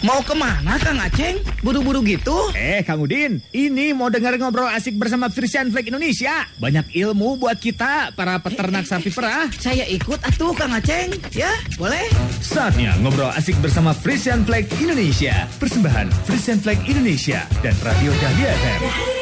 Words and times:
Mau 0.00 0.24
ke 0.24 0.32
mana 0.32 0.80
Kang 0.80 0.96
Aceng? 0.96 1.44
Buru-buru 1.60 2.00
gitu? 2.08 2.32
Eh 2.56 2.80
Kang 2.88 3.04
Udin, 3.04 3.36
ini 3.52 3.92
mau 3.92 4.08
dengar 4.08 4.32
ngobrol 4.40 4.64
asik 4.72 4.96
bersama 4.96 5.28
Frisian 5.28 5.68
Flag 5.68 5.92
Indonesia. 5.92 6.48
Banyak 6.56 6.96
ilmu 6.96 7.36
buat 7.36 7.60
kita, 7.60 8.16
para 8.16 8.40
peternak 8.40 8.88
sapi 8.88 9.12
perah. 9.12 9.52
Saya 9.60 9.84
ikut 9.84 10.24
atuh 10.24 10.56
Kang 10.56 10.72
Aceng. 10.72 11.12
Ya, 11.36 11.52
boleh? 11.76 12.08
Saatnya 12.40 12.96
ngobrol 13.04 13.28
asik 13.36 13.60
bersama 13.60 13.92
Frisian 13.92 14.40
Flag 14.48 14.64
Indonesia. 14.80 15.44
Persembahan 15.60 16.08
Frisian 16.24 16.56
Flag 16.56 16.80
Indonesia 16.88 17.44
dan 17.60 17.76
Radio 17.84 18.08
Dahlia 18.24 18.56
FM. 18.56 19.19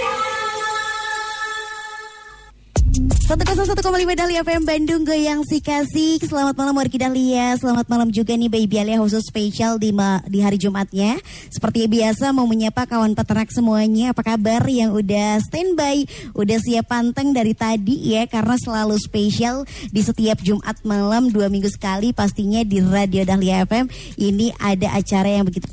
101,5 3.29 3.85
Dahlia 4.17 4.41
FM 4.41 4.65
Bandung 4.65 5.05
Goyang 5.05 5.45
si 5.45 5.61
kasih. 5.61 6.17
Selamat 6.17 6.57
malam 6.57 6.73
Wargi 6.73 6.97
Dahlia. 6.97 7.53
Selamat 7.61 7.85
malam 7.85 8.09
juga 8.09 8.33
nih 8.33 8.49
Baby 8.49 8.81
Alia 8.81 8.97
khusus 8.97 9.21
spesial 9.29 9.77
di, 9.77 9.93
di 10.33 10.41
hari 10.41 10.57
Jumatnya. 10.57 11.21
Seperti 11.53 11.93
biasa 11.93 12.33
mau 12.33 12.49
menyapa 12.49 12.89
kawan 12.89 13.13
peternak 13.13 13.53
semuanya. 13.53 14.17
Apa 14.17 14.33
kabar? 14.33 14.65
Yang 14.65 15.05
udah 15.05 15.45
standby 15.45 16.09
Udah 16.33 16.57
siap 16.57 16.89
panteng 16.89 17.37
dari 17.37 17.53
tadi 17.53 18.17
ya 18.17 18.25
Karena 18.25 18.57
selalu 18.57 18.97
spesial 18.97 19.69
di 19.93 20.01
setiap 20.01 20.41
Jumat 20.41 20.81
malam 20.89 21.29
Dua 21.29 21.53
minggu 21.53 21.69
sekali 21.69 22.17
pastinya 22.17 22.65
di 22.65 22.81
Radio 22.81 23.29
Dahlia 23.29 23.69
FM 23.69 23.93
Ini 24.17 24.57
ada 24.57 24.97
acara 24.97 25.29
yang 25.29 25.45
begitu 25.45 25.69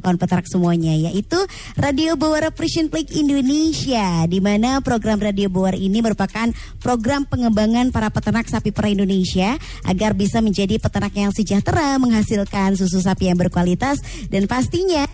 kawan 0.00 0.18
peternak 0.18 0.46
semuanya 0.46 0.94
yaitu 0.94 1.38
Radio 1.78 2.14
Bawara 2.14 2.50
Precision 2.54 2.88
Plague 2.90 3.14
Indonesia 3.14 4.24
di 4.30 4.38
mana 4.38 4.80
program 4.80 5.18
Radio 5.18 5.50
Bawara 5.50 5.76
ini 5.76 6.00
merupakan 6.00 6.50
program 6.78 7.26
pengembangan 7.26 7.90
para 7.90 8.08
peternak 8.08 8.46
sapi 8.46 8.70
perah 8.70 8.92
Indonesia 8.92 9.58
agar 9.86 10.14
bisa 10.14 10.38
menjadi 10.38 10.78
peternak 10.78 11.14
yang 11.14 11.32
sejahtera 11.34 11.98
menghasilkan 11.98 12.78
susu 12.78 13.02
sapi 13.02 13.30
yang 13.30 13.38
berkualitas 13.38 14.00
dan 14.30 14.46
pastinya 14.46 15.04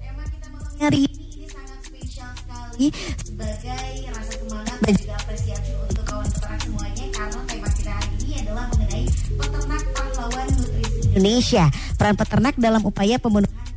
tema 0.00 0.24
kita 0.26 0.48
malam 0.52 0.76
hari 0.80 0.98
ini 1.08 1.46
sangat 1.48 1.78
spesial 1.84 2.30
sekali 2.36 2.86
sebagai 3.22 4.04
dan 4.84 4.94
juga 5.00 5.16
apresiasi 5.16 5.72
untuk 5.80 6.04
kawan 6.04 6.28
peternak 6.28 6.60
semuanya 6.60 7.04
karena 7.08 7.40
tema 7.48 7.68
kita 7.72 7.92
hari 7.96 8.12
ini 8.20 8.34
adalah 8.44 8.64
mengenai 8.76 9.04
peternak 9.32 9.82
pahlawan 9.96 10.46
nutrisi 10.52 11.00
Indonesia. 11.08 11.64
Peran 11.96 12.14
peternak 12.20 12.54
dalam 12.60 12.82
upaya 12.84 13.16
pemenuhan 13.16 13.73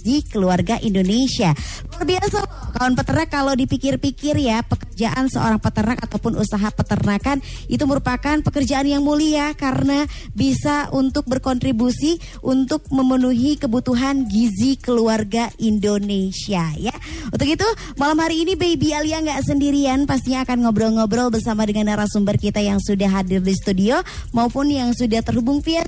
di 0.00 0.22
keluarga 0.24 0.78
Indonesia. 0.80 1.52
Luar 1.90 2.04
biasa 2.06 2.38
kawan 2.78 2.94
peternak 2.94 3.28
kalau 3.32 3.52
dipikir-pikir 3.58 4.38
ya 4.38 4.62
pekerjaan 4.62 5.26
seorang 5.26 5.58
peternak 5.58 5.98
ataupun 6.04 6.38
usaha 6.38 6.68
peternakan 6.70 7.42
itu 7.66 7.82
merupakan 7.84 8.38
pekerjaan 8.44 8.86
yang 8.86 9.02
mulia 9.02 9.52
karena 9.58 10.06
bisa 10.32 10.92
untuk 10.94 11.26
berkontribusi 11.26 12.22
untuk 12.44 12.86
memenuhi 12.94 13.58
kebutuhan 13.58 14.30
gizi 14.30 14.78
keluarga 14.78 15.50
Indonesia 15.58 16.70
ya. 16.78 16.94
Untuk 17.34 17.48
itu 17.50 17.66
malam 17.98 18.18
hari 18.22 18.46
ini 18.46 18.54
Baby 18.54 18.94
Alia 18.94 19.18
nggak 19.22 19.42
sendirian 19.42 20.06
pastinya 20.06 20.46
akan 20.46 20.66
ngobrol-ngobrol 20.66 21.34
bersama 21.34 21.66
dengan 21.66 21.90
narasumber 21.94 22.38
kita 22.38 22.62
yang 22.62 22.78
sudah 22.78 23.10
hadir 23.10 23.42
di 23.42 23.54
studio 23.56 24.00
maupun 24.30 24.70
yang 24.70 24.94
sudah 24.94 25.20
terhubung 25.24 25.60
via 25.62 25.82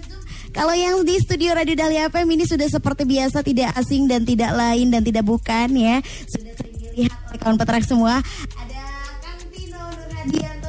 kalau 0.51 0.75
yang 0.75 1.03
di 1.07 1.17
studio 1.23 1.55
Radio 1.55 1.79
Dahlia 1.79 2.11
FM 2.11 2.27
ini 2.35 2.45
sudah 2.47 2.67
seperti 2.67 3.07
biasa 3.07 3.47
tidak 3.47 3.75
asing 3.79 4.11
dan 4.11 4.27
tidak 4.27 4.51
lain 4.55 4.91
dan 4.91 5.03
tidak 5.07 5.23
bukan 5.23 5.69
ya. 5.75 6.03
Sudah 6.27 6.53
sering 6.59 6.75
dilihat 6.77 7.15
oleh 7.31 7.39
kawan 7.39 7.57
peternak 7.59 7.87
semua. 7.87 8.15
Ada 8.59 8.83
Kang 9.23 9.43
Tino 9.55 9.83
DDP 10.27 10.60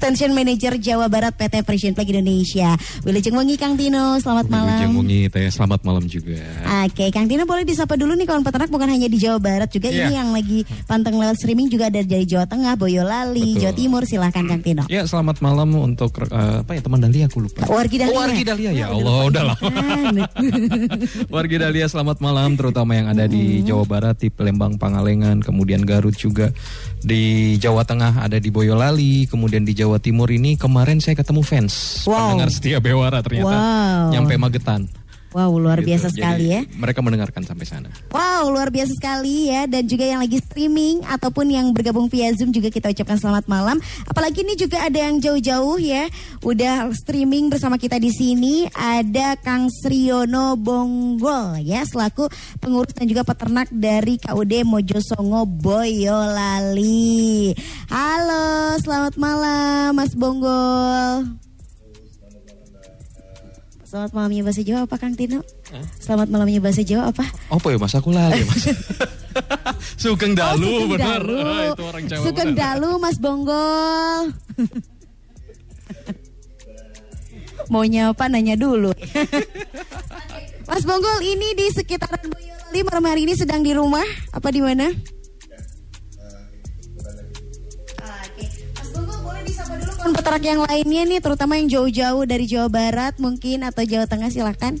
Extension 0.00 0.32
Manager 0.32 0.80
Jawa 0.80 1.12
Barat 1.12 1.36
PT 1.36 1.60
Frisian 1.60 1.92
Flag 1.92 2.08
Indonesia. 2.08 2.72
Wilujeng 3.04 3.36
Wengi 3.36 3.60
Kang 3.60 3.76
Tino, 3.76 4.16
selamat 4.16 4.48
malam. 4.48 4.72
Wilujeng 4.80 4.96
Wengi 4.96 5.20
Teh, 5.28 5.52
selamat 5.52 5.84
malam 5.84 6.08
juga. 6.08 6.40
Oke, 6.88 7.12
Kang 7.12 7.28
Tino 7.28 7.44
boleh 7.44 7.68
disapa 7.68 8.00
dulu 8.00 8.16
nih 8.16 8.24
kawan 8.24 8.40
peternak 8.40 8.72
bukan 8.72 8.88
hanya 8.88 9.12
di 9.12 9.20
Jawa 9.20 9.36
Barat 9.36 9.68
juga 9.68 9.92
Iya. 9.92 10.08
ini 10.08 10.14
yang 10.16 10.32
lagi 10.32 10.58
panteng 10.88 11.20
lewat 11.20 11.36
streaming 11.36 11.68
juga 11.68 11.92
ada 11.92 12.00
dari 12.00 12.24
Jawa 12.24 12.48
Tengah, 12.48 12.80
Boyolali, 12.80 13.44
Betul. 13.52 13.60
Jawa 13.60 13.74
Timur. 13.76 14.02
Silahkan 14.08 14.40
Kang 14.48 14.64
Tino. 14.64 14.88
Ya, 14.88 15.04
selamat 15.04 15.44
malam 15.44 15.68
untuk 15.76 16.16
eh, 16.16 16.32
apa 16.64 16.72
ya 16.72 16.80
teman 16.80 17.04
Dahlia 17.04 17.28
aku 17.28 17.44
lupa. 17.44 17.60
Wargi 17.68 17.96
Dahlia. 18.00 18.16
Oh, 18.16 18.24
Wargi 18.24 18.42
Dahlia 18.48 18.70
ya 18.72 18.86
Ah, 18.88 18.96
Allah, 18.96 19.16
udah 19.28 19.42
lama. 19.52 19.68
Kan. 19.68 20.16
Wargi 21.28 21.56
Dahlia 21.60 21.86
selamat 21.86 22.24
malam 22.24 22.56
terutama 22.56 22.96
yang 22.96 23.12
ada 23.12 23.28
di 23.28 23.60
Jawa 23.60 23.84
Barat 23.84 24.16
di 24.16 24.32
Palembang 24.32 24.80
Pangalengan, 24.80 25.44
kemudian 25.44 25.84
Garut 25.84 26.16
juga 26.16 26.48
di 27.04 27.52
Jawa 27.56 27.84
Tengah 27.84 28.24
ada 28.24 28.40
di 28.40 28.48
Boyolali, 28.48 29.28
kemudian 29.28 29.60
di 29.60 29.76
Jawa 29.76 29.89
Timur 29.98 30.28
ini 30.28 30.54
kemarin 30.54 31.00
saya 31.00 31.16
ketemu 31.16 31.42
fans 31.42 32.04
Wow. 32.06 32.36
pendengar 32.36 32.50
setia 32.52 32.78
Bewara 32.78 33.24
ternyata 33.24 33.56
Wow. 33.56 34.12
nyampe 34.14 34.36
Magetan. 34.36 34.84
Wow, 35.30 35.62
luar 35.62 35.78
Gitu. 35.78 35.94
biasa 35.94 36.10
Jadi, 36.10 36.14
sekali 36.18 36.44
ya. 36.50 36.60
Mereka 36.74 37.06
mendengarkan 37.06 37.46
sampai 37.46 37.62
sana. 37.62 37.86
Wow, 38.10 38.50
luar 38.50 38.66
biasa 38.74 38.98
sekali 38.98 39.46
ya. 39.46 39.70
Dan 39.70 39.86
juga 39.86 40.02
yang 40.02 40.18
lagi 40.18 40.42
streaming 40.42 41.06
ataupun 41.06 41.54
yang 41.54 41.70
bergabung 41.70 42.10
via 42.10 42.34
Zoom 42.34 42.50
juga 42.50 42.66
kita 42.66 42.90
ucapkan 42.90 43.14
selamat 43.14 43.46
malam. 43.46 43.78
Apalagi 44.10 44.42
ini 44.42 44.58
juga 44.58 44.82
ada 44.82 44.98
yang 44.98 45.22
jauh-jauh 45.22 45.78
ya. 45.78 46.10
Udah 46.42 46.90
streaming 46.98 47.46
bersama 47.46 47.78
kita 47.78 48.02
di 48.02 48.10
sini. 48.10 48.66
Ada 48.74 49.38
Kang 49.38 49.70
Sriono 49.70 50.58
Bonggol 50.58 51.62
ya. 51.62 51.86
Selaku 51.86 52.26
pengurus 52.58 52.90
dan 52.98 53.06
juga 53.06 53.22
peternak 53.22 53.70
dari 53.70 54.18
KUD 54.18 54.66
Mojosongo 54.66 55.46
Boyolali. 55.46 57.54
Halo, 57.86 58.29
selamat 58.90 59.14
malam 59.22 59.94
Mas 59.94 60.18
Bonggol. 60.18 61.22
Selamat 63.86 64.10
malamnya 64.18 64.42
bahasa 64.42 64.66
Jawa 64.66 64.82
apa 64.82 64.98
Kang 64.98 65.14
Tino? 65.14 65.46
Selamat 66.02 66.26
malamnya 66.26 66.58
bahasa 66.58 66.82
Jawa 66.82 67.14
apa? 67.14 67.22
Apa 67.54 67.70
ya 67.70 67.78
Mas 67.78 67.94
aku 67.94 68.10
lali 68.10 68.42
Mas. 68.42 68.66
Sugeng 70.02 70.34
Dalu 70.34 70.66
oh, 70.66 70.86
benar. 70.90 71.22
Dalu. 71.22 71.38
Ah, 71.38 71.62
itu 71.70 71.82
orang 71.86 72.04
Jawa. 72.10 72.22
Sugeng. 72.26 72.50
Dalu, 72.58 72.90
Mas 72.98 73.16
Bonggol. 73.22 74.24
Mau 77.70 77.86
nyapa 77.86 78.26
nanya 78.26 78.58
dulu. 78.58 78.90
Mas 80.66 80.82
Bonggol 80.82 81.22
ini 81.22 81.54
di 81.54 81.70
sekitaran 81.70 82.26
Boyolali 82.26 82.80
malam 82.82 83.06
hari 83.06 83.22
ini 83.22 83.38
sedang 83.38 83.62
di 83.62 83.70
rumah 83.70 84.06
apa 84.34 84.50
di 84.50 84.58
mana? 84.58 84.90
Kawan 90.00 90.16
peternak 90.16 90.44
yang 90.48 90.64
lainnya 90.64 91.02
nih 91.04 91.20
terutama 91.20 91.60
yang 91.60 91.68
jauh-jauh 91.68 92.24
dari 92.24 92.48
Jawa 92.48 92.72
Barat 92.72 93.20
mungkin 93.20 93.68
atau 93.68 93.84
Jawa 93.84 94.08
Tengah 94.08 94.32
silakan. 94.32 94.80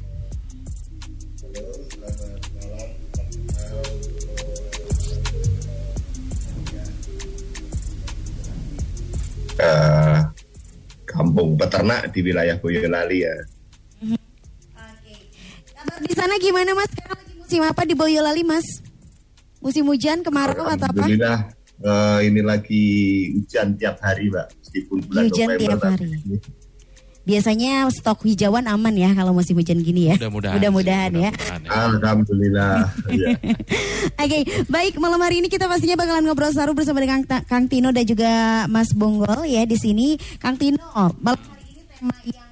eh, 9.60 10.24
kampung 11.04 11.52
peternak 11.52 12.08
di 12.16 12.24
wilayah 12.24 12.56
Boyolali 12.56 13.28
ya. 13.28 13.36
Oke. 14.08 15.14
Kabar 15.76 16.00
di 16.00 16.12
sana 16.16 16.40
gimana 16.40 16.72
Mas? 16.72 16.88
Sekarang 16.88 17.20
lagi 17.20 17.34
musim 17.36 17.60
apa 17.60 17.82
di 17.84 17.92
Boyolali 17.92 18.40
Mas? 18.40 18.64
Musim 19.60 19.84
hujan, 19.84 20.24
kemarau 20.24 20.64
atau 20.64 20.88
apa? 20.88 21.04
Alhamdulillah 21.04 21.59
eh, 21.80 22.18
ini 22.28 22.40
lagi 22.44 22.84
hujan 23.36 23.76
tiap 23.76 24.00
hari, 24.04 24.28
Mbak. 24.28 24.46
Meskipun 24.60 24.98
bulan 25.08 25.22
Hujan 25.26 25.46
November 25.48 25.60
tiap 25.64 25.80
hari. 25.84 26.08
Biasanya 27.20 27.86
stok 27.92 28.24
hijauan 28.24 28.64
aman 28.64 28.96
ya 28.96 29.12
kalau 29.12 29.36
musim 29.36 29.54
hujan 29.54 29.78
gini 29.84 30.08
ya. 30.08 30.16
Mudah-mudahan. 30.16 30.54
Mudah-mudahan 30.56 31.12
ya. 31.14 31.30
ya. 31.30 31.68
Alhamdulillah. 31.68 32.90
ya. 33.20 33.28
Oke, 34.18 34.38
baik 34.66 34.96
malam 34.96 35.20
hari 35.20 35.44
ini 35.44 35.52
kita 35.52 35.68
pastinya 35.68 36.00
bakalan 36.00 36.24
ngobrol 36.26 36.50
seru 36.50 36.72
bersama 36.72 36.98
dengan 36.98 37.22
Kang, 37.44 37.68
Tino 37.68 37.92
dan 37.92 38.08
juga 38.08 38.64
Mas 38.66 38.90
Bonggol 38.96 39.46
ya 39.46 39.68
di 39.68 39.76
sini. 39.76 40.16
Kang 40.40 40.56
Tino, 40.56 40.80
malam 41.20 41.38
hari 41.38 41.64
ini 41.70 41.82
tema 41.86 42.16
yang 42.24 42.49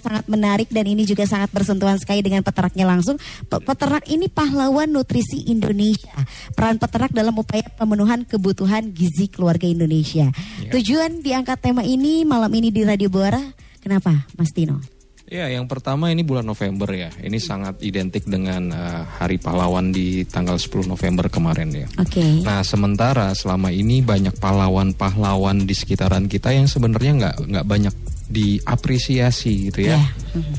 sangat 0.00 0.24
menarik 0.26 0.72
dan 0.72 0.88
ini 0.88 1.04
juga 1.04 1.28
sangat 1.28 1.52
bersentuhan 1.52 2.00
sekali 2.00 2.24
dengan 2.24 2.40
peternaknya 2.40 2.88
langsung. 2.88 3.20
Pe- 3.46 3.60
Peternak 3.60 4.08
ini 4.08 4.26
pahlawan 4.26 4.88
nutrisi 4.88 5.46
Indonesia. 5.52 6.16
Peran 6.56 6.80
peternak 6.80 7.12
dalam 7.12 7.36
upaya 7.36 7.62
pemenuhan 7.76 8.24
kebutuhan 8.24 8.90
gizi 8.90 9.28
keluarga 9.28 9.68
Indonesia. 9.68 10.32
Ya. 10.58 10.70
Tujuan 10.74 11.20
diangkat 11.20 11.60
tema 11.60 11.84
ini 11.84 12.24
malam 12.24 12.50
ini 12.56 12.72
di 12.72 12.82
Radio 12.82 13.12
Buara. 13.12 13.40
Kenapa, 13.80 14.26
Mas 14.36 14.50
Tino? 14.52 14.80
Ya, 15.30 15.46
yang 15.46 15.70
pertama 15.70 16.10
ini 16.10 16.26
bulan 16.26 16.42
November 16.42 16.90
ya. 16.90 17.06
Ini 17.22 17.38
sangat 17.38 17.78
identik 17.86 18.26
dengan 18.26 18.74
eh, 18.74 19.02
Hari 19.06 19.38
Pahlawan 19.38 19.94
di 19.94 20.26
tanggal 20.26 20.58
10 20.58 20.90
November 20.90 21.30
kemarin 21.30 21.70
ya. 21.70 21.86
Oke. 22.02 22.42
Nah, 22.42 22.66
sementara 22.66 23.30
selama 23.38 23.70
ini 23.70 24.02
banyak 24.02 24.34
pahlawan-pahlawan 24.42 25.62
di 25.62 25.74
sekitaran 25.78 26.26
kita 26.26 26.50
yang 26.50 26.66
sebenarnya 26.66 27.12
nggak 27.14 27.36
nggak 27.46 27.66
banyak 27.66 27.94
diapresiasi 28.30 29.68
gitu 29.68 29.90
ya 29.90 29.98
Ya. 29.98 30.06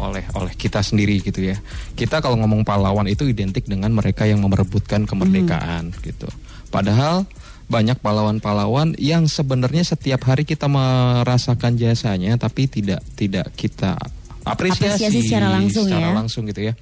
oleh 0.03 0.27
oleh 0.35 0.51
kita 0.59 0.83
sendiri 0.83 1.23
gitu 1.23 1.39
ya. 1.47 1.55
Kita 1.95 2.19
kalau 2.19 2.35
ngomong 2.43 2.67
pahlawan 2.67 3.07
itu 3.07 3.23
identik 3.23 3.63
dengan 3.63 3.95
mereka 3.95 4.27
yang 4.27 4.43
memerebutkan 4.43 5.07
kemerdekaan 5.07 5.95
gitu. 6.03 6.27
Padahal 6.67 7.23
banyak 7.71 7.95
pahlawan-pahlawan 8.03 8.99
yang 8.99 9.31
sebenarnya 9.31 9.87
setiap 9.87 10.27
hari 10.27 10.43
kita 10.43 10.67
merasakan 10.67 11.79
jasanya 11.79 12.35
tapi 12.35 12.67
tidak 12.67 12.99
tidak 13.15 13.47
kita 13.55 13.95
apresiasi, 14.43 15.07
Apresiasi 15.07 15.19
secara 15.23 15.47
langsung 15.55 15.87
secara 15.87 16.11
ya. 16.11 16.13
langsung 16.13 16.43
gitu 16.51 16.61
ya. 16.67 16.73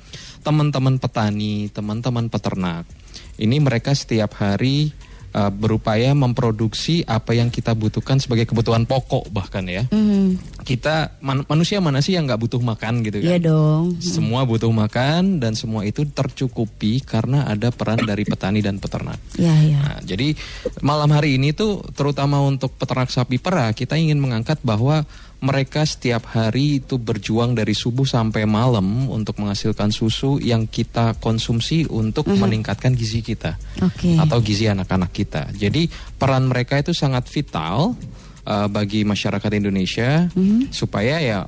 Teman-teman 0.41 0.97
petani, 0.97 1.69
teman-teman 1.69 2.25
peternak, 2.33 2.89
ini 3.37 3.61
mereka 3.61 3.93
setiap 3.93 4.33
hari 4.41 4.89
uh, 5.33 5.51
berupaya 5.53 6.11
memproduksi 6.13 7.05
apa 7.05 7.37
yang 7.37 7.49
kita 7.53 7.73
butuhkan 7.73 8.17
sebagai 8.17 8.49
kebutuhan 8.49 8.85
pokok 8.85 9.29
bahkan 9.29 9.65
ya. 9.65 9.85
Mhm. 9.89 10.61
Kita 10.63 11.17
man- 11.25 11.45
manusia 11.49 11.81
mana 11.81 12.03
sih 12.03 12.13
yang 12.13 12.29
nggak 12.29 12.41
butuh 12.41 12.61
makan 12.61 13.01
gitu 13.05 13.21
kan? 13.21 13.29
Iya 13.29 13.37
dong. 13.41 13.97
Semua 14.01 14.45
butuh 14.45 14.69
makan 14.69 15.41
dan 15.41 15.57
semua 15.57 15.85
itu 15.85 16.05
tercukupi 16.05 17.01
karena 17.01 17.49
ada 17.49 17.73
peran 17.73 18.01
dari 18.05 18.23
petani 18.25 18.61
dan 18.61 18.77
peternak. 18.77 19.17
Iya, 19.39 19.53
iya. 19.65 19.79
Nah, 19.81 19.99
jadi 20.05 20.37
malam 20.85 21.09
hari 21.09 21.41
ini 21.41 21.55
tuh 21.55 21.81
terutama 21.93 22.41
untuk 22.43 22.77
peternak 22.77 23.09
sapi 23.09 23.41
perah 23.41 23.73
kita 23.73 23.97
ingin 23.97 24.21
mengangkat 24.21 24.61
bahwa 24.61 25.07
mereka 25.39 25.87
setiap 25.87 26.35
hari 26.35 26.83
itu 26.83 26.99
berjuang 26.99 27.55
dari 27.55 27.71
subuh 27.71 28.03
sampai 28.03 28.43
malam 28.43 29.07
untuk 29.07 29.39
menghasilkan 29.39 29.87
susu 29.87 30.35
yang 30.43 30.67
kita 30.67 31.15
konsumsi 31.23 31.87
untuk 31.87 32.27
meningkatkan 32.27 32.91
gizi 32.91 33.23
kita 33.23 33.55
Oke. 33.79 34.19
atau 34.19 34.43
gizi 34.43 34.67
anak-anak 34.67 35.11
kita. 35.15 35.47
Jadi 35.55 35.87
peran 36.19 36.51
mereka 36.51 36.75
itu 36.75 36.91
sangat 36.91 37.31
vital 37.31 37.95
uh, 38.43 38.67
bagi 38.67 39.07
masyarakat 39.07 39.51
Indonesia 39.55 40.27
supaya 40.75 41.23
ya 41.23 41.39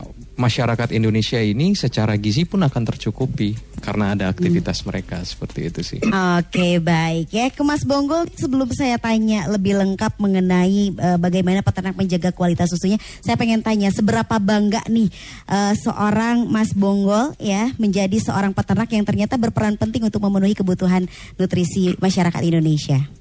masyarakat 0.41 0.89
Indonesia 0.97 1.38
ini 1.38 1.77
secara 1.77 2.17
gizi 2.17 2.49
pun 2.49 2.65
akan 2.65 2.81
tercukupi 2.89 3.53
karena 3.77 4.17
ada 4.17 4.25
aktivitas 4.33 4.81
mereka 4.89 5.21
seperti 5.21 5.69
itu 5.69 5.81
sih. 5.85 5.99
Oke 6.41 6.81
baik 6.81 7.29
ya 7.29 7.53
ke 7.53 7.61
Mas 7.61 7.85
Bonggol 7.85 8.25
sebelum 8.33 8.73
saya 8.73 8.97
tanya 8.97 9.45
lebih 9.45 9.77
lengkap 9.77 10.17
mengenai 10.17 10.97
eh, 10.97 11.17
bagaimana 11.21 11.61
peternak 11.61 11.93
menjaga 11.93 12.33
kualitas 12.33 12.73
susunya, 12.73 12.97
saya 13.21 13.38
pengen 13.38 13.61
tanya 13.61 13.93
seberapa 13.93 14.41
bangga 14.41 14.81
nih 14.89 15.13
eh, 15.45 15.73
seorang 15.77 16.49
Mas 16.49 16.73
Bonggol 16.73 17.37
ya 17.37 17.69
menjadi 17.77 18.17
seorang 18.17 18.57
peternak 18.57 18.89
yang 18.89 19.05
ternyata 19.05 19.37
berperan 19.37 19.77
penting 19.77 20.09
untuk 20.09 20.25
memenuhi 20.25 20.57
kebutuhan 20.57 21.05
nutrisi 21.37 21.94
masyarakat 22.01 22.41
Indonesia. 22.41 23.20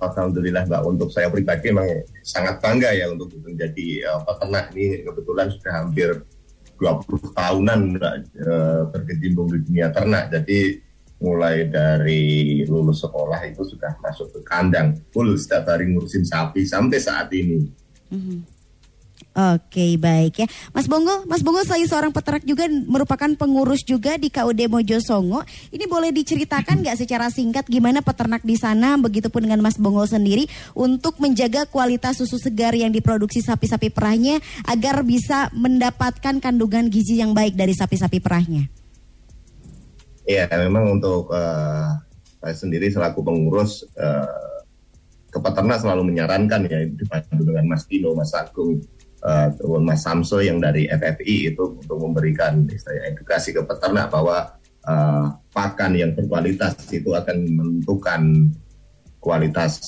Alhamdulillah 0.00 0.66
Mbak 0.66 0.82
untuk 0.88 1.08
saya 1.12 1.28
pribadi 1.30 1.70
memang 1.70 2.06
sangat 2.24 2.58
bangga 2.58 2.90
ya 2.94 3.10
untuk 3.10 3.30
menjadi 3.42 4.08
uh, 4.10 4.20
peternak 4.26 4.72
ini. 4.74 5.06
Kebetulan 5.06 5.46
sudah 5.52 5.72
hampir 5.82 6.08
20 6.80 7.36
tahunan 7.36 7.80
uh, 7.98 8.82
berkecimpung 8.90 9.48
di 9.52 9.58
dunia 9.62 9.94
ternak. 9.94 10.32
Jadi 10.32 10.78
mulai 11.22 11.70
dari 11.70 12.62
lulus 12.66 13.06
sekolah 13.06 13.38
itu 13.46 13.62
sudah 13.62 13.94
masuk 14.02 14.34
ke 14.34 14.40
kandang 14.42 14.98
full 15.14 15.30
setiap 15.38 15.70
hari 15.70 15.94
ngurusin 15.94 16.26
sapi 16.26 16.66
sampai 16.66 16.98
saat 16.98 17.30
ini 17.30 17.62
Oke 19.32 19.96
baik 19.96 20.44
ya, 20.44 20.46
Mas 20.76 20.84
Bonggol, 20.84 21.24
Mas 21.24 21.40
Bonggol 21.40 21.64
selain 21.64 21.88
seorang 21.88 22.12
peternak 22.12 22.44
juga 22.44 22.68
merupakan 22.68 23.32
pengurus 23.32 23.80
juga 23.80 24.20
di 24.20 24.28
KUD 24.28 24.68
Mojosongo. 24.68 25.40
Ini 25.72 25.88
boleh 25.88 26.12
diceritakan 26.12 26.84
nggak 26.84 27.00
secara 27.00 27.32
singkat 27.32 27.64
gimana 27.64 28.04
peternak 28.04 28.44
di 28.44 28.60
sana, 28.60 29.00
begitupun 29.00 29.48
dengan 29.48 29.64
Mas 29.64 29.80
Bonggol 29.80 30.04
sendiri 30.04 30.52
untuk 30.76 31.16
menjaga 31.16 31.64
kualitas 31.64 32.20
susu 32.20 32.36
segar 32.36 32.76
yang 32.76 32.92
diproduksi 32.92 33.40
sapi-sapi 33.40 33.88
perahnya 33.88 34.36
agar 34.68 35.00
bisa 35.00 35.48
mendapatkan 35.56 36.36
kandungan 36.36 36.92
gizi 36.92 37.16
yang 37.16 37.32
baik 37.32 37.56
dari 37.56 37.72
sapi-sapi 37.72 38.20
perahnya. 38.20 38.68
Ya, 40.28 40.44
memang 40.60 41.00
untuk 41.00 41.32
eh, 41.32 41.88
saya 42.36 42.52
sendiri 42.52 42.92
selaku 42.92 43.24
pengurus 43.24 43.88
eh, 43.96 44.60
ke 45.32 45.40
peternak 45.40 45.80
selalu 45.80 46.12
menyarankan 46.12 46.68
ya 46.68 46.84
dibantu 46.84 47.48
dengan 47.48 47.64
Mas 47.64 47.88
Dino, 47.88 48.12
Mas 48.12 48.36
Agung, 48.36 48.84
ataupun 49.22 49.86
Mas 49.86 50.02
Samso 50.02 50.42
yang 50.42 50.58
dari 50.58 50.90
FFI 50.90 51.54
itu 51.54 51.78
untuk 51.78 51.98
memberikan 52.02 52.66
istilahnya 52.66 53.14
edukasi 53.14 53.54
ke 53.54 53.62
peternak 53.62 54.10
bahwa 54.10 54.58
eh, 54.82 55.26
pakan 55.54 55.92
yang 55.94 56.10
berkualitas 56.18 56.74
itu 56.90 57.14
akan 57.14 57.46
menentukan 57.46 58.50
kualitas 59.22 59.78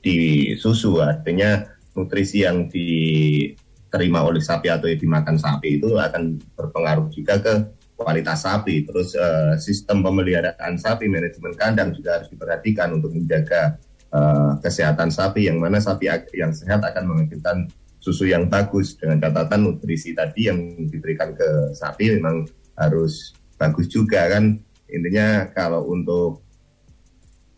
di 0.00 0.50
susu. 0.56 1.04
Artinya 1.04 1.60
nutrisi 1.92 2.48
yang 2.48 2.72
diterima 2.72 4.24
oleh 4.24 4.40
sapi 4.40 4.72
atau 4.72 4.88
yang 4.88 5.00
dimakan 5.00 5.36
sapi 5.36 5.76
itu 5.76 6.00
akan 6.00 6.40
berpengaruh 6.56 7.12
juga 7.12 7.36
ke 7.36 7.54
kualitas 8.00 8.48
sapi. 8.48 8.88
Terus 8.88 9.12
eh, 9.12 9.60
sistem 9.60 10.00
pemeliharaan 10.00 10.80
sapi 10.80 11.04
manajemen 11.04 11.52
kandang 11.52 11.92
juga 11.92 12.16
harus 12.16 12.32
diperhatikan 12.32 12.96
untuk 12.96 13.12
menjaga 13.12 13.76
eh, 14.08 14.52
kesehatan 14.64 15.12
sapi 15.12 15.52
yang 15.52 15.60
mana 15.60 15.76
sapi 15.76 16.08
yang 16.32 16.56
sehat 16.56 16.80
akan 16.80 17.04
menghasilkan 17.04 17.68
susu 18.00 18.24
yang 18.26 18.48
bagus 18.48 18.96
dengan 18.96 19.20
catatan 19.20 19.68
nutrisi 19.68 20.16
tadi 20.16 20.48
yang 20.48 20.88
diberikan 20.88 21.36
ke 21.36 21.76
sapi 21.76 22.16
memang 22.16 22.48
harus 22.80 23.36
bagus 23.60 23.86
juga 23.92 24.24
kan? 24.32 24.56
Intinya 24.88 25.46
kalau 25.52 25.86
untuk 25.92 26.40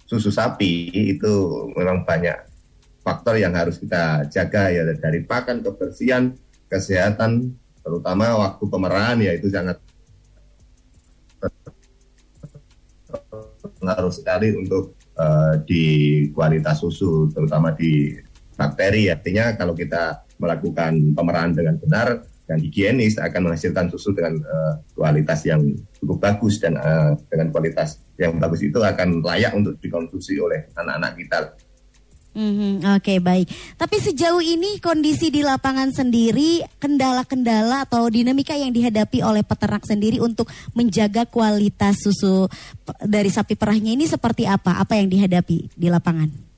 susu 0.05 0.29
sapi 0.29 0.91
itu 1.15 1.33
memang 1.79 2.05
banyak 2.05 2.37
faktor 3.01 3.39
yang 3.39 3.55
harus 3.57 3.79
kita 3.81 4.29
jaga 4.29 4.69
ya 4.69 4.83
dari 4.99 5.25
pakan 5.25 5.65
kebersihan 5.65 6.37
kesehatan 6.69 7.57
terutama 7.83 8.37
waktu 8.37 8.65
pemerahan 8.69 9.19
ya 9.25 9.33
itu 9.35 9.49
sangat 9.51 9.81
pengaruh 13.83 14.13
sekali 14.15 14.55
untuk 14.55 14.95
eh, 15.19 15.55
di 15.67 15.85
kualitas 16.31 16.79
susu 16.79 17.27
terutama 17.35 17.75
di 17.75 18.15
bakteri. 18.55 19.11
Artinya 19.11 19.59
kalau 19.59 19.75
kita 19.75 20.23
melakukan 20.43 21.15
pemerahan 21.15 21.55
dengan 21.55 21.79
benar 21.79 22.27
dan 22.51 22.59
higienis 22.59 23.23
akan 23.23 23.49
menghasilkan 23.49 23.87
susu 23.95 24.11
dengan 24.11 24.43
eh, 24.43 24.75
kualitas 24.99 25.47
yang 25.47 25.63
cukup 26.03 26.19
bagus 26.19 26.59
dan 26.59 26.75
eh, 26.75 27.15
dengan 27.31 27.55
kualitas 27.55 28.03
yang 28.19 28.37
bagus 28.43 28.67
itu 28.67 28.83
akan 28.83 29.23
layak 29.23 29.55
untuk 29.55 29.79
dikonsumsi 29.79 30.43
oleh 30.43 30.67
anak-anak 30.75 31.15
kita 31.15 31.39
Mhm, 32.33 32.97
Oke 32.97 33.21
baik. 33.21 33.53
Tapi 33.77 33.97
sejauh 34.01 34.41
ini 34.41 34.81
kondisi 34.81 35.29
di 35.29 35.45
lapangan 35.45 35.93
sendiri, 35.93 36.65
kendala-kendala 36.81 37.85
atau 37.85 38.09
dinamika 38.09 38.57
yang 38.57 38.73
dihadapi 38.73 39.21
oleh 39.21 39.45
peternak 39.45 39.85
sendiri 39.85 40.17
untuk 40.17 40.49
menjaga 40.73 41.29
kualitas 41.29 42.01
susu 42.01 42.49
dari 43.05 43.29
sapi 43.29 43.53
perahnya 43.53 43.93
ini 43.93 44.09
seperti 44.09 44.49
apa? 44.49 44.81
Apa 44.81 44.97
yang 44.97 45.13
dihadapi 45.13 45.77
di 45.77 45.89
lapangan? 45.93 46.52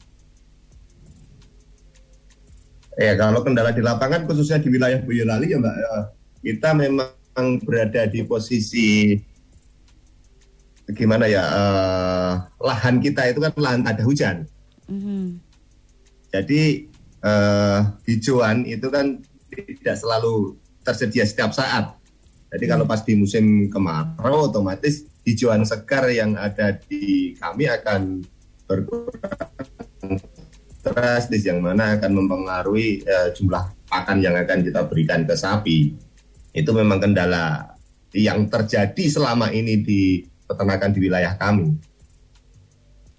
Ya 2.94 3.18
kalau 3.18 3.42
kendala 3.42 3.74
di 3.74 3.82
lapangan 3.82 4.22
khususnya 4.30 4.62
di 4.62 4.70
wilayah 4.70 5.02
Boyolali 5.02 5.50
ya 5.50 5.58
Mbak, 5.58 5.76
ya, 5.76 5.94
kita 6.46 6.70
memang 6.78 7.48
berada 7.66 8.06
di 8.06 8.22
posisi 8.22 9.18
gimana 10.94 11.24
ya 11.26 11.42
eh, 11.42 12.32
lahan 12.60 13.00
kita 13.00 13.34
itu 13.34 13.40
kan 13.42 13.52
lahan 13.58 13.82
ada 13.88 14.02
hujan. 14.06 14.46
Mhm. 14.86 15.42
Jadi 16.30 16.86
eh, 17.24 17.78
hijauan 18.06 18.68
itu 18.68 18.86
kan 18.92 19.18
tidak 19.50 19.96
selalu 19.98 20.54
tersedia 20.86 21.24
setiap 21.26 21.50
saat. 21.50 21.98
Jadi 22.54 22.64
kalau 22.70 22.86
pas 22.86 23.02
di 23.02 23.18
musim 23.18 23.66
kemarau 23.66 24.46
otomatis 24.46 25.02
hijauan 25.26 25.66
segar 25.66 26.06
yang 26.12 26.38
ada 26.38 26.78
di 26.86 27.34
kami 27.40 27.66
akan 27.66 28.22
berkurang 28.70 29.73
drastis 30.94 31.42
yang 31.42 31.58
mana 31.58 31.98
akan 31.98 32.22
mempengaruhi 32.22 33.02
eh, 33.02 33.28
jumlah 33.34 33.90
pakan 33.90 34.22
yang 34.22 34.38
akan 34.38 34.62
kita 34.62 34.86
berikan 34.86 35.26
ke 35.26 35.34
sapi. 35.34 35.90
Itu 36.54 36.70
memang 36.70 37.02
kendala 37.02 37.74
yang 38.14 38.46
terjadi 38.46 39.04
selama 39.10 39.50
ini 39.50 39.82
di 39.82 40.22
peternakan 40.46 40.94
di 40.94 40.98
wilayah 41.02 41.34
kami. 41.34 41.74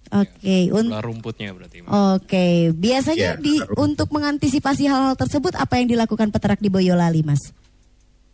Oke, 0.06 0.70
un- 0.70 0.86
Jumlah 0.86 1.02
rumputnya 1.02 1.50
berarti. 1.52 1.82
Mas. 1.82 1.90
oke. 1.90 2.46
Biasanya 2.78 3.34
Ya, 3.34 3.36
di 3.36 3.58
untuk 3.76 4.08
mengantisipasi 4.14 4.86
hal-hal 4.86 5.18
tersebut 5.18 5.52
apa 5.58 5.82
yang 5.82 5.90
dilakukan 5.90 6.30
peternak 6.30 6.62
di 6.62 6.70
Boyolali, 6.70 7.26
Mas? 7.26 7.50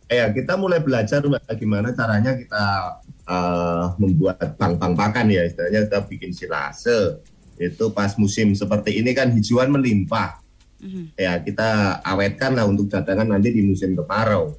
Ya, 0.05 0.29
kita 0.29 0.53
mulai 0.53 0.77
belajar 0.79 1.25
bagaimana 1.25 1.89
caranya 1.97 2.37
kita 2.37 2.63
eh, 3.25 3.83
membuat 3.97 4.53
bank-bank 4.55 4.93
pakan 4.93 5.27
ya, 5.33 5.43
istilahnya 5.49 5.89
kita 5.89 5.99
bikin 6.05 6.31
silase. 6.31 7.19
Itu 7.57 7.93
pas 7.93 8.13
musim 8.17 8.57
seperti 8.57 8.99
ini 8.99 9.13
kan 9.13 9.29
hijauan 9.33 9.69
melimpah. 9.73 10.41
Ya, 11.15 11.39
kita 11.39 12.03
awetkan 12.03 12.59
lah 12.59 12.67
untuk 12.67 12.91
cadangan 12.91 13.31
nanti 13.31 13.55
di 13.55 13.63
musim 13.63 13.95
kemarau. 13.95 14.51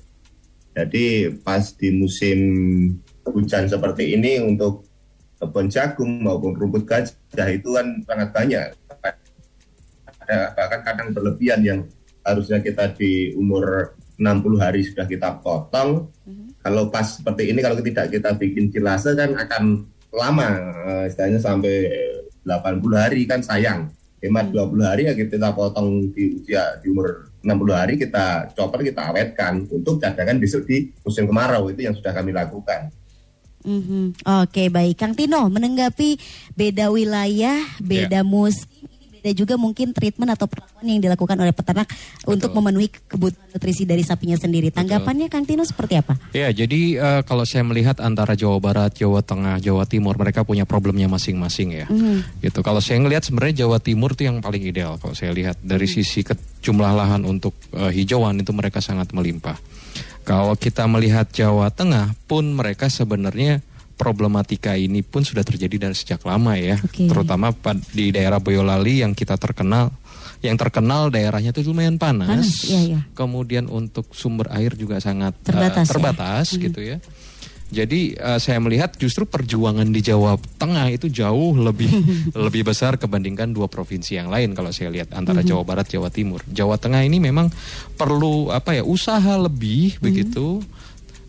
Jadi 0.75 1.31
pas 1.45 1.63
di 1.77 1.93
musim 1.95 2.39
hujan 3.29 3.69
seperti 3.69 4.17
ini 4.17 4.41
untuk 4.41 4.89
kebun 5.39 5.69
jagung 5.69 6.25
maupun 6.25 6.57
rumput 6.57 6.89
gajah 6.89 7.49
itu 7.53 7.69
kan 7.77 7.87
sangat 8.09 8.29
banyak. 8.33 8.67
Ada 10.25 10.57
bahkan 10.57 10.81
kadang 10.81 11.09
berlebihan 11.13 11.61
yang 11.61 11.81
harusnya 12.25 12.65
kita 12.65 12.97
di 12.97 13.37
umur 13.37 13.93
60 14.17 14.65
hari 14.65 14.81
sudah 14.83 15.05
kita 15.05 15.45
potong. 15.45 16.09
Kalau 16.65 16.89
pas 16.89 17.05
seperti 17.05 17.53
ini 17.53 17.61
kalau 17.61 17.77
tidak 17.85 18.09
kita 18.09 18.33
bikin 18.41 18.73
silase 18.73 19.13
kan 19.13 19.37
akan 19.37 19.85
lama, 20.09 20.49
eh, 20.89 21.05
istilahnya 21.13 21.37
sampai 21.37 21.77
80 22.47 22.81
hari 22.95 23.27
kan 23.27 23.43
sayang. 23.43 23.91
hemat 24.25 24.49
20 24.57 24.81
hari 24.89 25.03
ya 25.05 25.13
kita 25.13 25.53
potong 25.53 26.09
di 26.17 26.41
usia 26.41 26.81
di 26.81 26.89
umur 26.89 27.29
60 27.45 27.77
hari 27.77 28.01
kita 28.01 28.57
chopper 28.57 28.81
kita 28.81 29.13
awetkan 29.13 29.69
untuk 29.69 30.01
cadangan 30.01 30.41
besok 30.41 30.65
di 30.65 30.89
musim 31.05 31.29
kemarau 31.29 31.69
itu 31.69 31.85
yang 31.85 31.93
sudah 31.93 32.17
kami 32.17 32.33
lakukan. 32.33 32.89
Mhm. 33.65 34.29
Oke 34.45 34.69
baik, 34.69 34.97
Kang 35.01 35.17
Tino 35.17 35.49
menanggapi 35.49 36.21
beda 36.53 36.93
wilayah, 36.93 37.65
beda 37.81 38.21
musim, 38.21 38.84
beda 39.25 39.33
juga 39.33 39.57
mungkin 39.57 39.97
treatment 39.97 40.37
atau 40.37 40.45
perlakuan 40.45 40.85
yang 40.85 41.01
dilakukan 41.01 41.41
oleh 41.41 41.57
peternak 41.57 41.89
untuk 42.29 42.53
memenuhi 42.53 42.93
kebutuhan 43.09 43.49
nutrisi 43.57 43.89
dari 43.89 44.05
sapinya 44.05 44.37
sendiri. 44.37 44.69
Tanggapannya 44.69 45.33
Kang 45.33 45.49
Tino 45.49 45.65
seperti 45.65 45.97
apa? 45.97 46.21
Ya, 46.37 46.53
jadi 46.53 47.01
eh, 47.01 47.21
kalau 47.25 47.49
saya 47.49 47.65
melihat 47.65 48.05
antara 48.05 48.37
Jawa 48.37 48.61
Barat, 48.61 48.93
Jawa 48.93 49.25
Tengah, 49.25 49.65
Jawa 49.65 49.89
Timur, 49.89 50.21
mereka 50.21 50.45
punya 50.45 50.69
problemnya 50.69 51.09
masing-masing 51.09 51.73
ya. 51.73 51.89
Gitu. 52.45 52.61
Kalau 52.61 52.85
saya 52.85 53.01
ngelihat 53.01 53.25
sebenarnya 53.25 53.65
Jawa 53.65 53.81
Timur 53.81 54.13
itu 54.13 54.29
yang 54.29 54.45
paling 54.45 54.61
ideal 54.61 55.01
kalau 55.01 55.17
saya 55.17 55.33
lihat 55.33 55.57
dari 55.65 55.89
sisi 55.89 56.21
ke, 56.21 56.37
jumlah 56.61 56.93
lahan 56.93 57.25
untuk 57.25 57.57
eh, 57.73 57.89
hijauan 57.97 58.37
itu 58.37 58.53
mereka 58.53 58.85
sangat 58.85 59.09
melimpah. 59.17 59.57
Kalau 60.29 60.53
kita 60.53 60.85
melihat 60.85 61.33
Jawa 61.33 61.73
Tengah 61.73 62.13
pun 62.29 62.53
mereka 62.53 62.93
sebenarnya 62.93 63.65
problematika 63.95 64.75
ini 64.75 65.01
pun 65.07 65.23
sudah 65.23 65.47
terjadi 65.47 65.89
dari 65.89 65.97
sejak 65.97 66.21
lama 66.27 66.59
ya, 66.59 66.77
Oke. 66.83 67.07
terutama 67.07 67.55
di 67.95 68.11
daerah 68.11 68.43
Boyolali 68.43 69.07
yang 69.07 69.15
kita 69.15 69.39
terkenal 69.39 69.95
yang 70.45 70.61
terkenal 70.61 71.09
daerahnya 71.09 71.57
itu 71.57 71.65
lumayan 71.65 71.97
panas. 71.97 72.29
Panas, 72.29 72.69
iya, 72.69 72.81
iya. 72.85 73.01
Kemudian 73.17 73.65
untuk 73.73 74.13
sumber 74.13 74.53
air 74.53 74.77
juga 74.77 75.01
sangat 75.01 75.33
eh, 75.41 75.45
Terbatas 75.49 75.87
ya. 75.89 75.91
terbatas 75.97 76.47
gitu 76.53 76.81
ya. 76.85 77.01
Jadi 77.73 78.13
eh, 78.13 78.39
saya 78.39 78.61
melihat 78.61 78.93
justru 79.01 79.25
perjuangan 79.25 79.89
di 79.89 80.05
Jawa 80.05 80.37
Tengah 80.61 80.93
itu 80.93 81.09
jauh 81.09 81.57
lebih 81.57 81.89
lebih 82.45 82.69
besar 82.69 83.01
kebandingkan 83.01 83.57
dua 83.57 83.73
provinsi 83.73 84.21
yang 84.21 84.29
lain 84.29 84.53
kalau 84.53 84.69
saya 84.69 84.93
lihat 84.93 85.17
antara 85.17 85.41
Jawa 85.41 85.65
Barat 85.65 85.89
Jawa 85.89 86.13
Timur. 86.13 86.45
Jawa 86.45 86.77
Tengah 86.77 87.01
ini 87.09 87.17
memang 87.25 87.49
perlu 87.97 88.53
apa 88.53 88.77
ya 88.77 88.85
usaha 88.85 89.41
lebih 89.41 89.97
begitu 90.05 90.61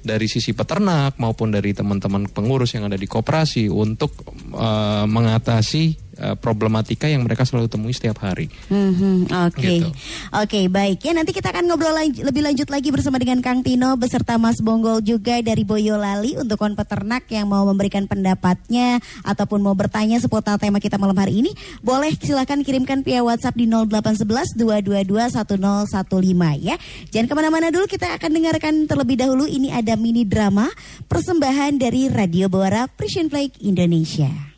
dari 0.06 0.30
sisi 0.30 0.54
peternak 0.54 1.18
maupun 1.18 1.50
dari 1.50 1.74
teman-teman 1.74 2.30
pengurus 2.30 2.78
yang 2.78 2.86
ada 2.86 2.96
di 2.96 3.10
koperasi 3.10 3.68
untuk 3.68 4.14
eh, 4.54 5.06
mengatasi 5.10 6.05
eh, 6.16 6.36
problematika 6.36 7.06
yang 7.06 7.22
mereka 7.22 7.44
selalu 7.44 7.68
temui 7.68 7.92
setiap 7.92 8.20
hari. 8.20 8.48
Mhm, 8.68 9.28
Oke, 9.46 9.62
Gitu. 9.62 9.90
oke 10.32 10.60
baik 10.68 11.00
ya 11.02 11.12
nanti 11.12 11.32
kita 11.32 11.50
akan 11.50 11.66
ngobrol 11.66 11.92
lanj- 11.92 12.22
lebih 12.22 12.42
lanjut 12.42 12.68
lagi 12.68 12.90
bersama 12.90 13.16
dengan 13.16 13.40
Kang 13.40 13.62
Tino 13.62 13.94
beserta 13.96 14.36
Mas 14.36 14.60
Bonggol 14.60 15.00
juga 15.00 15.40
dari 15.40 15.62
Boyolali 15.62 16.36
untuk 16.36 16.56
kon 16.56 16.74
peternak 16.74 17.28
yang 17.28 17.46
mau 17.46 17.64
memberikan 17.64 18.06
pendapatnya 18.06 18.98
ataupun 19.22 19.60
mau 19.60 19.74
bertanya 19.74 20.18
seputar 20.18 20.56
tema 20.56 20.80
kita 20.80 20.96
malam 20.96 21.16
hari 21.16 21.42
ini 21.42 21.52
boleh 21.82 22.16
silahkan 22.16 22.62
kirimkan 22.62 23.02
via 23.02 23.22
WhatsApp 23.22 23.56
di 23.56 23.68
0811 23.68 24.56
222 24.56 25.28
1015 25.28 26.64
ya. 26.64 26.76
Jangan 27.12 27.28
ke 27.28 27.36
mana-mana 27.36 27.68
dulu 27.70 27.86
kita 27.86 28.16
akan 28.16 28.32
dengarkan 28.32 28.74
terlebih 28.88 29.20
dahulu 29.20 29.44
ini 29.46 29.70
ada 29.70 29.96
mini 29.96 30.24
drama 30.24 30.72
persembahan 31.06 31.76
dari 31.76 32.08
Radio 32.08 32.48
Bawara 32.48 32.88
Precision 32.88 33.28
Flag 33.28 33.52
Indonesia. 33.60 34.55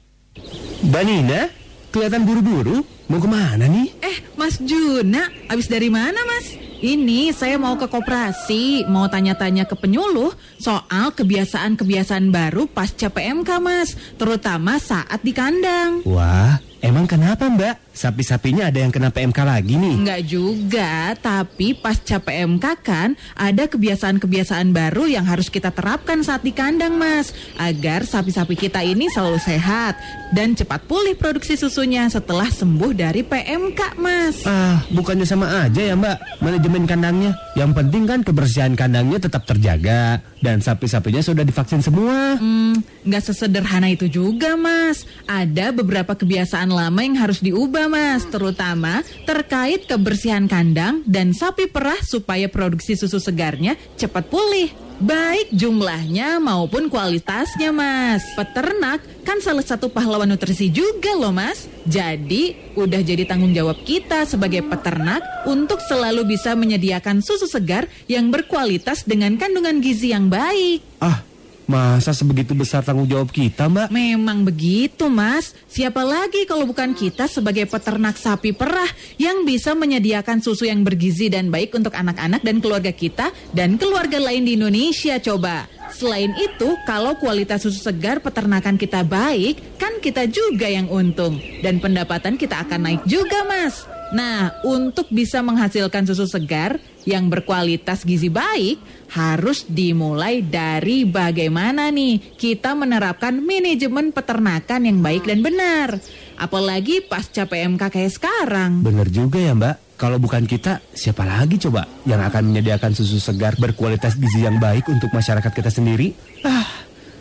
Mbak 0.87 1.03
Nina, 1.03 1.51
kelihatan 1.91 2.23
buru-buru. 2.23 2.79
Mau 3.11 3.19
ke 3.19 3.27
mana 3.27 3.67
nih? 3.67 3.91
Eh, 3.99 4.23
Mas 4.39 4.55
Juna, 4.55 5.27
habis 5.51 5.67
dari 5.67 5.91
mana, 5.91 6.15
Mas? 6.15 6.55
Ini 6.79 7.35
saya 7.35 7.59
mau 7.59 7.75
ke 7.75 7.91
koperasi, 7.91 8.87
mau 8.87 9.11
tanya-tanya 9.11 9.67
ke 9.67 9.75
penyuluh 9.75 10.31
soal 10.55 11.11
kebiasaan-kebiasaan 11.11 12.31
baru 12.31 12.71
pasca 12.71 13.11
PMK, 13.11 13.49
Mas, 13.59 13.99
terutama 14.15 14.79
saat 14.79 15.19
di 15.27 15.35
kandang. 15.35 16.07
Wah, 16.07 16.55
emang 16.79 17.03
kenapa 17.03 17.51
mbak? 17.51 17.86
Sapi-sapinya 17.97 18.69
ada 18.69 18.77
yang 18.77 18.93
kena 18.93 19.09
PMK 19.09 19.39
lagi 19.41 19.73
nih? 19.73 19.95
Enggak 19.97 20.21
juga, 20.29 21.17
tapi 21.17 21.73
pasca 21.73 22.21
PMK 22.21 22.65
kan 22.85 23.09
ada 23.33 23.65
kebiasaan-kebiasaan 23.65 24.69
baru 24.69 25.09
yang 25.09 25.25
harus 25.25 25.49
kita 25.49 25.73
terapkan 25.73 26.21
saat 26.21 26.45
di 26.45 26.53
kandang, 26.53 26.93
Mas, 26.93 27.33
agar 27.57 28.05
sapi-sapi 28.05 28.53
kita 28.53 28.85
ini 28.85 29.09
selalu 29.09 29.41
sehat 29.41 29.97
dan 30.29 30.53
cepat 30.53 30.85
pulih 30.85 31.17
produksi 31.17 31.57
susunya 31.57 32.05
setelah 32.05 32.53
sembuh 32.53 32.93
dari 32.93 33.25
PMK, 33.25 33.97
Mas. 33.97 34.45
Ah, 34.45 34.85
bukannya 34.93 35.25
sama 35.25 35.65
aja 35.65 35.81
ya 35.81 35.97
mbak, 35.97 36.37
manajemen 36.37 36.85
kandangnya. 36.85 37.33
Yang 37.57 37.71
penting 37.81 38.03
kan 38.05 38.19
kebersihan 38.21 38.73
kandangnya 38.77 39.17
tetap 39.17 39.49
terjaga. 39.49 40.21
Dan 40.37 40.61
sapi-sapinya 40.61 41.25
sudah 41.25 41.41
divaksin 41.41 41.81
semua. 41.81 42.37
Hmm, 42.37 42.77
nggak 43.01 43.23
sesederhana 43.25 43.89
itu 43.89 44.05
juga, 44.05 44.53
Mas. 44.53 45.01
Ada 45.25 45.73
beberapa 45.73 46.13
kebiasaan 46.13 46.69
lama 46.69 47.01
yang 47.01 47.17
harus 47.17 47.41
diubah, 47.41 47.86
Mas. 47.87 48.23
Terutama 48.27 49.01
terkait 49.25 49.87
kebersihan 49.87 50.45
kandang 50.45 51.03
dan 51.07 51.35
sapi 51.35 51.67
perah 51.67 51.99
supaya 52.03 52.47
produksi 52.47 52.95
susu 52.95 53.19
segarnya 53.19 53.75
cepat 53.99 54.27
pulih. 54.31 54.87
Baik 54.97 55.53
jumlahnya 55.53 56.41
maupun 56.41 56.89
kualitasnya, 56.89 57.69
Mas. 57.69 58.25
Peternak 58.33 59.05
kan 59.21 59.37
salah 59.45 59.61
satu 59.61 59.93
pahlawan 59.93 60.25
nutrisi 60.25 60.73
juga 60.73 61.13
loh, 61.13 61.29
Mas. 61.29 61.69
Jadi, 61.85 62.73
udah 62.73 63.05
jadi 63.05 63.21
tanggung 63.29 63.53
jawab 63.53 63.77
kita 63.85 64.25
sebagai 64.25 64.65
peternak 64.65 65.21
untuk 65.45 65.77
selalu 65.85 66.25
bisa 66.25 66.57
menyediakan 66.57 67.21
susu 67.21 67.45
segar 67.45 67.85
yang 68.09 68.33
berkualitas 68.33 69.05
dengan 69.05 69.37
kandungan 69.37 69.85
gizi 69.85 70.17
yang 70.17 70.33
baik. 70.33 70.81
Ah, 70.97 71.21
masa 71.67 72.15
sebegitu 72.15 72.55
besar 72.55 72.81
tanggung 72.81 73.05
jawab 73.05 73.29
kita 73.29 73.67
mbak? 73.67 73.91
Memang 73.91 74.47
begitu, 74.47 75.11
Mas. 75.11 75.51
Siapa 75.67 76.01
lagi 76.01 76.47
kalau 76.47 76.63
bukan 76.63 76.95
kita 76.95 77.27
sebagai 77.27 77.67
peternak 77.67 78.15
sapi 78.15 78.55
perah 78.55 78.87
yang 79.19 79.43
bisa 79.43 79.75
menyediakan 79.75 80.39
susu 80.39 80.65
yang 80.65 80.81
bergizi 80.81 81.27
dan 81.27 81.51
baik 81.51 81.75
untuk 81.75 81.93
anak-anak 81.93 82.41
dan 82.41 82.63
keluarga 82.63 82.95
kita 82.95 83.29
dan 83.51 83.75
keluarga 83.75 84.17
lain 84.17 84.47
di 84.47 84.55
Indonesia, 84.55 85.19
coba. 85.19 85.67
Selain 85.91 86.31
itu, 86.39 86.75
kalau 86.87 87.15
kualitas 87.19 87.63
susu 87.63 87.83
segar 87.83 88.23
peternakan 88.23 88.79
kita 88.79 89.03
baik, 89.03 89.79
kan 89.79 89.99
kita 89.99 90.27
juga 90.27 90.67
yang 90.71 90.87
untung. 90.87 91.39
Dan 91.59 91.83
pendapatan 91.83 92.39
kita 92.39 92.63
akan 92.63 92.79
naik 92.87 93.01
juga, 93.07 93.43
Mas. 93.47 93.96
Nah, 94.15 94.63
untuk 94.63 95.11
bisa 95.11 95.43
menghasilkan 95.43 96.07
susu 96.07 96.27
segar 96.27 96.79
yang 97.03 97.27
berkualitas 97.27 98.07
gizi 98.07 98.31
baik, 98.31 98.79
harus 99.11 99.67
dimulai 99.67 100.43
dari 100.43 101.03
bagaimana 101.07 101.91
nih 101.91 102.35
kita 102.35 102.75
menerapkan 102.75 103.39
manajemen 103.39 104.11
peternakan 104.15 104.87
yang 104.87 104.99
baik 105.03 105.27
dan 105.27 105.39
benar. 105.43 105.99
Apalagi 106.39 107.03
pasca 107.03 107.47
PMK 107.47 107.83
kayak 107.91 108.13
sekarang. 108.13 108.83
Bener 108.83 109.07
juga 109.11 109.39
ya 109.39 109.55
mbak. 109.55 109.87
Kalau 109.97 110.21
bukan 110.21 110.45
kita, 110.45 110.77
siapa 110.93 111.25
lagi 111.25 111.57
coba 111.57 111.89
yang 112.05 112.21
akan 112.21 112.53
menyediakan 112.53 112.93
susu 112.93 113.17
segar 113.17 113.57
berkualitas 113.57 114.13
gizi 114.13 114.45
yang 114.45 114.61
baik 114.61 114.85
untuk 114.93 115.09
masyarakat 115.09 115.49
kita 115.49 115.73
sendiri? 115.73 116.13
Ah, 116.45 116.76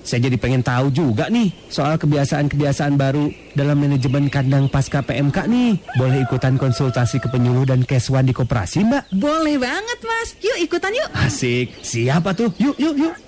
saya 0.07 0.31
jadi 0.31 0.39
pengen 0.39 0.63
tahu 0.63 0.95
juga 0.95 1.27
nih 1.27 1.51
soal 1.67 1.99
kebiasaan-kebiasaan 1.99 2.95
baru 2.95 3.27
dalam 3.59 3.75
manajemen 3.75 4.31
kandang 4.31 4.71
pasca 4.71 5.03
PMK 5.03 5.51
nih. 5.51 5.75
Boleh 5.99 6.23
ikutan 6.23 6.55
konsultasi 6.55 7.19
ke 7.19 7.27
penyuluh 7.27 7.67
dan 7.67 7.83
keswan 7.83 8.23
di 8.23 8.31
koperasi 8.31 8.87
mbak? 8.87 9.11
Boleh 9.11 9.59
banget, 9.59 9.99
Mas. 10.07 10.39
Yuk 10.39 10.63
ikutan 10.63 10.95
yuk. 10.95 11.11
Asik, 11.11 11.75
siapa 11.83 12.31
tuh? 12.39 12.55
Yuk, 12.63 12.79
yuk, 12.79 12.95
yuk. 12.95 13.26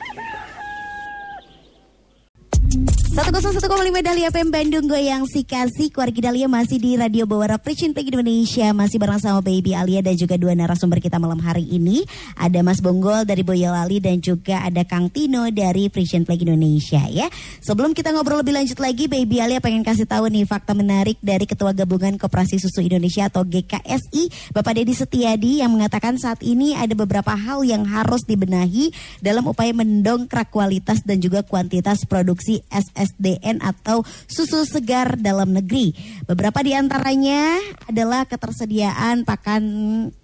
101,5 2.68 3.64
Dahlia 4.04 4.28
FM 4.28 4.52
Bandung 4.52 4.84
Goyang 4.92 5.24
si 5.24 5.40
kasih 5.40 5.88
Keluarga 5.88 6.28
Dahlia 6.28 6.52
masih 6.52 6.76
di 6.76 7.00
Radio 7.00 7.24
Bawara 7.24 7.56
Preaching 7.56 7.96
Play 7.96 8.12
Indonesia. 8.12 8.76
Masih 8.76 9.00
bareng 9.00 9.16
sama 9.16 9.40
Baby 9.40 9.72
Alia 9.72 10.04
dan 10.04 10.12
juga 10.20 10.36
dua 10.36 10.52
narasumber 10.52 11.00
kita 11.00 11.16
malam 11.16 11.40
hari 11.40 11.64
ini. 11.64 12.04
Ada 12.36 12.60
Mas 12.60 12.84
Bonggol 12.84 13.24
dari 13.24 13.40
Boyolali 13.40 14.04
dan 14.04 14.20
juga 14.20 14.60
ada 14.60 14.84
Kang 14.84 15.08
Tino 15.08 15.48
dari 15.48 15.88
Preaching 15.88 16.28
Play 16.28 16.44
Indonesia 16.44 17.00
ya. 17.08 17.32
Sebelum 17.64 17.96
kita 17.96 18.12
ngobrol 18.12 18.44
lebih 18.44 18.60
lanjut 18.60 18.76
lagi 18.84 19.08
Baby 19.08 19.40
Alia 19.40 19.64
pengen 19.64 19.80
kasih 19.80 20.04
tahu 20.04 20.28
nih 20.28 20.44
fakta 20.44 20.76
menarik 20.76 21.16
dari 21.24 21.48
Ketua 21.48 21.72
Gabungan 21.72 22.20
Koperasi 22.20 22.60
Susu 22.60 22.84
Indonesia 22.84 23.32
atau 23.32 23.48
GKSI 23.48 24.52
Bapak 24.52 24.76
Dedi 24.76 24.92
Setiadi 24.92 25.64
yang 25.64 25.72
mengatakan 25.72 26.20
saat 26.20 26.44
ini 26.44 26.76
ada 26.76 26.92
beberapa 26.92 27.32
hal 27.32 27.64
yang 27.64 27.88
harus 27.88 28.28
dibenahi 28.28 28.92
dalam 29.24 29.48
upaya 29.48 29.72
mendongkrak 29.72 30.52
kualitas 30.52 31.00
dan 31.00 31.16
juga 31.16 31.40
kuantitas 31.40 32.04
produksi 32.04 32.57
SSDN 32.66 33.62
atau 33.62 34.02
susu 34.26 34.66
segar 34.66 35.14
dalam 35.20 35.54
negeri. 35.54 35.94
Beberapa 36.26 36.60
di 36.66 36.74
antaranya 36.74 37.58
adalah 37.86 38.26
ketersediaan 38.26 39.22
pakan 39.22 39.62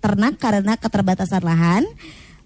ternak 0.03 0.37
karena 0.43 0.75
keterbatasan 0.75 1.43
lahan, 1.47 1.87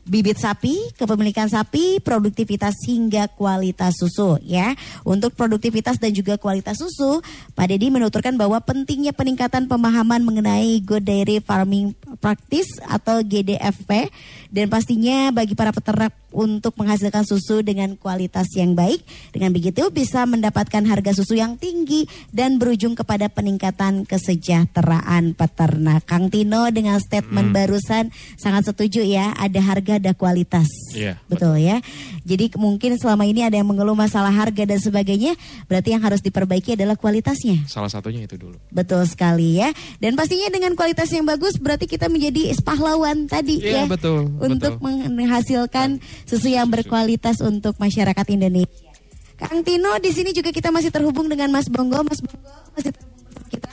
bibit 0.09 0.41
sapi, 0.41 0.97
kepemilikan 0.97 1.53
sapi, 1.53 2.01
produktivitas 2.01 2.75
hingga 2.89 3.29
kualitas 3.29 4.01
susu 4.01 4.41
ya. 4.41 4.73
Untuk 5.05 5.37
produktivitas 5.37 6.01
dan 6.01 6.17
juga 6.17 6.41
kualitas 6.41 6.81
susu, 6.81 7.21
Pak 7.53 7.69
Dedi 7.69 7.93
menuturkan 7.93 8.35
bahwa 8.41 8.59
pentingnya 8.65 9.13
peningkatan 9.13 9.69
pemahaman 9.69 10.25
mengenai 10.25 10.81
Good 10.81 11.05
Dairy 11.05 11.39
Farming 11.45 11.93
Practice 12.19 12.81
atau 12.89 13.21
GDFP 13.21 14.09
dan 14.49 14.73
pastinya 14.73 15.29
bagi 15.31 15.53
para 15.53 15.71
peternak 15.71 16.17
untuk 16.31 16.77
menghasilkan 16.77 17.25
susu 17.25 17.65
dengan 17.65 17.97
kualitas 17.97 18.49
yang 18.55 18.77
baik. 18.77 19.01
Dengan 19.33 19.53
begitu 19.53 19.89
bisa 19.89 20.25
mendapatkan 20.29 20.85
harga 20.85 21.17
susu 21.17 21.37
yang 21.37 21.57
tinggi 21.57 22.05
dan 22.31 22.61
berujung 22.61 22.93
kepada 22.93 23.33
peningkatan 23.33 24.05
kesejahteraan 24.05 25.33
peternak. 25.37 26.05
Kang 26.05 26.29
Tino 26.29 26.69
dengan 26.73 27.01
statement 27.01 27.53
barusan 27.53 28.11
sangat 28.37 28.69
setuju 28.73 29.05
ya, 29.05 29.33
ada 29.37 29.61
harga 29.61 29.97
ada 29.97 30.13
kualitas. 30.13 30.69
Iya, 30.93 31.21
betul 31.29 31.57
ya. 31.61 31.81
Jadi 32.25 32.53
mungkin 32.57 32.97
selama 33.01 33.25
ini 33.25 33.45
ada 33.45 33.57
yang 33.57 33.69
mengeluh 33.69 33.97
masalah 33.97 34.33
harga 34.33 34.65
dan 34.65 34.81
sebagainya, 34.81 35.37
berarti 35.67 35.97
yang 35.97 36.03
harus 36.05 36.21
diperbaiki 36.21 36.77
adalah 36.77 36.97
kualitasnya. 36.97 37.65
Salah 37.69 37.89
satunya 37.89 38.25
itu 38.25 38.37
dulu. 38.37 38.57
Betul 38.69 39.05
sekali 39.09 39.61
ya. 39.61 39.73
Dan 40.01 40.15
pastinya 40.17 40.53
dengan 40.53 40.77
kualitas 40.77 41.09
yang 41.13 41.25
bagus 41.25 41.57
berarti 41.57 41.89
kita 41.89 42.09
menjadi 42.09 42.53
pahlawan 42.63 43.29
tadi 43.29 43.61
Iya, 43.65 43.85
ya. 43.85 43.91
betul, 43.91 44.29
Untuk 44.39 44.77
betul. 44.79 45.09
menghasilkan 45.15 45.99
susu 46.29 46.53
yang 46.53 46.69
berkualitas 46.69 47.41
untuk 47.41 47.81
masyarakat 47.81 48.27
Indonesia. 48.29 48.93
Kang 49.41 49.65
Tino 49.65 49.97
di 49.97 50.13
sini 50.13 50.37
juga 50.37 50.53
kita 50.53 50.69
masih 50.69 50.93
terhubung 50.93 51.31
dengan 51.31 51.49
Mas 51.49 51.73
Bonggo. 51.73 52.05
Mas 52.05 52.21
Bonggo 52.21 52.53
masih 52.77 52.93
terhubung 52.93 53.47
kita. 53.49 53.71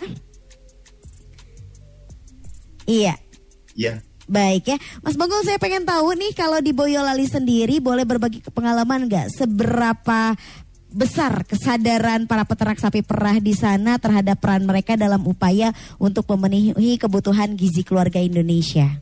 Iya. 2.88 3.20
Iya. 3.76 3.94
Baik 4.26 4.74
ya, 4.74 4.78
Mas 5.06 5.14
Bonggo 5.14 5.38
saya 5.46 5.62
pengen 5.62 5.86
tahu 5.86 6.18
nih 6.18 6.34
kalau 6.34 6.58
di 6.58 6.74
Boyolali 6.74 7.30
sendiri 7.30 7.78
boleh 7.78 8.10
berbagi 8.10 8.42
pengalaman 8.50 9.06
nggak 9.06 9.30
seberapa 9.30 10.34
besar 10.90 11.46
kesadaran 11.46 12.26
para 12.26 12.42
peternak 12.48 12.82
sapi 12.82 13.06
perah 13.06 13.38
di 13.38 13.54
sana 13.54 14.02
terhadap 14.02 14.42
peran 14.42 14.66
mereka 14.66 14.98
dalam 14.98 15.22
upaya 15.30 15.78
untuk 16.02 16.26
memenuhi 16.34 16.98
kebutuhan 16.98 17.54
gizi 17.54 17.86
keluarga 17.86 18.18
Indonesia. 18.18 18.98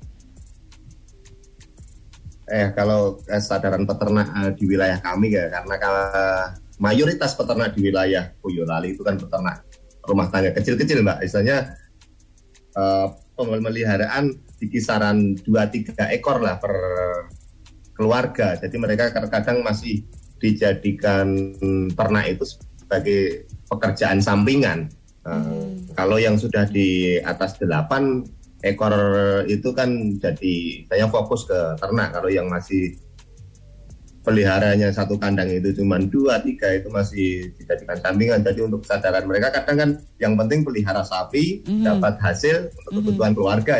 Eh 2.47 2.75
kalau 2.75 3.23
kesadaran 3.23 3.87
peternak 3.87 4.27
eh, 4.43 4.51
di 4.59 4.63
wilayah 4.67 4.99
kami 4.99 5.31
ya 5.31 5.47
karena 5.47 5.75
ka- 5.79 6.51
mayoritas 6.81 7.37
peternak 7.39 7.71
di 7.77 7.87
wilayah 7.87 8.33
Boyolali 8.43 8.97
itu 8.97 9.05
kan 9.05 9.15
peternak 9.15 9.63
rumah 10.03 10.27
tangga 10.27 10.51
kecil-kecil 10.51 10.99
mbak. 11.05 11.23
Istilahnya 11.23 11.71
eh, 12.75 13.07
pemeliharaan 13.39 14.35
di 14.59 14.65
kisaran 14.69 15.39
2-3 15.43 15.95
ekor 16.15 16.43
lah 16.43 16.59
per 16.59 16.73
keluarga. 17.95 18.59
Jadi 18.59 18.75
mereka 18.75 19.13
kadang 19.13 19.63
masih 19.63 20.03
dijadikan 20.41 21.55
ternak 21.95 22.35
itu 22.35 22.43
sebagai 22.75 23.47
pekerjaan 23.71 24.19
sampingan. 24.19 24.91
Eh, 25.23 25.65
Kalau 25.95 26.19
yang 26.19 26.35
sudah 26.35 26.67
di 26.67 27.15
atas 27.23 27.55
8 27.55 28.42
ekor 28.63 28.95
itu 29.45 29.69
kan 29.75 30.17
jadi 30.23 30.55
saya 30.87 31.05
fokus 31.11 31.43
ke 31.43 31.59
ternak. 31.77 32.15
Kalau 32.15 32.31
yang 32.31 32.47
masih 32.47 32.95
peliharanya 34.23 34.87
satu 34.87 35.19
kandang 35.19 35.51
itu 35.51 35.75
cuma 35.83 35.99
dua 35.99 36.39
tiga 36.39 36.71
itu 36.71 36.87
masih 36.87 37.51
dijadikan 37.59 37.99
sampingan. 37.99 38.39
Jadi 38.39 38.63
untuk 38.63 38.87
kesadaran 38.87 39.27
mereka 39.27 39.51
kadang 39.51 39.77
kan 39.77 39.89
yang 40.17 40.33
penting 40.39 40.63
pelihara 40.63 41.03
sapi 41.03 41.61
dapat 41.83 42.15
hasil 42.23 42.71
untuk 42.87 43.03
kebutuhan 43.03 43.35
keluarga. 43.35 43.75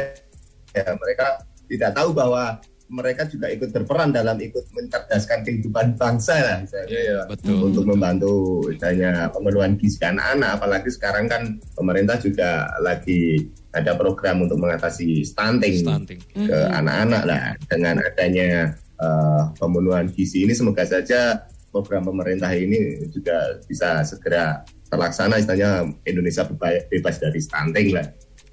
Ya 0.76 0.92
mereka 1.00 1.48
tidak 1.72 1.96
tahu 1.96 2.12
bahwa 2.12 2.60
mereka 2.92 3.26
juga 3.26 3.50
ikut 3.50 3.74
berperan 3.74 4.12
dalam 4.14 4.38
ikut 4.38 4.70
mencerdaskan 4.76 5.42
kehidupan 5.48 5.98
bangsa 5.98 6.36
lah. 6.38 6.58
misalnya. 6.62 6.92
Iya, 6.92 7.20
betul, 7.26 7.72
Untuk 7.72 7.88
betul. 7.88 7.92
membantu 7.96 8.34
misalnya 8.70 9.12
pemenuhan 9.34 9.74
gizi 9.80 9.98
anak-anak. 10.04 10.50
Apalagi 10.60 10.90
sekarang 10.92 11.26
kan 11.32 11.58
pemerintah 11.74 12.20
juga 12.22 12.70
lagi 12.84 13.50
ada 13.74 13.98
program 13.98 14.46
untuk 14.46 14.62
mengatasi 14.62 15.26
stunting, 15.26 15.82
Stunting. 15.82 16.20
ke 16.34 16.58
anak-anak 16.72 17.24
lah. 17.26 17.44
Dengan 17.66 17.98
adanya 18.00 18.72
eh, 19.02 19.42
pemenuhan 19.58 20.08
gizi 20.14 20.46
ini 20.46 20.54
semoga 20.54 20.86
saja 20.86 21.42
program 21.74 22.06
pemerintah 22.06 22.54
ini 22.54 23.10
juga 23.10 23.58
bisa 23.66 24.06
segera 24.06 24.62
terlaksana. 24.94 25.42
Istilahnya 25.42 25.90
Indonesia 26.06 26.46
beba- 26.46 26.86
bebas 26.88 27.18
dari 27.18 27.42
stunting 27.42 27.98
lah 27.98 28.06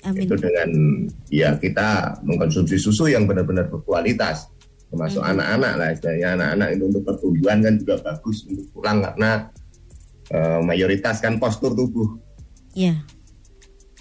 Amin. 0.09 0.25
itu 0.25 0.35
dengan 0.41 0.69
ya 1.29 1.53
kita 1.61 2.17
mengkonsumsi 2.25 2.81
susu 2.81 3.13
yang 3.13 3.29
benar-benar 3.29 3.69
berkualitas 3.69 4.49
termasuk 4.91 5.21
anak-anak 5.23 5.73
lah 5.77 5.89
istilahnya 5.93 6.29
anak-anak 6.35 6.69
itu 6.75 6.85
untuk 6.89 7.03
pertumbuhan 7.05 7.59
kan 7.63 7.75
juga 7.79 7.95
bagus 8.03 8.49
untuk 8.49 8.67
pulang 8.73 9.05
karena 9.05 9.31
eh, 10.33 10.61
mayoritas 10.65 11.21
kan 11.21 11.37
postur 11.37 11.77
tubuh 11.77 12.17
Ya, 12.71 13.03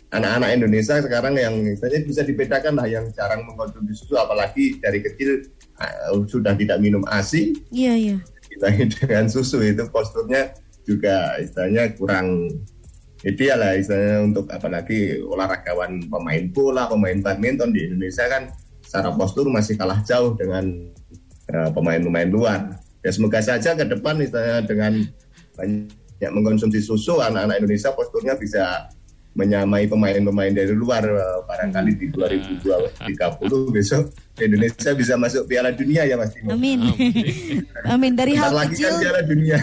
anak-anak 0.10 0.50
Indonesia 0.58 0.98
sekarang 1.06 1.38
yang 1.38 1.56
istilahnya 1.70 2.02
bisa 2.06 2.22
dibedakan 2.26 2.74
lah 2.82 2.88
yang 2.90 3.06
jarang 3.14 3.46
mengkonsumsi 3.46 3.94
susu 3.94 4.18
apalagi 4.18 4.82
dari 4.82 5.06
kecil 5.06 5.46
eh, 5.82 6.10
sudah 6.26 6.58
tidak 6.58 6.82
minum 6.82 7.06
ASI 7.06 7.54
iya, 7.70 7.94
iya. 7.94 8.18
ditanya 8.50 8.90
dengan 8.98 9.26
susu 9.30 9.62
itu 9.62 9.86
posturnya 9.94 10.58
juga 10.82 11.38
istilahnya 11.38 11.94
kurang 11.94 12.50
ideal 13.22 13.62
lah 13.62 13.78
istilahnya 13.78 14.26
untuk 14.26 14.46
apalagi 14.50 15.20
olahragawan 15.22 16.08
pemain 16.08 16.44
bola, 16.50 16.88
pemain 16.88 17.20
badminton 17.20 17.76
di 17.76 17.86
Indonesia 17.86 18.26
kan 18.26 18.50
secara 18.82 19.14
postur 19.14 19.46
masih 19.52 19.78
kalah 19.78 20.02
jauh 20.02 20.34
dengan 20.34 20.66
eh, 21.52 21.70
pemain-pemain 21.76 22.30
luar. 22.32 22.82
Ya 23.06 23.12
semoga 23.14 23.40
saja 23.40 23.78
ke 23.78 23.86
depan 23.86 24.18
istilahnya 24.20 24.66
dengan 24.66 25.06
banyak 25.56 26.32
mengkonsumsi 26.32 26.82
susu 26.84 27.20
anak-anak 27.20 27.62
Indonesia 27.64 27.92
posturnya 27.94 28.34
bisa 28.40 28.90
menyamai 29.40 29.88
pemain-pemain 29.88 30.52
dari 30.52 30.76
luar 30.76 31.04
eh, 31.08 31.40
barangkali 31.48 31.92
di 31.96 32.08
2030 32.12 33.08
besok 33.72 34.04
Indonesia 34.42 34.92
bisa 34.94 35.14
masuk 35.16 35.44
Piala 35.46 35.72
Dunia 35.72 36.04
ya 36.04 36.16
Mas 36.16 36.32
Timo. 36.32 36.54
Amin. 36.54 36.80
Amin. 37.86 38.12
Dari 38.14 38.36
Bentar 38.36 38.52
hal 38.52 38.54
lagi 38.56 38.76
kecil 38.76 38.90
kan 38.90 39.00
Piala 39.02 39.22
Dunia. 39.24 39.58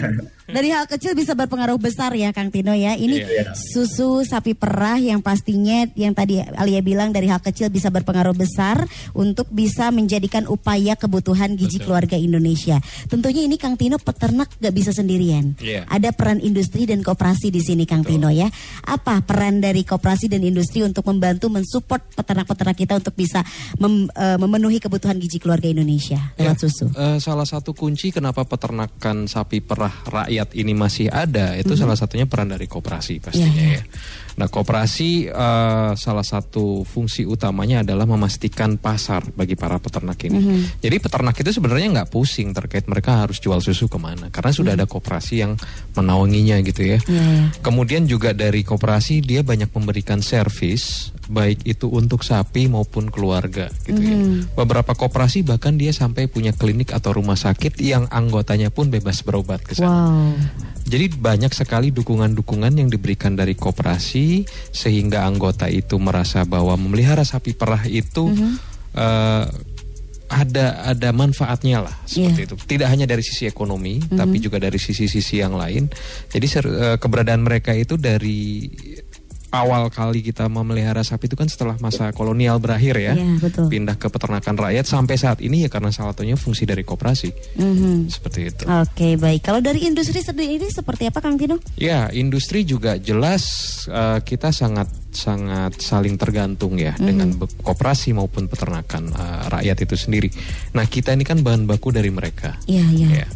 Dari 0.47 0.69
hal 0.71 0.87
kecil 0.87 1.11
bisa 1.11 1.35
berpengaruh 1.35 1.75
besar 1.75 2.15
ya 2.15 2.31
Kang 2.31 2.47
Tino 2.47 2.71
ya. 2.71 2.95
Ini 2.95 3.15
Iya. 3.19 3.51
susu 3.51 4.23
sapi 4.23 4.55
perah 4.55 4.95
yang 4.95 5.19
pastinya 5.19 5.87
yang 5.93 6.11
tadi 6.11 6.39
Alia 6.39 6.79
bilang 6.79 7.11
dari 7.11 7.27
hal 7.27 7.39
kecil 7.39 7.67
bisa 7.67 7.87
berpengaruh 7.87 8.31
besar 8.31 8.87
untuk 9.11 9.47
bisa 9.51 9.91
menjadikan 9.91 10.47
upaya 10.47 10.95
kebutuhan 10.95 11.55
gizi 11.55 11.79
keluarga 11.79 12.15
Indonesia. 12.15 12.79
Tentunya 13.07 13.43
ini 13.43 13.55
Kang 13.55 13.75
Tino 13.75 13.99
peternak 13.99 14.51
gak 14.59 14.71
bisa 14.71 14.91
sendirian. 14.91 15.55
Iya. 15.59 15.87
Ada 15.87 16.11
peran 16.11 16.39
industri 16.39 16.83
dan 16.83 17.03
koperasi 17.03 17.47
di 17.47 17.59
sini 17.59 17.87
Kang 17.87 18.03
Tino 18.03 18.27
ya. 18.27 18.47
Apa 18.83 19.23
peran 19.23 19.59
dari 19.59 19.83
koperasi 19.83 20.27
dan 20.27 20.43
industri 20.43 20.83
untuk 20.83 21.07
membantu 21.07 21.47
mensupport 21.47 22.03
peternak-peternak 22.15 22.75
kita 22.75 22.93
untuk 22.95 23.15
bisa 23.15 23.43
mem- 23.79 24.11
eh, 24.11 24.37
memenuhi 24.37 24.66
kebutuhan 24.75 25.15
gizi 25.15 25.39
keluarga 25.39 25.71
Indonesia 25.71 26.35
lewat 26.35 26.59
Ya, 26.59 26.61
susu? 26.67 26.85
eh, 26.91 27.17
salah 27.23 27.47
satu 27.47 27.71
kunci 27.71 28.11
kenapa 28.11 28.43
peternakan 28.43 29.31
sapi 29.31 29.63
perah 29.63 30.03
rakyat 30.03 30.51
ini 30.59 30.75
masih 30.75 31.07
ada 31.07 31.55
itu 31.55 31.71
salah 31.79 31.95
satunya 31.95 32.27
peran 32.27 32.51
dari 32.51 32.67
koperasi 32.67 33.23
pastinya. 33.23 33.47
Iya, 33.47 33.63
iya. 33.63 33.79
ya. 33.79 33.83
Nah 34.37 34.45
koperasi 34.45 35.33
eh, 35.33 35.91
salah 35.97 36.25
satu 36.25 36.85
fungsi 36.85 37.25
utamanya 37.25 37.81
adalah 37.81 38.05
memastikan 38.05 38.77
pasar 38.77 39.25
bagi 39.33 39.57
para 39.57 39.81
peternak 39.81 40.21
ini. 40.29 40.37
Mhm. 40.37 40.59
Jadi 40.77 40.95
peternak 41.01 41.33
itu 41.41 41.49
sebenarnya 41.49 41.87
nggak 42.01 42.09
pusing 42.13 42.53
terkait 42.53 42.85
mereka 42.85 43.25
harus 43.25 43.41
jual 43.41 43.57
susu 43.57 43.89
ke 43.89 43.97
mana 43.97 44.29
karena 44.29 44.53
sudah 44.53 44.77
ada 44.77 44.85
koperasi 44.85 45.41
yang 45.41 45.57
menaunginya 45.97 46.61
gitu 46.61 46.85
ya. 46.85 47.01
Mhm. 47.01 47.17
Iya. 47.17 47.25
Kemudian 47.65 48.05
juga 48.05 48.37
dari 48.37 48.61
koperasi 48.61 49.25
dia 49.25 49.41
banyak 49.41 49.73
memberikan 49.73 50.21
servis 50.21 51.09
baik 51.27 51.65
itu 51.67 51.89
untuk 51.91 52.23
sapi 52.23 52.69
maupun 52.69 53.09
keluarga 53.09 53.73
gitu 53.89 53.99
ya. 53.99 54.15
Mhm. 54.15 54.53
Beberapa 54.53 54.93
koperasi 54.93 55.41
bahkan 55.41 55.75
dia 55.75 55.89
sampai 55.89 56.29
punya 56.29 56.53
klinik 56.53 56.93
atau 56.93 57.09
rumah 57.09 57.35
sakit 57.35 57.73
yang 57.81 58.05
anggotanya 58.13 58.69
pun 58.69 58.93
bebas 58.93 59.25
berobat 59.25 59.65
ke 59.65 59.73
sana. 59.73 60.13
Wow. 60.13 60.29
Jadi 60.87 61.11
banyak 61.13 61.51
sekali 61.51 61.91
dukungan-dukungan 61.91 62.79
yang 62.79 62.87
diberikan 62.87 63.35
dari 63.35 63.53
koperasi 63.53 64.47
sehingga 64.71 65.27
anggota 65.27 65.67
itu 65.67 65.99
merasa 65.99 66.47
bahwa 66.47 66.79
memelihara 66.79 67.27
sapi 67.27 67.51
perah 67.51 67.83
itu 67.83 68.31
Mhm. 68.31 68.51
eh, 68.95 69.45
ada 70.27 70.83
ada 70.83 71.15
manfaatnya 71.15 71.87
lah 71.87 71.95
seperti 72.03 72.41
Iya. 72.43 72.47
itu. 72.51 72.55
Tidak 72.59 72.87
hanya 72.87 73.07
dari 73.07 73.23
sisi 73.23 73.47
ekonomi, 73.47 74.03
tapi 74.11 74.43
juga 74.43 74.59
dari 74.59 74.75
sisi-sisi 74.75 75.39
yang 75.39 75.55
lain. 75.55 75.87
Jadi 76.27 76.45
ser- 76.47 76.67
eh, 76.67 76.97
keberadaan 76.99 77.47
mereka 77.47 77.71
itu 77.71 77.95
dari 77.95 78.67
awal 79.49 79.87
kali 79.87 80.19
kita 80.19 80.45
memelihara 80.45 81.01
sapi 81.01 81.25
itu 81.25 81.35
kan 81.35 81.47
setelah 81.47 81.75
masa 81.77 82.11
kolonial 82.11 82.57
berakhir 82.57 82.95
ya, 82.95 83.13
Iya, 83.13 83.39
betul. 83.39 83.67
pindah 83.67 83.95
ke 83.95 84.07
peternakan 84.07 84.55
rakyat 84.57 84.83
sampai 84.83 85.15
saat 85.15 85.39
ini 85.39 85.63
ya 85.63 85.69
karena 85.69 85.87
salah 85.89 86.11
satunya 86.11 86.35
fungsi 86.35 86.63
dari 86.63 86.81
koperasi 86.81 87.29
Mhm. 87.55 88.07
seperti 88.07 88.39
itu. 88.45 88.63
Oke 88.65 89.15
baik. 89.15 89.41
Kalau 89.41 89.59
dari 89.59 89.83
industri 89.83 90.19
sendiri 90.19 90.67
seperti 90.67 91.07
apa 91.07 91.19
Kang 91.19 91.35
Tino? 91.35 91.57
Ya, 91.75 92.07
industri 92.09 92.61
juga 92.61 92.95
jelas 92.97 93.43
eh, 93.87 94.19
kita 94.21 94.51
sangat 94.51 94.91
sangat 95.09 95.79
saling 95.79 96.13
tergantung 96.13 96.77
ya 96.77 96.93
dengan 96.93 97.33
be- 97.33 97.49
koperasi 97.59 98.11
maupun 98.11 98.45
peternakan 98.45 99.09
eh, 99.09 99.41
rakyat 99.49 99.77
itu 99.81 99.95
sendiri. 99.95 100.29
Nah, 100.71 100.85
kita 100.85 101.11
ini 101.11 101.23
kan 101.23 101.39
bahan 101.39 101.65
baku 101.65 101.89
dari 101.89 102.11
mereka. 102.11 102.59
Iya 102.65 102.85
iya. 102.91 103.07
Ya. 103.23 103.27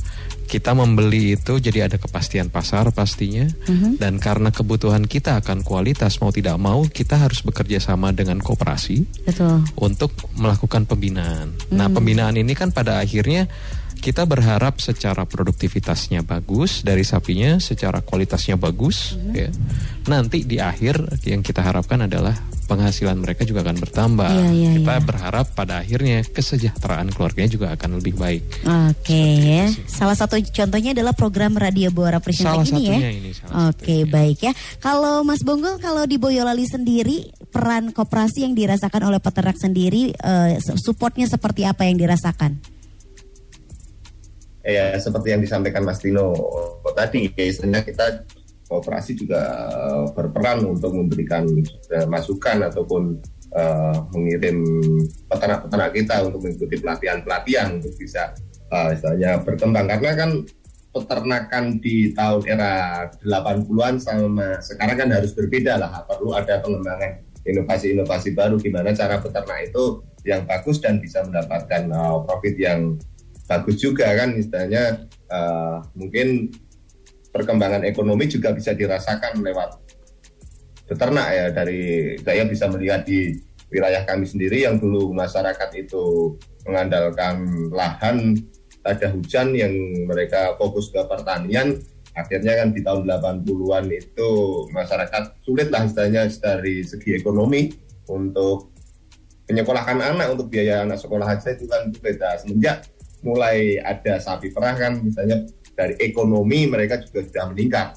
Kita 0.51 0.75
membeli 0.75 1.39
itu 1.39 1.63
jadi 1.63 1.87
ada 1.87 1.95
kepastian 1.95 2.51
pasar 2.51 2.91
pastinya 2.91 3.47
dan 3.95 4.19
karena 4.19 4.51
kebutuhan 4.51 5.07
kita 5.07 5.39
akan 5.39 5.63
kualitas 5.63 6.19
mau 6.19 6.27
tidak 6.35 6.59
mau 6.59 6.83
kita 6.83 7.23
harus 7.23 7.39
bekerja 7.39 7.79
sama 7.79 8.11
dengan 8.11 8.43
koperasi 8.43 9.23
Betul. 9.23 9.63
untuk 9.79 10.11
melakukan 10.35 10.83
pembinaan. 10.83 11.55
Nah, 11.71 11.87
pembinaan 11.87 12.35
ini 12.35 12.51
kan 12.51 12.75
pada 12.75 12.99
akhirnya 12.99 13.47
kita 14.01 14.25
berharap 14.25 14.81
secara 14.81 15.23
produktivitasnya 15.29 16.25
bagus 16.25 16.81
dari 16.81 17.05
sapinya, 17.05 17.61
secara 17.61 18.01
kualitasnya 18.01 18.57
bagus, 18.57 19.13
Mhm. 19.13 19.33
ya. 19.37 19.49
Nanti 20.09 20.41
di 20.43 20.57
akhir 20.57 21.21
yang 21.23 21.45
kita 21.45 21.61
harapkan 21.61 22.09
adalah 22.09 22.33
penghasilan 22.65 23.19
mereka 23.19 23.43
juga 23.43 23.67
akan 23.67 23.77
bertambah. 23.83 24.31
Iya, 24.31 24.49
iya, 24.55 24.69
kita 24.79 24.93
iya. 24.95 25.03
berharap 25.03 25.45
pada 25.53 25.83
akhirnya 25.83 26.23
kesejahteraan 26.23 27.11
keluarganya 27.11 27.51
juga 27.51 27.67
akan 27.75 27.99
lebih 27.99 28.15
baik. 28.15 28.63
Oke 28.89 29.23
ya. 29.43 29.67
Salah 29.91 30.15
satu 30.15 30.39
contohnya 30.39 30.95
adalah 30.95 31.11
program 31.11 31.59
Radio 31.59 31.91
Bora 31.91 32.23
Presiden 32.23 32.63
Salah 32.63 32.65
ini 32.65 32.83
ya. 32.87 33.11
ini, 33.11 33.31
salah 33.35 33.69
Oke, 33.75 34.07
baik 34.07 34.39
ya. 34.39 34.53
Kalau 34.79 35.21
Mas 35.27 35.43
Bonggol 35.43 35.83
kalau 35.83 36.07
di 36.07 36.15
Boyolali 36.15 36.63
sendiri 36.63 37.27
peran 37.51 37.91
koperasi 37.91 38.47
yang 38.47 38.55
dirasakan 38.55 39.11
oleh 39.11 39.19
peternak 39.19 39.59
sendiri 39.59 40.15
eh, 40.15 40.55
supportnya 40.79 41.27
seperti 41.27 41.67
apa 41.67 41.83
yang 41.83 41.99
dirasakan? 41.99 42.80
Ya 44.61 44.95
seperti 44.97 45.33
yang 45.33 45.41
disampaikan 45.41 45.83
Mas 45.85 45.99
Tino 45.99 46.33
tadi, 46.93 47.29
ya 47.33 47.45
istilahnya 47.49 47.81
kita 47.81 48.25
kooperasi 48.71 49.19
juga 49.19 49.41
eh, 49.67 50.05
berperan 50.15 50.63
untuk 50.63 50.95
memberikan 50.95 51.43
eh, 51.91 52.07
masukan 52.07 52.71
ataupun 52.71 53.19
eh, 53.51 53.97
mengirim 54.15 54.63
peternak-peternak 55.27 55.91
kita 55.91 56.15
untuk 56.23 56.39
mengikuti 56.47 56.75
pelatihan-pelatihan 56.79 57.81
untuk 57.83 57.93
bisa 57.99 58.31
eh, 58.71 58.95
istilahnya 58.95 59.43
berkembang. 59.43 59.91
Karena 59.91 60.15
kan 60.15 60.31
peternakan 60.91 61.79
di 61.79 62.11
tahun 62.11 62.43
era 62.51 62.71
80-an 63.23 63.95
sama 63.99 64.59
sekarang 64.59 64.95
kan 64.99 65.09
harus 65.11 65.35
berbeda 65.35 65.79
lah. 65.79 66.07
Perlu 66.07 66.35
ada 66.35 66.63
pengembangan 66.63 67.27
inovasi-inovasi 67.47 68.37
baru 68.37 68.55
gimana 68.61 68.93
cara 68.93 69.17
peternak 69.17 69.71
itu 69.71 70.05
yang 70.21 70.45
bagus 70.45 70.77
dan 70.77 71.01
bisa 71.01 71.25
mendapatkan 71.25 71.89
eh, 71.89 72.17
profit 72.27 72.55
yang 72.55 72.95
bagus 73.51 73.83
juga 73.83 74.07
kan 74.15 74.31
istilahnya 74.31 75.11
eh, 75.27 75.77
mungkin 75.99 76.47
perkembangan 77.35 77.83
ekonomi 77.83 78.31
juga 78.31 78.55
bisa 78.55 78.71
dirasakan 78.71 79.43
lewat 79.43 79.75
peternak 80.87 81.27
ya 81.35 81.45
dari 81.51 82.15
saya 82.23 82.47
bisa 82.47 82.71
melihat 82.71 83.03
di 83.03 83.35
wilayah 83.71 84.07
kami 84.07 84.23
sendiri 84.23 84.63
yang 84.63 84.79
dulu 84.79 85.11
masyarakat 85.11 85.69
itu 85.75 86.35
mengandalkan 86.63 87.47
lahan 87.71 88.39
ada 88.87 89.11
hujan 89.11 89.51
yang 89.55 89.71
mereka 90.07 90.55
fokus 90.55 90.91
ke 90.91 90.99
pertanian 91.07 91.79
akhirnya 92.11 92.59
kan 92.59 92.75
di 92.75 92.83
tahun 92.83 93.07
80-an 93.07 93.85
itu 93.87 94.31
masyarakat 94.75 95.23
sulit 95.43 95.71
lah 95.71 95.87
istilahnya 95.87 96.27
dari 96.39 96.83
segi 96.83 97.15
ekonomi 97.15 97.71
untuk 98.11 98.71
menyekolahkan 99.47 99.99
anak 99.99 100.27
untuk 100.35 100.47
biaya 100.47 100.83
anak 100.83 100.99
sekolah 100.99 101.27
aja 101.27 101.51
itu 101.51 101.67
kan 101.67 101.91
beda. 101.91 102.39
Semenjak 102.39 102.87
mulai 103.21 103.77
ada 103.81 104.17
sapi 104.17 104.49
perah 104.49 104.73
kan 104.77 105.01
misalnya 105.01 105.45
dari 105.77 105.97
ekonomi 106.01 106.67
mereka 106.69 107.01
juga 107.01 107.25
sudah 107.25 107.45
meningkat. 107.53 107.89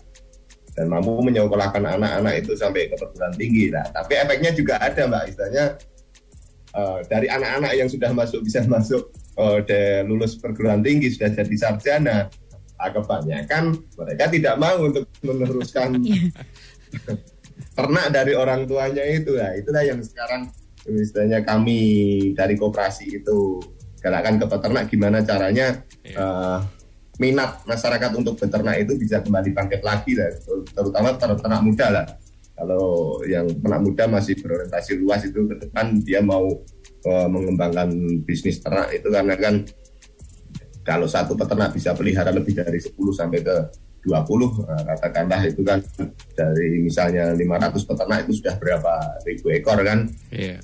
Dan 0.75 0.91
mampu 0.91 1.23
menyekolahkan 1.23 1.87
anak-anak 1.87 2.35
itu 2.43 2.59
sampai 2.59 2.91
ke 2.91 2.99
perguruan 2.99 3.31
tinggi. 3.39 3.71
Lah 3.71 3.87
tapi 3.95 4.19
efeknya 4.19 4.51
juga 4.51 4.75
ada 4.83 5.07
mbak. 5.07 5.23
Istilahnya 5.31 5.65
eh, 6.75 6.99
dari 7.07 7.27
anak-anak 7.31 7.73
yang 7.79 7.87
sudah 7.87 8.11
masuk 8.11 8.43
bisa 8.43 8.67
masuk 8.75 9.15
eh, 9.39 9.59
de- 9.65 10.03
lulus 10.07 10.35
perguruan 10.35 10.83
tinggi 10.83 11.15
sudah 11.15 11.31
jadi 11.31 11.57
sarjana 11.57 12.27
nah, 12.75 12.91
kebanyakan 12.91 13.79
mereka 13.95 14.25
tidak 14.29 14.55
mau 14.59 14.77
untuk 14.83 15.07
meneruskan 15.23 16.03
ternak 17.79 18.07
dari 18.11 18.35
orang 18.35 18.67
tuanya 18.67 19.07
itu. 19.07 19.39
Ya 19.39 19.55
itulah 19.55 19.83
yang 19.87 20.03
sekarang 20.03 20.51
istilahnya 20.85 21.41
kami 21.47 21.81
dari 22.37 22.59
koperasi 22.59 23.23
itu 23.23 23.63
galakan 24.05 24.37
ke 24.37 24.45
peternak 24.45 24.85
gimana 24.93 25.25
caranya 25.25 25.81
eh, 26.05 26.59
minat 27.17 27.65
masyarakat 27.65 28.11
untuk 28.13 28.37
beternak 28.37 28.85
itu 28.85 28.93
bisa 29.01 29.25
kembali 29.25 29.57
bangkit 29.57 29.81
lagi 29.81 30.13
lah. 30.13 30.29
Terutama 30.69 31.17
peternak 31.17 31.63
muda 31.65 31.87
lah. 31.89 32.07
Kalau 32.55 33.19
yang 33.25 33.49
peternak 33.49 33.81
muda 33.81 34.05
masih 34.07 34.37
berorientasi 34.45 35.01
luas 35.01 35.25
itu 35.25 35.49
ke 35.49 35.57
depan 35.57 36.05
dia 36.05 36.21
mau 36.21 36.45
eh, 37.09 37.29
mengembangkan 37.33 38.21
bisnis 38.29 38.61
ternak 38.61 38.93
itu 38.93 39.09
karena 39.09 39.41
kan 39.41 39.65
kalau 40.85 41.09
satu 41.09 41.33
peternak 41.33 41.73
bisa 41.73 41.97
pelihara 41.97 42.29
lebih 42.29 42.61
dari 42.61 42.77
10 42.77 42.93
sampai 43.17 43.41
ke 43.41 43.57
20 44.05 44.69
nah, 44.69 44.85
katakanlah 44.85 45.41
itu 45.49 45.65
kan 45.65 45.81
dari 46.37 46.85
misalnya 46.85 47.33
500 47.33 47.89
peternak 47.89 48.19
itu 48.29 48.45
sudah 48.45 48.55
berapa 48.61 48.95
ribu 49.25 49.49
ekor 49.49 49.81
kan. 49.81 50.13
Iya. 50.29 50.61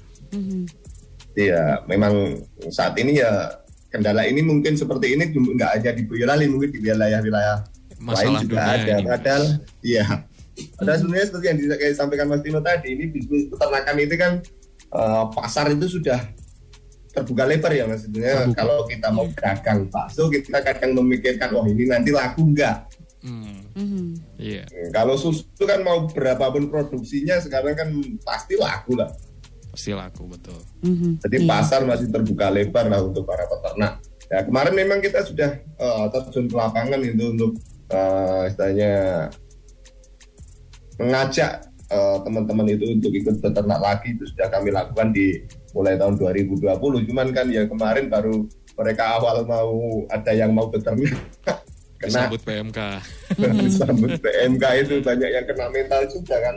Iya, 1.32 1.82
memang 1.86 2.42
saat 2.68 2.94
ini 2.96 3.18
ya 3.18 3.54
kendala 3.88 4.22
ini 4.22 4.40
mungkin 4.40 4.74
seperti 4.74 5.14
ini 5.14 5.30
nggak 5.30 5.70
aja 5.78 5.90
di 5.90 6.02
Boyolali, 6.02 6.46
mungkin 6.46 6.70
di 6.70 6.78
wilayah-wilayah 6.80 7.56
lain 7.96 8.02
Masalah 8.02 8.40
juga 8.40 8.56
dunia 8.56 8.72
ada. 8.72 8.92
ini, 8.94 9.06
Padahal, 9.06 9.42
iya. 9.82 10.04
Padahal 10.74 10.98
sebenarnya 10.98 11.26
seperti 11.26 11.46
yang 11.46 11.58
disampaikan 11.60 12.26
Mas 12.26 12.40
Tino 12.40 12.60
tadi, 12.60 12.88
ini 12.90 13.04
bisnis 13.08 13.46
peternakan 13.46 13.96
itu 13.98 14.14
kan 14.14 14.32
eh, 14.90 15.24
pasar 15.30 15.66
itu 15.70 15.86
sudah 15.90 16.18
terbuka 17.10 17.42
lebar 17.42 17.70
ya 17.70 17.84
maksudnya 17.84 18.46
Terbuka. 18.46 18.54
kalau 18.56 18.78
kita 18.86 19.08
mau 19.10 19.26
dagang 19.32 19.86
bakso 19.86 20.30
kita 20.30 20.62
kadang 20.62 20.94
memikirkan 20.94 21.50
oh 21.52 21.66
ini 21.66 21.86
nanti 21.86 22.10
laku 22.10 22.50
nggak 22.50 22.86
Hmm, 23.20 23.60
Mhm. 23.76 24.16
Iya. 24.40 24.64
kalau 24.88 25.12
susu 25.12 25.44
kan 25.60 25.84
mau 25.84 26.08
berapapun 26.08 26.72
produksinya 26.72 27.36
sekarang 27.36 27.76
kan 27.76 27.92
pasti 28.24 28.56
laku 28.56 28.96
lah 28.96 29.12
Pasti 29.70 29.94
laku 29.94 30.26
betul. 30.26 30.60
Mhm. 30.82 31.22
Jadi 31.22 31.36
Iya. 31.42 31.48
pasar 31.48 31.80
masih 31.86 32.10
terbuka 32.10 32.50
lebar 32.50 32.90
lah 32.90 33.00
untuk 33.02 33.22
para 33.22 33.46
peternak. 33.46 34.02
Ya 34.30 34.42
kemarin 34.42 34.74
memang 34.74 34.98
kita 34.98 35.22
sudah 35.22 35.50
eh, 35.58 36.06
terjun 36.10 36.46
ke 36.46 36.54
lapangan 36.54 37.00
itu 37.02 37.24
untuk 37.30 37.52
eh, 37.90 38.42
istilahnya 38.50 38.92
mengajak 41.00 41.52
eh, 41.90 42.16
teman-teman 42.22 42.66
itu 42.70 42.84
untuk 42.94 43.10
ikut 43.10 43.36
beternak 43.42 43.80
lagi 43.80 44.14
itu 44.14 44.24
sudah 44.30 44.46
kami 44.50 44.70
lakukan 44.70 45.10
di 45.10 45.42
mulai 45.74 45.94
tahun 45.96 46.14
2020. 46.18 47.08
Cuman 47.10 47.28
kan 47.30 47.46
ya 47.50 47.66
kemarin 47.66 48.06
baru 48.06 48.46
mereka 48.78 49.18
awal 49.18 49.42
mau 49.44 50.06
ada 50.08 50.32
yang 50.32 50.54
mau 50.54 50.70
beternak 50.70 51.14
kena 52.00 52.30
Disambut 52.30 52.40
PMK. 52.42 52.78
disambut 53.60 54.10
PMK 54.24 54.64
itu 54.86 54.94
banyak 55.02 55.30
yang 55.30 55.44
kena 55.46 55.66
mental 55.68 56.02
juga 56.08 56.36
kan. 56.40 56.54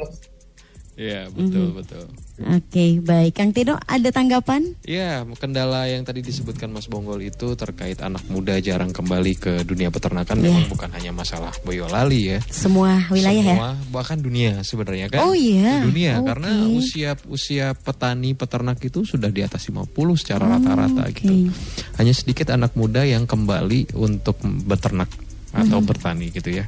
Iya, 0.93 1.25
betul, 1.33 1.73
betul. 1.73 2.05
Oke, 2.33 2.97
baik. 2.97 3.37
Kang 3.37 3.53
Tino 3.53 3.77
ada 3.85 4.09
tanggapan? 4.09 4.73
Ya, 4.81 5.21
kendala 5.37 5.85
yang 5.85 6.01
tadi 6.01 6.25
disebutkan 6.25 6.73
Mas 6.73 6.89
Bonggol 6.89 7.21
itu 7.21 7.53
terkait 7.53 8.01
anak 8.01 8.25
muda 8.25 8.57
jarang 8.57 8.89
kembali 8.89 9.37
ke 9.37 9.53
dunia 9.61 9.93
peternakan 9.93 10.41
Iya. 10.41 10.49
memang 10.49 10.65
bukan 10.65 10.89
hanya 10.97 11.13
masalah 11.13 11.53
Boyolali 11.61 12.33
ya. 12.33 12.39
Semua 12.49 13.05
wilayah 13.13 13.37
ya? 13.37 13.53
Semua, 13.53 13.71
bahkan 13.93 14.17
dunia 14.17 14.65
sebenarnya 14.65 15.13
kan. 15.13 15.29
Oh 15.29 15.37
iya, 15.37 15.85
Dunia 15.85 16.17
oke. 16.17 16.25
karena 16.25 16.49
usia 16.73 17.13
usia 17.29 17.77
petani 17.77 18.33
peternak 18.33 18.81
itu 18.81 19.05
sudah 19.05 19.29
di 19.29 19.45
atas 19.45 19.69
50 19.69 19.93
secara 20.17 20.49
Oh, 20.49 20.57
rata-rata 20.57 21.05
oke. 21.05 21.13
gitu. 21.13 21.53
Hanya 22.01 22.13
sedikit 22.17 22.49
anak 22.49 22.73
muda 22.73 23.05
yang 23.05 23.29
kembali 23.29 23.93
untuk 23.93 24.41
beternak 24.65 25.13
atau 25.53 25.77
Mhm. 25.77 25.85
bertani 25.85 26.33
gitu 26.33 26.49
ya. 26.49 26.65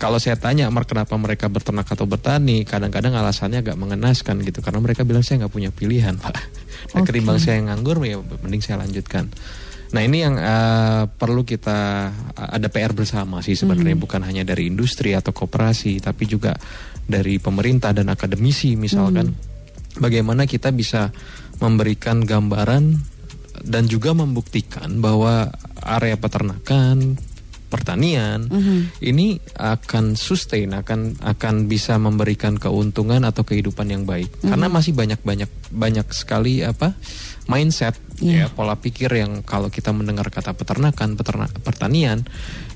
Kalau 0.00 0.16
saya 0.16 0.40
tanya 0.40 0.72
Mark 0.72 0.88
kenapa 0.88 1.12
mereka 1.20 1.52
beternak 1.52 1.84
atau 1.92 2.08
bertani, 2.08 2.64
kadang-kadang 2.64 3.12
alasannya 3.12 3.60
agak 3.60 3.76
mengenaskan 3.76 4.40
gitu 4.40 4.64
karena 4.64 4.80
mereka 4.80 5.04
bilang 5.04 5.20
saya 5.20 5.44
nggak 5.44 5.52
punya 5.52 5.70
pilihan 5.70 6.16
pak. 6.16 6.32
Nah, 6.96 7.04
Oke. 7.04 7.12
ketimbang 7.12 7.36
saya 7.36 7.60
nganggur 7.60 8.00
ya 8.00 8.16
mending 8.40 8.64
saya 8.64 8.80
lanjutkan. 8.80 9.28
Nah 9.92 10.00
ini 10.00 10.24
yang 10.24 10.40
eh, 10.40 11.04
perlu 11.12 11.44
kita 11.44 12.08
ada 12.32 12.68
PR 12.72 12.96
bersama 12.96 13.44
sih 13.44 13.52
sebenarnya 13.52 14.00
Mhm. 14.00 14.00
bukan 14.00 14.24
hanya 14.24 14.48
dari 14.48 14.72
industri 14.72 15.12
atau 15.12 15.36
koperasi 15.36 16.00
tapi 16.00 16.24
juga 16.24 16.56
dari 17.04 17.36
pemerintah 17.36 17.92
dan 17.92 18.08
akademisi 18.08 18.80
misalkan 18.80 19.36
bagaimana 20.00 20.48
kita 20.48 20.72
bisa 20.72 21.12
memberikan 21.60 22.24
gambaran 22.24 22.96
dan 23.60 23.84
juga 23.84 24.16
membuktikan 24.16 25.04
bahwa 25.04 25.52
area 25.84 26.16
peternakan 26.16 27.20
pertanian 27.70 28.44
Mhm. 28.44 29.00
ini 29.00 29.38
akan 29.54 30.18
sustain 30.18 30.74
akan 30.74 31.16
akan 31.16 31.54
bisa 31.64 31.96
memberikan 31.96 32.58
keuntungan 32.58 33.22
atau 33.22 33.40
kehidupan 33.40 33.86
yang 33.86 34.02
baik 34.02 34.28
karena 34.42 34.66
masih 34.66 34.92
banyak 34.92 35.22
banyak 35.22 35.48
banyak 35.70 36.06
sekali 36.10 36.60
apa 36.60 36.98
mindset 37.46 37.94
Iya. 38.20 38.36
ya 38.36 38.46
pola 38.52 38.76
pikir 38.76 39.08
yang 39.08 39.40
kalau 39.40 39.72
kita 39.72 39.90
mendengar 39.90 40.28
kata 40.28 40.52
peternakan 40.52 41.16
peternak 41.16 41.56
pertanian 41.56 42.20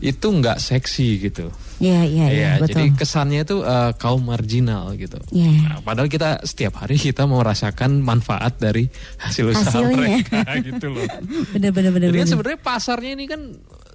itu 0.01 0.25
nggak 0.25 0.57
seksi 0.57 1.21
gitu 1.21 1.53
Iya, 1.75 2.07
iya, 2.07 2.27
iya, 2.31 2.51
Ya, 2.55 2.65
jadi 2.65 2.95
kesannya 2.95 3.43
itu 3.43 3.59
eh, 3.61 3.93
kaum 3.99 4.23
marginal 4.23 4.95
gitu. 4.95 5.19
Iya. 5.29 5.51
Nah, 5.69 5.79
padahal 5.83 6.07
kita 6.07 6.39
setiap 6.41 6.79
hari 6.79 6.95
kita 6.95 7.27
mau 7.27 7.43
rasakan 7.43 7.99
manfaat 7.99 8.63
dari 8.63 8.87
hasil 9.19 9.51
usaha 9.51 9.83
Hasilnya. 9.83 10.23
mereka 10.23 10.39
gitu 10.63 10.95
loh. 10.95 11.03
Bener, 11.53 11.75
bener, 11.75 11.91
bener. 11.91 12.09
Jadi 12.09 12.19
kan 12.21 12.29
sebenarnya 12.31 12.61
pasarnya 12.63 13.11
ini 13.19 13.27
kan 13.27 13.41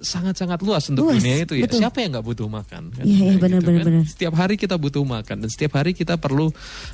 sangat-sangat 0.00 0.58
luas 0.60 0.88
untuk 0.88 1.06
Luas, 1.06 1.20
dunia 1.20 1.44
itu 1.44 1.54
ya. 1.54 1.64
betul. 1.68 1.80
Siapa 1.84 1.98
yang 2.00 2.10
nggak 2.16 2.26
butuh 2.26 2.48
makan? 2.48 2.82
Kan? 2.90 3.04
Iya, 3.04 3.36
Kayak 3.36 3.40
benar, 3.40 3.60
benar, 3.60 3.80
kan. 3.80 3.86
benar. 3.92 4.04
Setiap 4.08 4.34
hari 4.34 4.54
kita 4.56 4.74
butuh 4.74 5.04
makan 5.04 5.36
dan 5.44 5.48
setiap 5.48 5.72
hari 5.76 5.92
kita 5.92 6.14
perlu 6.16 6.48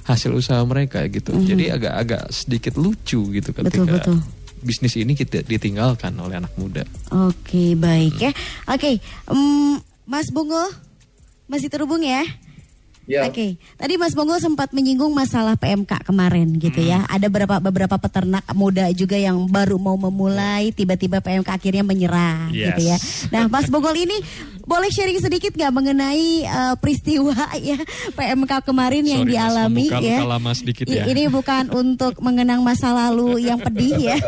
hasil 0.04 0.30
usaha 0.30 0.58
mereka 0.62 1.06
gitu. 1.06 1.30
Mhm. 1.32 1.46
Jadi 1.46 1.64
agak-agak 1.70 2.22
sedikit 2.28 2.74
lucu 2.74 3.20
gitu 3.30 3.50
ketika 3.54 3.82
Betul, 3.82 3.86
betul. 3.94 4.16
bisnis 4.60 4.94
ini 4.94 5.14
kita 5.14 5.40
ditinggalkan 5.40 6.12
oleh 6.18 6.36
anak 6.36 6.50
muda. 6.58 6.82
Oke, 7.14 7.72
baik 7.72 8.18
ya. 8.18 8.32
Oke, 8.66 8.98
em, 9.26 9.78
Mas 10.04 10.26
Bungo 10.28 10.66
masih 11.46 11.70
terhubung 11.70 12.02
ya? 12.02 12.26
Ya. 13.06 13.22
Oke, 13.22 13.54
tadi 13.78 13.94
Mas 13.94 14.18
Bongo 14.18 14.34
sempat 14.36 14.74
menyinggung 14.74 15.14
masalah 15.14 15.54
PMK 15.54 16.02
kemarin 16.02 16.58
gitu 16.58 16.82
ya. 16.82 17.06
Ada 17.06 17.30
beberapa 17.30 17.62
beberapa 17.62 17.94
peternak 17.96 18.42
muda 18.50 18.90
juga 18.90 19.14
yang 19.14 19.46
baru 19.46 19.78
mau 19.78 19.94
memulai, 19.94 20.74
tiba-tiba 20.74 21.22
PMK 21.22 21.46
akhirnya 21.46 21.86
menyerah 21.86 22.50
Yes. 22.50 22.74
gitu 22.74 22.82
ya. 22.82 22.96
Nah, 23.30 23.46
Mas 23.46 23.70
Bogol 23.70 23.94
ini 23.94 24.18
boleh 24.66 24.90
sharing 24.90 25.22
sedikit 25.22 25.54
nggak 25.54 25.70
mengenai 25.70 26.42
eh, 26.42 26.74
peristiwa 26.82 27.30
ya 27.62 27.78
PMK 28.10 28.66
kemarin 28.66 29.06
yang 29.06 29.22
Sorry, 29.22 29.30
Mas, 29.30 29.38
dialami 29.38 29.84
ya? 29.86 30.18
luka 30.18 30.26
lama 30.26 30.50
sedikit 30.50 30.86
ya. 30.90 31.04
Ini 31.06 31.30
bukan 31.30 31.64
untuk 31.70 32.18
mengenang 32.18 32.66
masa 32.66 32.90
lalu 32.90 33.46
yang 33.46 33.62
pedih 33.62 33.94
ya, 34.02 34.18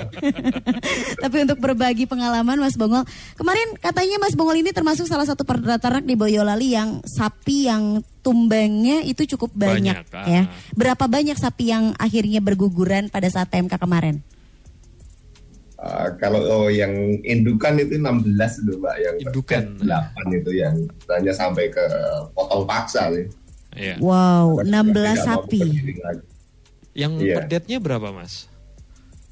tapi 1.23 1.37
untuk 1.43 1.59
berbagi 1.59 2.07
pengalaman 2.07 2.59
Mas 2.59 2.79
Bongol. 2.79 3.03
Kemarin 3.35 3.75
katanya 3.79 4.23
Mas 4.23 4.39
Bongol 4.39 4.63
ini 4.63 4.71
termasuk 4.71 5.11
salah 5.11 5.27
satu 5.27 5.43
peternak 5.43 6.07
di 6.07 6.15
Boyolali 6.15 6.79
yang 6.79 7.03
sapi 7.03 7.67
yang 7.67 7.99
tumbangnya 8.21 9.03
itu 9.07 9.25
cukup 9.37 9.55
banyak, 9.55 10.05
Banyak, 10.05 10.15
ah. 10.15 10.27
ya. 10.27 10.43
Berapa 10.75 11.07
banyak 11.07 11.39
sapi 11.39 11.71
yang 11.73 11.95
akhirnya 11.97 12.43
berguguran 12.43 13.09
pada 13.09 13.27
saat 13.31 13.49
PMK 13.49 13.79
kemarin? 13.79 14.21
Uh, 15.79 16.11
kalau 16.19 16.43
oh, 16.43 16.67
yang 16.67 16.91
indukan 17.23 17.79
itu 17.79 18.03
16 18.03 18.35
itu 18.35 18.73
mbak, 18.83 18.97
yang 18.99 19.17
Indukan. 19.23 19.65
8 19.79 20.39
itu 20.43 20.51
yang 20.59 20.75
hanya 21.07 21.31
sampai 21.31 21.71
ke 21.71 21.87
potong 22.35 22.67
paksa 22.67 23.15
sih. 23.15 23.31
Iya. 23.79 23.95
Wow, 24.03 24.59
Tidak 24.67 24.75
16 24.75 24.91
mau 24.91 25.15
sapi. 25.23 25.61
Yang 26.99 27.13
Iya. 27.23 27.37
pedetnya 27.39 27.79
berapa 27.79 28.11
mas? 28.11 28.51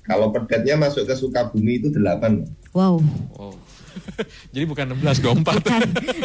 Kalau 0.06 0.30
pedetnya 0.30 0.78
masuk 0.78 1.02
ke 1.10 1.18
Sukabumi 1.18 1.82
itu 1.82 1.90
8. 1.90 2.46
Wow. 2.70 3.02
Wow. 3.34 3.58
Jadi 4.54 4.64
bukan 4.64 4.84
16 4.96 5.22
24. 5.22 5.62
Kan 5.66 5.82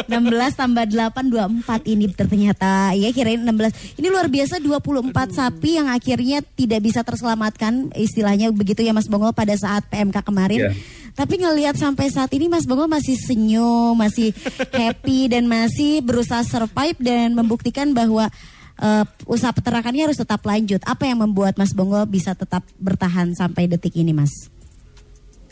16 0.07 0.59
tambah 0.59 0.85
8 0.87 1.63
24 1.65 1.93
ini 1.93 2.05
ternyata 2.11 2.93
ya 2.95 3.09
kirain 3.11 3.41
16. 3.41 3.99
Ini 3.99 4.07
luar 4.07 4.27
biasa 4.27 4.59
24 4.61 5.11
sapi 5.31 5.69
yang 5.79 5.87
akhirnya 5.89 6.43
tidak 6.55 6.81
bisa 6.83 7.01
terselamatkan 7.01 7.91
istilahnya 7.95 8.51
begitu 8.53 8.83
ya 8.85 8.93
Mas 8.95 9.07
Bongol 9.07 9.33
pada 9.35 9.55
saat 9.57 9.87
PMK 9.89 10.23
kemarin. 10.23 10.71
Iya. 10.71 10.71
Tapi 11.11 11.43
ngelihat 11.43 11.75
sampai 11.75 12.07
saat 12.07 12.31
ini 12.31 12.47
Mas 12.47 12.63
Bongol 12.63 12.87
masih 12.87 13.19
senyum, 13.19 13.99
masih 13.99 14.31
happy 14.71 15.27
dan 15.27 15.43
masih 15.43 15.99
berusaha 15.99 16.39
survive 16.47 16.95
dan 17.03 17.35
membuktikan 17.35 17.91
bahwa 17.91 18.31
eh, 18.79 19.03
usaha 19.27 19.51
peternakannya 19.51 20.07
harus 20.07 20.19
tetap 20.19 20.39
lanjut. 20.47 20.79
Apa 20.87 21.11
yang 21.11 21.19
membuat 21.19 21.59
Mas 21.59 21.75
Bongol 21.75 22.07
bisa 22.07 22.31
tetap 22.31 22.63
bertahan 22.79 23.35
sampai 23.35 23.67
detik 23.67 23.91
ini, 23.99 24.15
Mas? 24.15 24.31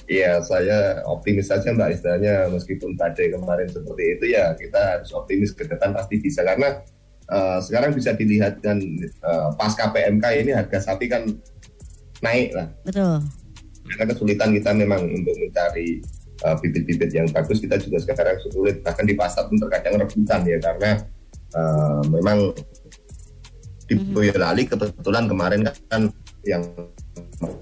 Iya, 0.10 0.42
saya 0.42 1.06
optimis 1.06 1.54
saja 1.54 1.70
mbak 1.70 1.94
istilahnya 1.94 2.50
meskipun 2.50 2.98
badai 2.98 3.30
kemarin 3.30 3.70
seperti 3.70 4.18
itu 4.18 4.26
ya 4.34 4.58
kita 4.58 4.98
harus 4.98 5.14
optimis 5.14 5.54
ke 5.54 5.70
depan 5.70 5.94
pasti 5.94 6.18
bisa. 6.18 6.42
Karena 6.42 6.82
uh, 7.30 7.62
sekarang 7.62 7.94
bisa 7.94 8.18
dilihat 8.18 8.58
kan 8.66 8.82
uh, 9.22 9.54
pasca 9.54 9.94
PMK 9.94 10.26
ini 10.42 10.52
harga 10.58 10.82
sapi 10.82 11.06
kan 11.06 11.30
naik 12.26 12.58
lah. 12.58 12.68
Betul. 12.82 13.22
karena 13.90 14.14
kesulitan 14.14 14.54
kita 14.54 14.70
memang 14.70 15.02
untuk 15.02 15.34
mencari 15.34 15.98
uh, 16.46 16.54
bibit-bibit 16.62 17.10
yang 17.10 17.26
bagus 17.30 17.62
kita 17.62 17.78
juga 17.78 18.02
sekarang 18.02 18.38
sulit. 18.50 18.82
Bahkan 18.82 19.06
di 19.06 19.14
pasar 19.14 19.46
pun 19.46 19.62
terkadang 19.62 20.02
rebutan 20.02 20.42
ya 20.46 20.58
karena 20.58 20.92
uh, 21.54 22.02
memang 22.10 22.54
di 23.90 23.94
Boyolali 23.98 24.70
kebetulan 24.70 25.26
kemarin 25.26 25.66
kan 25.90 26.14
yang 26.46 26.62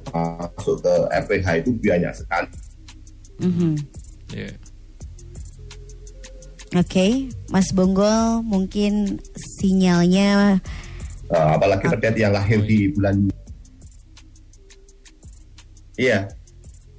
masuk 0.09 0.81
ke 0.81 0.93
RPH 1.13 1.47
itu 1.61 1.71
banyak 1.77 2.13
sekali 2.13 2.49
Mhm. 3.37 3.73
Iya. 4.33 4.51
Oke, 6.75 7.29
Mas 7.47 7.69
Bonggol 7.71 8.41
mungkin 8.43 9.21
sinyalnya 9.61 10.59
Uh, 11.27 11.59
apalagi 11.59 11.91
pedet 11.91 12.15
yang 12.15 12.31
lahir 12.31 12.63
di 12.63 12.87
bulan 12.95 13.27
Iya. 15.99 16.31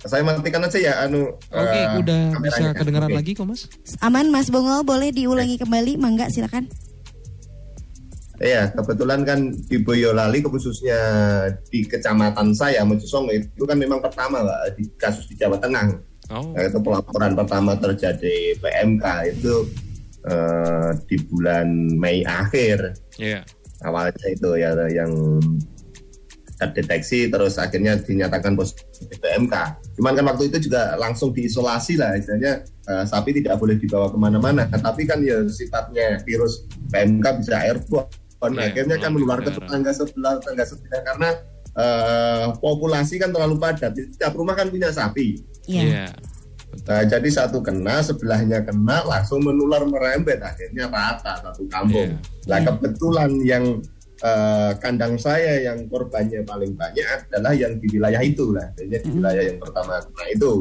Saya 0.04 0.20
matikan 0.22 0.62
aja 0.62 0.78
ya 0.78 0.92
anu 1.02 1.32
Oke, 1.48 1.80
uh, 1.80 1.96
udah 1.98 2.36
bisa 2.38 2.70
kedengaran 2.76 3.08
Oke. 3.08 3.16
lagi 3.18 3.30
kok 3.34 3.48
mas? 3.48 3.66
aman 3.98 4.28
Mas 4.28 4.52
Bonggol 4.52 4.84
boleh 4.84 5.10
diulangi 5.10 5.56
kembali, 5.58 5.96
mangga 5.96 6.28
silakan. 6.30 6.68
Iya, 8.38 8.70
kebetulan 8.70 9.26
kan 9.26 9.50
di 9.50 9.82
Boyolali 9.82 10.38
khususnya 10.46 11.00
di 11.66 11.82
kecamatan 11.82 12.54
saya 12.54 12.86
Mojosongo 12.86 13.34
itu 13.34 13.66
kan 13.66 13.74
memang 13.74 13.98
pertama 13.98 14.46
Pak, 14.46 14.78
di 14.78 14.86
kasus 14.94 15.26
di 15.26 15.34
Jawa 15.34 15.58
Tengah. 15.58 15.98
Oh, 16.30 16.54
Nah, 16.54 16.62
itu 16.68 16.78
pelaporan 16.78 17.32
pertama 17.34 17.74
terjadi 17.74 18.54
PMK 18.62 19.04
itu 19.34 19.54
eh, 20.28 20.90
di 21.10 21.16
bulan 21.26 21.68
Mei 21.98 22.22
akhir. 22.22 22.94
iya. 23.18 23.42
awalnya 23.86 24.26
itu 24.34 24.58
ya 24.58 24.74
yang 24.90 25.38
terdeteksi 26.58 27.30
terus 27.30 27.54
akhirnya 27.62 27.94
dinyatakan 28.02 28.58
positif 28.58 29.06
PMK. 29.22 29.54
Cuman 29.94 30.12
kan 30.18 30.24
waktu 30.26 30.50
itu 30.50 30.66
juga 30.70 30.98
langsung 30.98 31.30
diisolasi 31.30 31.94
lah, 31.94 32.18
istilahnya 32.18 32.66
eh, 32.66 33.04
sapi 33.06 33.30
tidak 33.38 33.62
boleh 33.62 33.78
dibawa 33.78 34.10
ke 34.10 34.18
mana-mana. 34.18 34.66
Tapi 34.70 35.06
kan 35.06 35.22
ya 35.22 35.46
sifatnya 35.46 36.18
virus 36.26 36.66
PMK 36.90 37.26
bisa 37.42 37.54
airborne. 37.62 38.10
Iya, 38.38 38.70
akhirnya 38.70 38.96
kan 39.02 39.10
menular 39.10 39.42
ke 39.42 39.50
tetangga 39.50 39.90
sebelah, 39.90 40.38
tetangga 40.38 40.64
sebelah 40.64 41.00
karena 41.02 41.28
eh, 41.74 42.46
populasi 42.62 43.18
kan 43.18 43.34
terlalu 43.34 43.58
padat. 43.58 43.92
Setiap 43.98 44.32
rumah 44.38 44.54
kan 44.54 44.70
punya 44.70 44.94
sapi. 44.94 45.42
Iya. 45.66 45.82
Iya. 45.82 46.06
Nah, 46.86 47.02
jadi 47.02 47.28
satu 47.32 47.58
kena, 47.58 48.04
sebelahnya 48.04 48.62
kena, 48.62 49.02
langsung 49.02 49.42
menular 49.42 49.82
merembet, 49.88 50.38
akhirnya 50.38 50.86
rata 50.86 51.42
satu 51.42 51.66
kampung. 51.66 52.14
Iya. 52.14 52.18
Nah, 52.46 52.58
kebetulan 52.62 53.30
yang 53.42 53.64
eh, 54.22 54.72
kandang 54.78 55.18
saya 55.18 55.58
yang 55.66 55.90
korbannya 55.90 56.46
paling 56.46 56.78
banyak 56.78 57.26
adalah 57.34 57.52
yang 57.58 57.74
di 57.82 57.86
wilayah 57.90 58.22
itu 58.22 58.54
lah, 58.54 58.70
Jadi 58.78 59.02
di 59.02 59.10
wilayah 59.18 59.42
yang 59.42 59.58
pertama 59.58 59.98
kena 59.98 60.24
itu. 60.30 60.52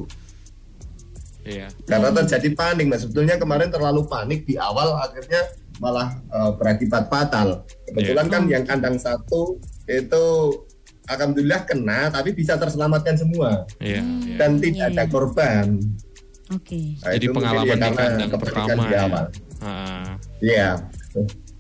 Iya. 1.47 1.67
Karena 1.87 2.09
terjadi 2.11 2.49
panik, 2.57 2.85
mas 2.91 3.07
sebetulnya 3.07 3.39
kemarin 3.39 3.71
terlalu 3.71 4.03
panik 4.03 4.43
di 4.43 4.59
awal, 4.59 4.99
akhirnya 4.99 5.47
malah 5.77 6.17
eh, 6.27 6.51
berakibat 6.57 7.07
fatal. 7.07 7.63
Kebetulan 7.87 8.27
kan 8.27 8.43
yang 8.47 8.63
kandang 8.63 8.97
satu 8.97 9.61
itu 9.85 10.25
alhamdulillah 11.07 11.63
kena, 11.63 12.11
tapi 12.11 12.35
bisa 12.35 12.59
terselamatkan 12.59 13.15
semua 13.15 13.63
Iya. 13.79 14.03
iya. 14.03 14.35
dan 14.35 14.59
tidak 14.59 14.91
ada 14.91 15.03
iya. 15.03 15.11
korban. 15.11 15.65
Oke. 16.47 16.95
Nah, 17.03 17.11
Jadi 17.11 17.25
itu 17.27 17.31
mungkin 17.31 17.43
pengalaman 17.43 17.67
ya 17.67 17.75
di 17.75 17.81
karena 17.83 18.03
kandang 18.07 18.29
kepercayaan 18.31 18.67
pertama 18.67 18.83
di 18.83 18.95
ya. 18.95 19.01
awal. 19.03 19.25
Ah, 19.59 20.11
Iya. 20.39 20.69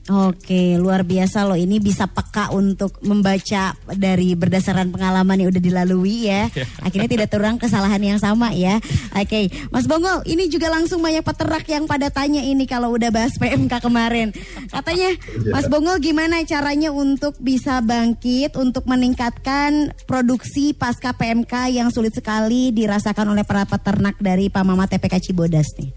Oke, 0.07 0.79
luar 0.79 1.03
biasa 1.03 1.43
loh. 1.43 1.59
Ini 1.59 1.83
bisa 1.83 2.07
peka 2.07 2.55
untuk 2.55 3.03
membaca 3.03 3.75
dari 3.91 4.39
berdasarkan 4.39 4.87
pengalaman 4.95 5.35
yang 5.35 5.51
udah 5.51 5.59
dilalui 5.59 6.31
ya. 6.31 6.47
Akhirnya 6.85 7.11
tidak 7.11 7.27
terulang 7.27 7.59
kesalahan 7.59 7.99
yang 7.99 8.15
sama 8.15 8.55
ya. 8.55 8.79
Oke, 9.11 9.51
Mas 9.67 9.83
Bongol, 9.83 10.23
ini 10.23 10.47
juga 10.47 10.71
langsung 10.71 11.03
banyak 11.03 11.27
peternak 11.27 11.67
yang 11.67 11.91
pada 11.91 12.07
tanya 12.07 12.39
ini 12.39 12.63
kalau 12.63 12.95
udah 12.95 13.11
bahas 13.11 13.35
PMK 13.35 13.83
kemarin. 13.83 14.31
Katanya, 14.71 15.11
Mas 15.51 15.67
Bongol 15.67 15.99
gimana 15.99 16.39
caranya 16.47 16.95
untuk 16.95 17.35
bisa 17.43 17.83
bangkit 17.83 18.55
untuk 18.55 18.87
meningkatkan 18.87 19.91
produksi 20.07 20.71
pasca 20.71 21.11
PMK 21.11 21.75
yang 21.75 21.91
sulit 21.91 22.15
sekali 22.15 22.71
dirasakan 22.71 23.35
oleh 23.35 23.43
para 23.43 23.67
peternak 23.67 24.15
dari 24.23 24.47
Pamama 24.47 24.87
TPK 24.87 25.19
Cibodas 25.19 25.67
nih. 25.75 25.91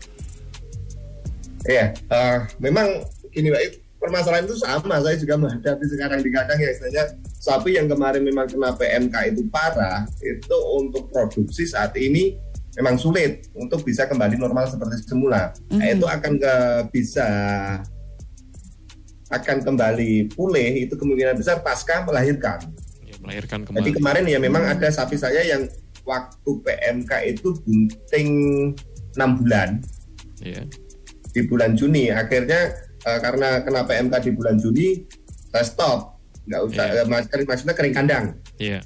Iya, 1.62 1.94
eh, 1.94 2.38
memang 2.58 3.06
gini 3.30 3.54
Pak, 3.54 3.89
permasalahan 4.00 4.48
itu 4.48 4.56
sama. 4.56 4.96
Saya 4.98 5.16
juga 5.20 5.36
menghadapi 5.36 5.84
sekarang 5.86 6.24
di 6.24 6.30
kandang 6.32 6.58
ya 6.58 6.72
istilahnya 6.72 7.04
sapi 7.36 7.76
yang 7.76 7.86
kemarin 7.86 8.24
memang 8.24 8.48
kena 8.48 8.72
PMK 8.74 9.14
itu 9.30 9.42
parah, 9.52 10.08
itu 10.24 10.56
untuk 10.80 11.12
produksi 11.12 11.68
saat 11.68 11.92
ini 11.94 12.34
memang 12.80 12.96
sulit 12.96 13.46
untuk 13.52 13.84
bisa 13.84 14.08
kembali 14.08 14.40
normal 14.40 14.64
seperti 14.66 15.04
semula. 15.04 15.52
Nah, 15.70 15.86
itu 15.86 16.06
akan 16.08 16.32
ke 16.38 16.54
bisa 16.90 17.28
akan 19.30 19.62
kembali 19.62 20.32
pulih 20.34 20.88
itu 20.88 20.94
kemungkinan 20.96 21.38
besar 21.38 21.62
pasca 21.62 22.02
melahirkan. 22.02 22.58
ya, 23.06 23.14
melahirkan 23.22 23.62
Jadi 23.62 23.70
kembali. 23.70 23.90
kemarin 23.94 24.24
ya 24.26 24.38
memang 24.42 24.64
ada 24.66 24.90
sapi 24.90 25.14
saya 25.14 25.44
yang 25.44 25.70
waktu 26.02 26.50
PMK 26.66 27.10
itu 27.28 27.54
bunting 27.62 28.30
6 29.14 29.38
bulan 29.42 29.78
Iya. 30.40 30.64
di 31.30 31.40
bulan 31.46 31.76
Juni. 31.76 32.10
Akhirnya 32.10 32.74
eh, 33.00 33.18
karena 33.18 33.60
kena 33.60 33.80
PMK 33.82 34.14
di 34.20 34.30
bulan 34.32 34.56
Juni, 34.56 34.88
saya 35.48 35.64
stop. 35.64 35.98
Nggak 36.44 36.62
usah, 36.66 36.84
Iya. 36.86 37.00
eh, 37.00 37.06
mas- 37.06 37.28
kering- 37.28 37.48
maksudnya 37.48 37.74
kering 37.74 37.94
kandang. 37.94 38.24
Iya. 38.56 38.80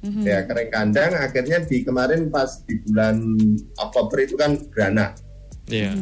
Ya 0.00 0.38
kering 0.42 0.70
kandang. 0.70 1.12
Akhirnya 1.12 1.60
di 1.60 1.84
kemarin 1.84 2.32
pas 2.32 2.64
di 2.64 2.80
bulan 2.82 3.20
Oktober 3.76 4.16
itu 4.18 4.32
kan 4.34 4.56
beranak. 4.72 5.20
Iya. 5.68 5.92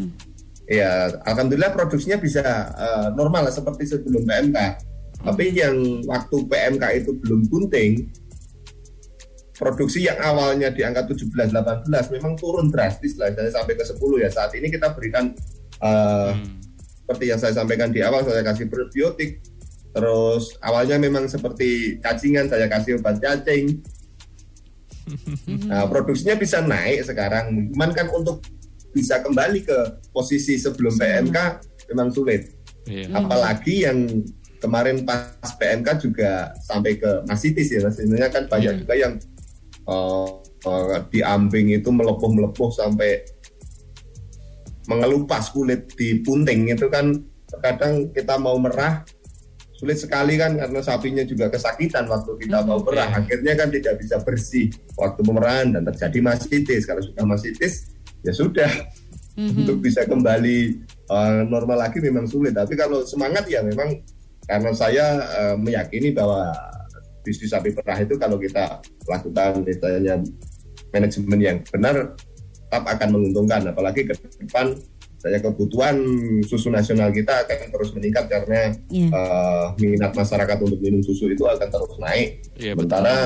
Ya, 0.69 0.91
alhamdulillah 1.25 1.73
produksinya 1.73 2.17
bisa 2.17 2.45
eh, 2.71 3.09
normal 3.13 3.49
seperti 3.51 3.89
sebelum 3.89 4.23
PMK. 4.23 4.59
Tapi 5.19 5.51
yang 5.51 5.75
waktu 6.07 6.47
PMK 6.47 6.85
itu 6.95 7.11
belum 7.19 7.51
bunting, 7.51 8.07
produksi 9.51 10.07
yang 10.07 10.15
awalnya 10.23 10.71
di 10.71 10.87
angka 10.87 11.11
17-18 11.11 11.91
memang 12.15 12.39
turun 12.39 12.71
drastis 12.71 13.19
lah, 13.19 13.35
saya 13.35 13.51
sampai 13.51 13.75
ke 13.75 13.83
10 13.83 13.99
ya. 14.23 14.31
Saat 14.31 14.55
ini 14.55 14.71
kita 14.71 14.95
berikan 14.95 15.35
uh, 15.83 16.31
seperti 17.09 17.33
yang 17.33 17.41
saya 17.41 17.57
sampaikan 17.57 17.89
di 17.89 18.05
awal, 18.05 18.21
saya 18.21 18.45
kasih 18.45 18.69
probiotik. 18.69 19.41
Terus 19.97 20.53
awalnya 20.61 21.01
memang 21.01 21.25
seperti 21.25 21.97
cacingan, 22.05 22.53
saya 22.53 22.69
kasih 22.69 23.01
obat 23.01 23.17
cacing. 23.17 23.81
Nah, 25.73 25.89
produksinya 25.89 26.37
bisa 26.37 26.61
naik 26.61 27.01
sekarang. 27.01 27.73
Cuman 27.73 27.97
kan 27.97 28.13
untuk 28.13 28.45
bisa 28.93 29.25
kembali 29.25 29.65
ke 29.65 30.05
posisi 30.13 30.61
sebelum 30.61 31.01
PMK 31.01 31.65
memang 31.89 32.13
sulit. 32.13 32.53
Iya. 32.85 33.17
Apalagi 33.17 33.89
yang 33.89 34.05
kemarin 34.61 35.09
pas 35.09 35.33
PMK 35.57 36.05
juga 36.05 36.53
sampai 36.61 37.01
ke 37.01 37.25
masitis 37.25 37.73
ya. 37.73 37.89
Sebenarnya 37.89 38.29
kan 38.29 38.45
banyak 38.53 38.73
Iya. 38.77 38.81
juga 38.85 38.95
yang 39.01 39.17
uh, 39.89 40.45
uh, 40.69 41.01
di 41.09 41.25
ambing 41.25 41.73
itu 41.73 41.89
melepuh-melepuh 41.89 42.69
sampai 42.77 43.25
mengelupas 44.89 45.53
kulit 45.53 45.93
di 45.95 46.25
punting 46.25 46.73
itu 46.73 46.89
kan 46.89 47.13
terkadang 47.49 48.09
kita 48.13 48.41
mau 48.41 48.57
merah 48.57 49.05
sulit 49.79 49.95
sekali 49.95 50.35
kan 50.35 50.59
karena 50.59 50.83
sapinya 50.83 51.23
juga 51.23 51.47
kesakitan 51.55 52.11
waktu 52.11 52.35
kita 52.43 52.67
mau 52.67 52.83
merah. 52.83 53.15
Akhirnya 53.15 53.55
kan 53.55 53.71
tidak 53.71 54.03
bisa 54.03 54.19
bersih 54.19 54.75
waktu 54.99 55.23
pemerahan 55.23 55.71
dan 55.71 55.87
terjadi 55.87 56.19
masitis. 56.19 56.83
Kalau 56.83 56.99
sudah 56.99 57.23
masitis 57.23 57.95
ya 58.27 58.35
sudah. 58.35 58.73
Untuk 59.39 59.79
bisa 59.79 60.03
kembali 60.03 60.83
uh, 61.15 61.47
normal 61.47 61.87
lagi 61.87 62.03
memang 62.03 62.27
sulit. 62.27 62.59
Tapi 62.59 62.75
kalau 62.75 63.07
semangat 63.07 63.47
ya 63.47 63.63
memang 63.63 64.03
karena 64.51 64.75
saya 64.75 65.23
uh, 65.39 65.55
meyakini 65.55 66.11
bahwa 66.11 66.51
bisnis 67.23 67.55
sapi 67.55 67.71
perah 67.71 68.03
itu 68.03 68.19
kalau 68.19 68.35
kita 68.35 68.83
lakukan 69.07 69.63
misalnya 69.63 70.19
manajemen 70.91 71.39
yang 71.39 71.59
benar 71.71 72.19
tetap 72.69 72.85
akan 72.85 73.09
menguntungkan 73.17 73.65
apalagi 73.65 74.05
ke 74.05 74.13
depan 74.45 74.77
saya 75.19 75.41
kebutuhan 75.41 75.97
susu 76.45 76.69
nasional 76.69 77.09
kita 77.11 77.43
akan 77.43 77.69
terus 77.73 77.91
meningkat 77.97 78.29
karena 78.29 78.71
Iya. 78.87 79.09
uh, 79.11 79.67
minat 79.81 80.13
masyarakat 80.13 80.57
untuk 80.63 80.79
minum 80.79 81.01
susu 81.03 81.27
itu 81.27 81.43
akan 81.43 81.67
terus 81.67 81.97
naik. 81.99 82.29
Iya, 82.55 82.77
betul. 82.77 82.87
Sementara 82.87 83.17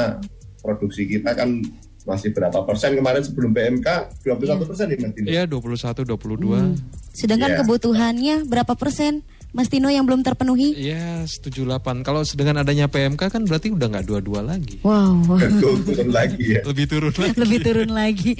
produksi 0.62 1.04
kita 1.04 1.34
kan 1.34 1.60
masih 2.02 2.32
berapa 2.32 2.64
persen 2.64 2.96
kemarin 2.96 3.22
sebelum 3.22 3.50
PMK 3.52 3.86
21 4.24 4.62
persen 4.64 4.86
ya? 4.88 4.96
Iya 5.26 5.42
21 5.44 6.06
22. 6.06 6.80
Sedangkan 7.12 7.50
Iya. 7.52 7.58
kebutuhannya 7.60 8.36
berapa 8.48 8.72
persen? 8.72 9.26
Mas 9.52 9.68
Tino 9.68 9.92
yang 9.92 10.08
belum 10.08 10.24
terpenuhi? 10.24 10.72
Iya 10.72 11.28
78. 11.28 12.00
Kalau 12.00 12.24
dengan 12.32 12.64
adanya 12.64 12.88
PMK 12.88 13.20
kan 13.28 13.44
berarti 13.44 13.68
udah 13.68 13.84
nggak 13.84 14.06
dua-dua 14.08 14.40
lagi. 14.40 14.80
Wow, 14.80 15.20
Betul, 15.28 15.84
turun 15.84 16.08
lagi 16.08 16.56
ya. 16.56 16.60
Lebih 16.64 16.84
turun 16.88 17.12
lagi. 17.12 17.36
lebih 17.36 17.58
turun 17.60 17.90
lagi. 17.92 18.32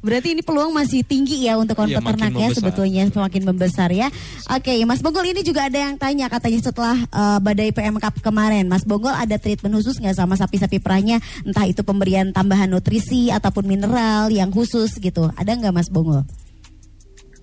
Berarti 0.00 0.32
ini 0.32 0.40
peluang 0.40 0.72
masih 0.72 1.04
tinggi 1.04 1.44
ya 1.44 1.60
untuk 1.60 1.76
kawan 1.76 1.92
peternak 1.92 2.32
makin 2.32 2.40
ya 2.40 2.48
membesar. 2.48 2.56
sebetulnya 2.56 3.02
semakin 3.12 3.42
membesar 3.44 3.88
ya. 3.92 4.08
Oke, 4.48 4.72
Mas 4.88 5.04
Bonggol 5.04 5.36
ini 5.36 5.44
juga 5.44 5.68
ada 5.68 5.76
yang 5.76 6.00
tanya 6.00 6.32
katanya 6.32 6.60
setelah 6.64 6.96
uh, 7.12 7.38
badai 7.44 7.68
PMK 7.68 8.24
kemarin, 8.24 8.64
Mas 8.64 8.88
Bonggol 8.88 9.12
ada 9.12 9.36
treatment 9.36 9.76
khusus 9.76 10.00
nggak 10.00 10.16
sama 10.16 10.32
sapi-sapi 10.40 10.80
perahnya? 10.80 11.20
Entah 11.44 11.68
itu 11.68 11.84
pemberian 11.84 12.32
tambahan 12.32 12.72
nutrisi 12.72 13.28
ataupun 13.28 13.68
mineral 13.68 14.32
yang 14.32 14.48
khusus 14.48 14.96
gitu. 14.96 15.28
Ada 15.36 15.60
nggak 15.60 15.76
Mas 15.76 15.92
Bonggol? 15.92 16.24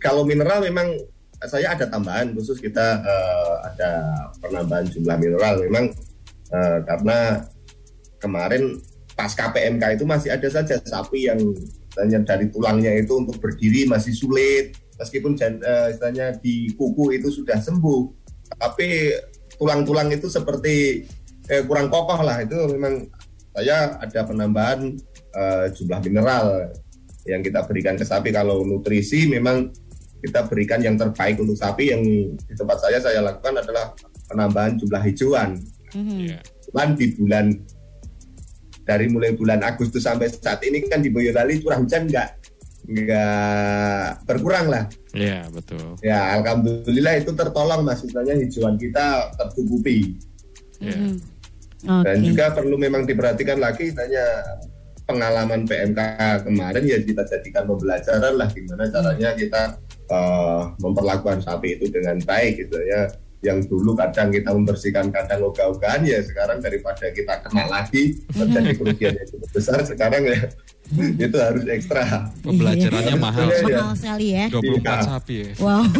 Kalau 0.01 0.25
mineral 0.25 0.65
memang 0.65 0.89
saya 1.49 1.73
ada 1.73 1.89
tambahan 1.89 2.37
khusus 2.37 2.61
kita 2.61 3.01
eh, 3.01 3.55
ada 3.65 3.91
penambahan 4.37 4.85
jumlah 4.89 5.17
mineral. 5.17 5.55
Memang 5.65 5.85
eh, 6.53 6.79
karena 6.85 7.41
kemarin 8.21 8.77
pasca 9.17 9.49
PMK 9.49 9.97
itu 9.97 10.05
masih 10.05 10.29
ada 10.33 10.47
saja 10.49 10.77
sapi 10.81 11.29
yang 11.29 11.39
istilahnya 11.91 12.23
dari 12.23 12.47
tulangnya 12.53 12.93
itu 12.93 13.17
untuk 13.17 13.41
berdiri 13.41 13.89
masih 13.89 14.13
sulit. 14.13 14.77
Meskipun 15.01 15.33
eh, 15.41 15.97
istilahnya 15.97 16.37
di 16.37 16.69
kuku 16.77 17.17
itu 17.17 17.33
sudah 17.33 17.57
sembuh 17.57 18.21
tapi 18.61 19.09
tulang-tulang 19.57 20.13
itu 20.13 20.29
seperti 20.29 21.05
eh, 21.49 21.61
kurang 21.65 21.89
kokoh 21.89 22.21
lah. 22.21 22.45
Itu 22.45 22.69
memang 22.69 23.09
saya 23.57 23.97
ada 23.97 24.21
penambahan 24.29 24.93
eh, 25.33 25.65
jumlah 25.73 25.99
mineral 26.05 26.69
yang 27.25 27.41
kita 27.41 27.65
berikan 27.65 27.97
ke 27.97 28.05
sapi. 28.05 28.29
Kalau 28.29 28.61
nutrisi 28.61 29.25
memang 29.25 29.73
kita 30.21 30.45
berikan 30.45 30.79
yang 30.79 30.95
terbaik 30.95 31.35
untuk 31.35 31.57
sapi 31.57 31.89
yang 31.89 32.01
di 32.31 32.53
tempat 32.53 32.77
saya 32.79 32.97
saya 32.97 33.19
lakukan 33.19 33.57
adalah 33.57 33.91
penambahan 34.29 34.77
jumlah 34.77 35.01
hijauan 35.01 35.57
Iya. 35.91 36.39
cuman 36.65 36.95
di 36.95 37.11
bulan 37.11 37.51
dari 38.81 39.11
mulai 39.11 39.35
bulan 39.35 39.59
Agustus 39.61 40.07
sampai 40.07 40.31
saat 40.31 40.63
ini 40.63 40.87
kan 40.87 41.03
di 41.03 41.11
Boyolali 41.11 41.59
curah 41.59 41.77
hujan 41.77 42.07
nggak 42.07 42.29
nggak 42.87 44.25
berkurang 44.25 44.67
lah 44.67 44.85
Iya 45.11 45.45
betul. 45.51 45.99
ya 45.99 46.39
alhamdulillah 46.39 47.19
itu 47.19 47.31
tertolong 47.33 47.83
mas 47.83 48.01
istilahnya 48.01 48.39
hijauan 48.39 48.75
kita 48.75 49.29
tercukupi 49.35 50.15
Iya. 50.79 50.95
Hmm. 50.97 51.17
Oke. 51.81 52.03
dan 52.05 52.17
juga 52.21 52.45
perlu 52.53 52.77
memang 52.77 53.03
diperhatikan 53.03 53.57
lagi 53.57 53.89
tanya 53.91 54.21
pengalaman 55.03 55.65
PMK 55.65 55.99
kemarin 56.45 56.83
ya 56.85 56.97
kita 57.01 57.21
jadikan 57.25 57.65
pembelajaran 57.65 58.33
lah 58.37 58.47
gimana 58.47 58.85
caranya 58.87 59.29
kita 59.33 59.61
eh, 60.11 60.61
memperlakukan 60.77 61.39
sapi 61.39 61.67
itu 61.75 61.87
dengan 61.87 62.19
baik 62.19 62.59
gitu 62.59 62.77
ya 62.83 63.07
yang 63.41 63.57
dulu 63.65 63.95
kadang 63.95 64.29
kita 64.29 64.53
membersihkan 64.53 65.07
kadang 65.09 65.41
ogah-ogahan 65.41 66.03
ya 66.03 66.19
sekarang 66.21 66.59
daripada 66.59 67.07
kita 67.09 67.33
kena 67.41 67.63
lagi 67.65 68.19
terjadi 68.29 68.71
kerugian 68.75 69.13
yang 69.15 69.27
cukup 69.27 69.49
besar 69.49 69.79
sekarang 69.81 70.21
ya 70.23 70.39
itu 71.25 71.37
harus 71.39 71.63
ekstra 71.65 72.03
Pembelajarannya 72.43 73.15
mahal. 73.15 73.47
Iya. 73.49 73.79
Mahal 73.79 73.95
sekali 73.95 74.27
ya. 74.29 74.45
24 74.51 74.75
Iya. 74.75 75.01
sapi 75.01 75.35
ya. 75.39 75.49
Wow. 75.57 75.83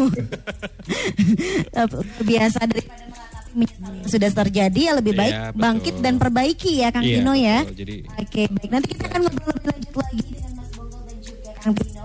Biasa 2.21 2.59
daripada 2.67 3.03
yang 3.51 3.71
sudah 4.05 4.29
terjadi 4.31 4.79
ya 4.81 4.91
lebih 4.95 5.13
baik 5.13 5.33
Iya, 5.33 5.43
betul. 5.49 5.59
bangkit 5.59 5.95
dan 5.99 6.13
perbaiki 6.15 6.71
ya 6.77 6.87
Kang 6.89 7.03
Iya, 7.03 7.15
Tino 7.19 7.33
ya. 7.33 7.57
betul. 7.63 7.75
Jadi- 7.79 8.01
Oke, 8.15 8.41
baik. 8.49 8.69
Nanti 8.69 8.87
kita 8.91 9.03
akan 9.07 9.19
ngobrol 9.23 9.49
lebih 9.49 9.67
lanjut 9.67 9.93
lagi 9.97 10.21
dengan 10.29 10.51
Mas 10.53 10.69
Bonggol 10.71 11.01
dan 11.03 11.17
juga 11.19 11.49
Kang 11.57 11.73
Tino. 11.73 12.01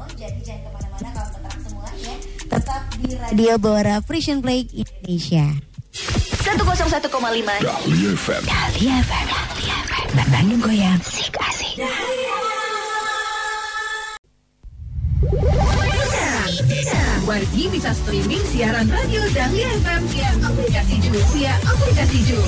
Di 3.01 3.15
Radio 3.17 3.59
Bora 3.61 4.01
Frisian 4.01 4.41
Play 4.41 4.65
Indonesia. 4.73 5.45
101,5 5.93 7.09
Dahlia 7.65 8.11
FM. 8.17 8.43
Dahlia 8.45 8.95
FM 9.01 9.27
Dahlia 9.27 9.77
FM 9.89 10.09
Bandung 10.33 10.61
Goyang. 10.61 11.01
Asik 11.01 11.37
asik. 11.41 11.77
Wargi 17.27 17.65
bisa 17.69 17.91
streaming 17.91 18.45
siaran 18.55 18.87
radio 18.87 19.21
Dahlia 19.35 19.69
FM 19.83 20.03
via 20.13 20.31
aplikasi 20.47 20.95
Ju 21.03 21.13
via 21.35 21.53
aplikasi 21.67 22.19
Ju. 22.29 22.41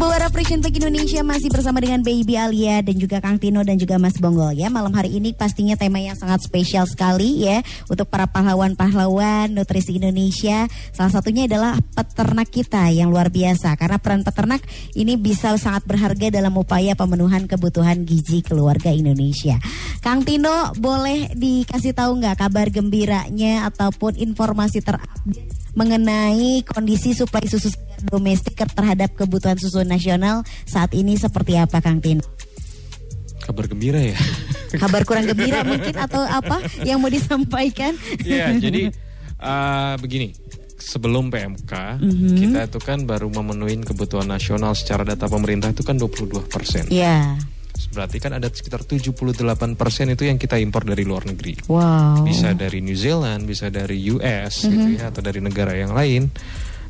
Bora 0.00 0.32
Frisian 0.32 0.64
Play 0.64 0.80
Indonesia 0.80 1.20
masih 1.20 1.52
bersama 1.52 1.76
dengan 1.76 2.00
Baby 2.00 2.32
Alia 2.32 2.80
dan 2.80 2.96
juga 2.96 3.20
Kang 3.20 3.36
Tino 3.36 3.60
dan 3.60 3.76
juga 3.76 4.00
Mas 4.00 4.16
Bonggol 4.16 4.56
ya. 4.56 4.72
Malam 4.72 4.96
hari 4.96 5.20
ini 5.20 5.36
pastinya 5.36 5.76
tema 5.76 6.00
yang 6.00 6.16
sangat 6.16 6.40
spesial 6.40 6.88
sekali 6.88 7.44
ya 7.44 7.60
untuk 7.84 8.08
para 8.08 8.24
pahlawan-pahlawan 8.24 9.52
nutrisi 9.52 10.00
Indonesia. 10.00 10.64
Salah 10.96 11.12
satunya 11.12 11.44
adalah 11.44 11.76
peternak 11.92 12.48
kita 12.48 12.88
yang 12.88 13.12
luar 13.12 13.28
biasa 13.28 13.76
karena 13.76 14.00
peran 14.00 14.24
peternak 14.24 14.64
ini 14.96 15.20
bisa 15.20 15.52
sangat 15.60 15.84
berharga 15.84 16.32
dalam 16.32 16.56
upaya 16.56 16.96
pemenuhan 16.96 17.44
kebutuhan 17.44 18.08
gizi 18.08 18.40
keluarga 18.40 18.88
Indonesia. 18.88 19.60
Kang 20.00 20.24
Tino 20.24 20.72
boleh 20.80 21.36
dikasih 21.36 21.92
tahu 21.92 22.24
nggak 22.24 22.40
kabar 22.40 22.72
gembiranya 22.72 23.68
ataupun 23.68 24.16
informasi 24.16 24.80
terupdate 24.80 25.60
mengenai 25.76 26.66
kondisi 26.66 27.14
suplai 27.14 27.46
susu 27.46 27.70
domestik 28.02 28.56
terhadap 28.56 29.12
kebutuhan 29.14 29.56
susu 29.56 29.82
nasional 29.82 30.40
saat 30.64 30.92
ini 30.92 31.14
seperti 31.14 31.56
apa 31.56 31.78
Kang 31.78 32.00
Tino? 32.00 32.24
Kabar 33.40 33.66
gembira 33.66 33.98
ya. 33.98 34.16
Kabar 34.82 35.02
kurang 35.02 35.26
gembira 35.26 35.66
mungkin 35.66 35.96
atau 35.96 36.22
apa 36.22 36.62
yang 36.86 37.02
mau 37.02 37.10
disampaikan? 37.10 37.98
Iya, 38.22 38.54
jadi 38.64 38.92
eh, 39.36 39.94
begini. 39.98 40.30
Sebelum 40.80 41.28
PMK, 41.28 42.00
Mhm. 42.00 42.40
kita 42.40 42.60
itu 42.64 42.80
kan 42.80 43.04
baru 43.04 43.28
memenuhi 43.28 43.84
kebutuhan 43.84 44.24
nasional 44.24 44.72
secara 44.72 45.04
data 45.04 45.28
pemerintah 45.28 45.68
itu 45.68 45.84
kan 45.84 46.00
22 46.00 46.40
persen. 46.48 46.88
Ya, 46.88 47.36
Berarti 47.92 48.16
kan 48.16 48.32
ada 48.32 48.48
sekitar 48.48 48.86
78 48.88 49.76
persen 49.76 50.08
itu 50.08 50.24
yang 50.24 50.40
kita 50.40 50.56
impor 50.56 50.88
dari 50.88 51.04
luar 51.04 51.28
negeri. 51.28 51.58
wow. 51.68 52.24
Bisa 52.24 52.56
dari 52.56 52.80
New 52.80 52.96
Zealand, 52.96 53.44
bisa 53.44 53.68
dari 53.68 53.98
US 54.08 54.64
gitu 54.64 54.96
ya, 54.96 55.12
atau 55.12 55.20
dari 55.20 55.44
negara 55.44 55.76
yang 55.76 55.92
lain. 55.92 56.32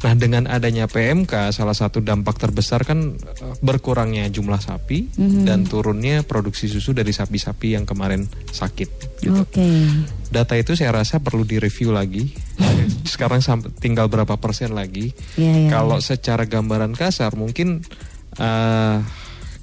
Nah 0.00 0.16
dengan 0.16 0.48
adanya 0.48 0.88
PMK, 0.88 1.52
salah 1.52 1.76
satu 1.76 2.00
dampak 2.00 2.40
terbesar 2.40 2.88
kan 2.88 3.20
eh, 3.20 3.54
berkurangnya 3.60 4.32
jumlah 4.32 4.56
sapi 4.56 5.12
dan 5.44 5.68
turunnya 5.68 6.24
produksi 6.24 6.72
susu 6.72 6.96
dari 6.96 7.12
sapi-sapi 7.12 7.76
yang 7.76 7.84
kemarin 7.84 8.24
sakit. 8.48 9.20
Gitu. 9.20 9.36
Oke. 9.36 9.68
Data 10.32 10.56
itu 10.56 10.72
saya 10.72 10.96
rasa 10.96 11.20
perlu 11.20 11.44
direview 11.44 11.92
lagi. 11.92 12.32
Sekarang 13.12 13.44
tinggal 13.76 14.08
berapa 14.08 14.40
persen 14.40 14.72
lagi? 14.72 15.12
Iya, 15.36 15.68
iya. 15.68 15.70
Kalau 15.70 16.00
secara 16.00 16.48
gambaran 16.48 16.96
kasar 16.96 17.36
mungkin 17.36 17.84
eh, 18.40 18.96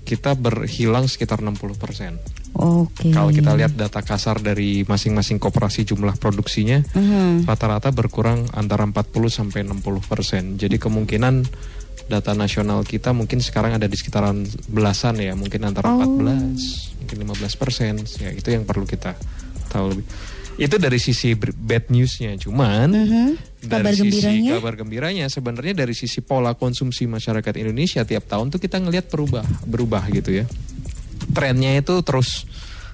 kita 0.08 0.38
berhilang 0.38 1.10
sekitar 1.10 1.42
60 1.42 1.82
persen. 1.82 2.16
Oke. 2.56 3.12
Kalau 3.12 3.30
kita 3.30 3.54
lihat 3.54 3.76
data 3.76 4.00
kasar 4.02 4.40
dari 4.40 4.82
masing-masing 4.82 5.38
koperasi 5.38 5.84
jumlah 5.84 6.16
produksinya, 6.18 6.82
Mhm. 6.96 7.46
rata-rata 7.46 7.92
berkurang 7.92 8.48
antara 8.56 8.88
40 8.88 9.28
sampai 9.30 9.68
60 9.68 10.02
persen. 10.02 10.56
Jadi 10.58 10.80
kemungkinan 10.80 11.46
data 12.08 12.32
nasional 12.32 12.88
kita 12.88 13.12
mungkin 13.12 13.44
sekarang 13.44 13.76
ada 13.76 13.86
di 13.86 13.94
sekitaran 14.00 14.48
belasan 14.72 15.20
ya, 15.20 15.36
mungkin 15.36 15.68
antara 15.68 15.92
Oh. 15.92 16.02
14, 16.02 16.96
mungkin 17.04 17.18
15 17.28 17.54
persen. 17.54 18.00
Ya 18.18 18.32
itu 18.32 18.48
yang 18.50 18.64
perlu 18.64 18.88
kita 18.88 19.14
tahu 19.68 19.94
lebih. 19.94 20.06
Itu 20.58 20.82
dari 20.82 20.98
sisi 20.98 21.38
bad 21.38 21.94
newsnya, 21.94 22.34
cuman 22.42 22.90
dari 23.62 23.70
Kabar 23.70 23.94
sisi 23.94 24.18
gembiranya? 24.26 24.52
kabar 24.58 24.74
gembiranya 24.74 25.26
sebenarnya 25.30 25.74
dari 25.78 25.94
sisi 25.94 26.26
pola 26.26 26.58
konsumsi 26.58 27.06
masyarakat 27.06 27.54
Indonesia 27.62 28.02
tiap 28.02 28.26
tahun 28.26 28.50
tuh 28.50 28.58
kita 28.58 28.82
ngelihat 28.82 29.06
berubah 29.06 29.46
berubah 29.70 30.02
gitu 30.10 30.42
ya 30.42 30.46
trennya 31.30 31.76
itu 31.76 32.00
terus 32.02 32.46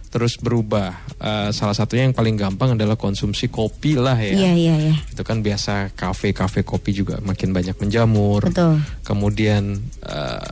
terus 0.10 0.38
berubah 0.38 0.94
Eh, 1.24 1.56
salah 1.56 1.72
satunya 1.72 2.04
yang 2.04 2.12
paling 2.12 2.36
gampang 2.36 2.76
adalah 2.76 3.00
konsumsi 3.00 3.48
kopi 3.48 3.96
lah 3.96 4.20
ya 4.20 4.36
Iya, 4.36 4.52
iya, 4.54 4.76
iya. 4.92 4.96
itu 5.08 5.24
kan 5.24 5.40
biasa 5.40 5.96
kafe 5.96 6.36
kafe 6.36 6.60
kopi 6.62 6.92
juga 6.92 7.16
makin 7.24 7.56
banyak 7.56 7.80
menjamur 7.80 8.44
Betul. 8.44 8.84
kemudian 9.08 9.80
eh, 10.04 10.48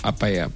apa 0.00 0.26
ya 0.26 0.48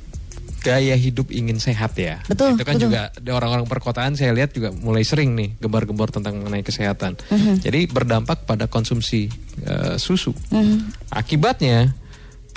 gaya 0.59 0.97
hidup 0.97 1.29
ingin 1.29 1.61
sehat 1.61 1.95
ya 1.95 2.25
Betul, 2.25 2.57
itu 2.57 2.65
kan 2.65 2.75
betul. 2.75 2.89
juga 2.89 3.13
di 3.15 3.29
orang-orang 3.29 3.63
perkotaan 3.63 4.17
saya 4.17 4.33
lihat 4.33 4.51
juga 4.51 4.73
mulai 4.73 5.05
sering 5.05 5.37
nih 5.37 5.61
gembar-gembor 5.61 6.09
tentang 6.09 6.41
mengenai 6.41 6.65
kesehatan 6.65 7.21
Mhm. 7.29 7.61
jadi 7.61 7.81
berdampak 7.87 8.49
pada 8.49 8.65
konsumsi 8.65 9.29
eh, 9.63 10.01
susu 10.01 10.33
Mhm. 10.49 11.13
akibatnya 11.13 11.93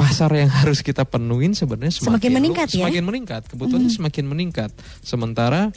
pasar 0.01 0.33
yang 0.33 0.49
harus 0.49 0.81
kita 0.81 1.05
penuhin 1.05 1.53
sebenarnya 1.53 1.93
semakin, 1.93 2.09
Semakin 2.17 2.31
meningkat 2.33 2.67
ya? 2.67 2.75
semakin 2.81 3.03
meningkat 3.05 3.41
kebutuhannya 3.45 3.87
Mhm. 3.87 3.97
semakin 4.01 4.25
meningkat 4.25 4.71
sementara 4.99 5.69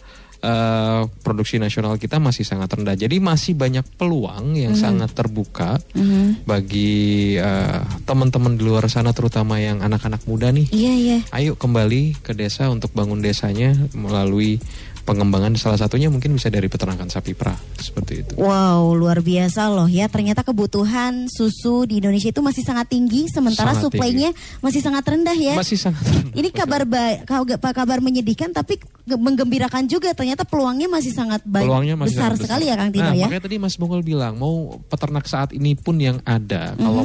eh, 0.44 1.00
produksi 1.18 1.56
nasional 1.56 1.96
kita 1.96 2.20
masih 2.20 2.44
sangat 2.44 2.68
rendah 2.70 2.92
jadi 2.94 3.16
masih 3.16 3.56
banyak 3.56 3.82
peluang 3.96 4.52
yang 4.54 4.72
Mhm. 4.72 4.82
sangat 4.82 5.10
terbuka 5.10 5.80
Mhm. 5.90 6.44
bagi 6.44 6.92
eh, 7.34 7.80
teman-teman 8.04 8.54
di 8.54 8.62
luar 8.62 8.84
sana 8.86 9.10
terutama 9.10 9.56
yang 9.56 9.80
anak-anak 9.80 10.20
muda 10.24 10.52
nih 10.52 10.68
Iya, 10.68 10.92
iya. 10.94 11.18
ayo 11.32 11.54
kembali 11.54 12.20
ke 12.20 12.32
desa 12.32 12.68
untuk 12.68 12.92
bangun 12.92 13.18
desanya 13.18 13.72
melalui 13.92 14.60
pengembangan 15.02 15.52
salah 15.54 15.76
satunya 15.76 16.08
mungkin 16.08 16.32
bisa 16.32 16.48
dari 16.48 16.64
peternakan 16.64 17.06
sapi 17.06 17.36
perah 17.36 17.60
seperti 17.76 18.24
itu 18.24 18.32
Wow, 18.36 18.96
luar 18.96 19.20
biasa 19.20 19.68
loh 19.68 19.84
ya. 19.84 20.08
Ternyata 20.08 20.40
kebutuhan 20.40 21.28
susu 21.28 21.84
di 21.84 22.00
Indonesia 22.00 22.32
itu 22.32 22.40
masih 22.40 22.64
sangat 22.64 22.88
tinggi, 22.88 23.28
sementara 23.28 23.76
suplainya 23.76 24.32
masih 24.60 24.80
sangat 24.80 25.04
rendah 25.04 25.36
ya. 25.36 25.52
masih 25.52 25.76
sangat 25.76 26.00
Ini 26.32 26.48
kabar 26.50 26.88
ba- 26.88 27.20
kabar, 27.20 27.76
kabar 27.76 27.98
menyedihkan, 28.00 28.50
tapi 28.50 28.80
menggembirakan 29.06 29.84
juga. 29.84 30.12
Ternyata 30.12 30.48
peluangnya 30.48 30.88
masih 30.88 31.12
sangat 31.12 31.44
baik, 31.44 31.68
peluangnya 31.68 31.96
masih 31.96 32.16
besar 32.16 32.30
sangat 32.32 32.44
sekali 32.48 32.64
ya, 32.68 32.74
Kang 32.74 32.90
Tino 32.90 33.04
nah, 33.04 33.14
ya. 33.14 33.26
makanya 33.28 33.44
tadi 33.44 33.56
Mas 33.60 33.76
Bungul 33.76 34.00
bilang 34.00 34.34
mau 34.36 34.80
peternak 34.88 35.28
saat 35.28 35.52
ini 35.52 35.76
pun 35.76 36.00
yang 36.00 36.24
ada 36.24 36.72
Mhm. 36.74 36.80
kalau 36.80 37.04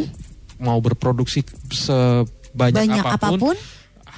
mau 0.60 0.80
berproduksi 0.80 1.44
sebanyak 1.72 2.88
Banyak 2.88 3.06
apa 3.06 3.30
pun, 3.32 3.36
apa 3.36 3.40
pun. 3.40 3.58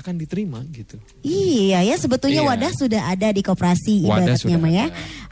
akan 0.01 0.17
diterima 0.17 0.65
gitu. 0.73 0.97
Iya 1.21 1.86
ya, 1.86 1.93
sebetulnya 1.93 2.41
Iya. 2.41 2.49
wadah 2.49 2.71
sudah 2.73 3.01
ada 3.05 3.29
di 3.29 3.45
koperasi 3.45 4.01
Wadah 4.09 4.34
ibaratnya 4.34 4.57
mah 4.57 4.73
ya. 4.73 4.86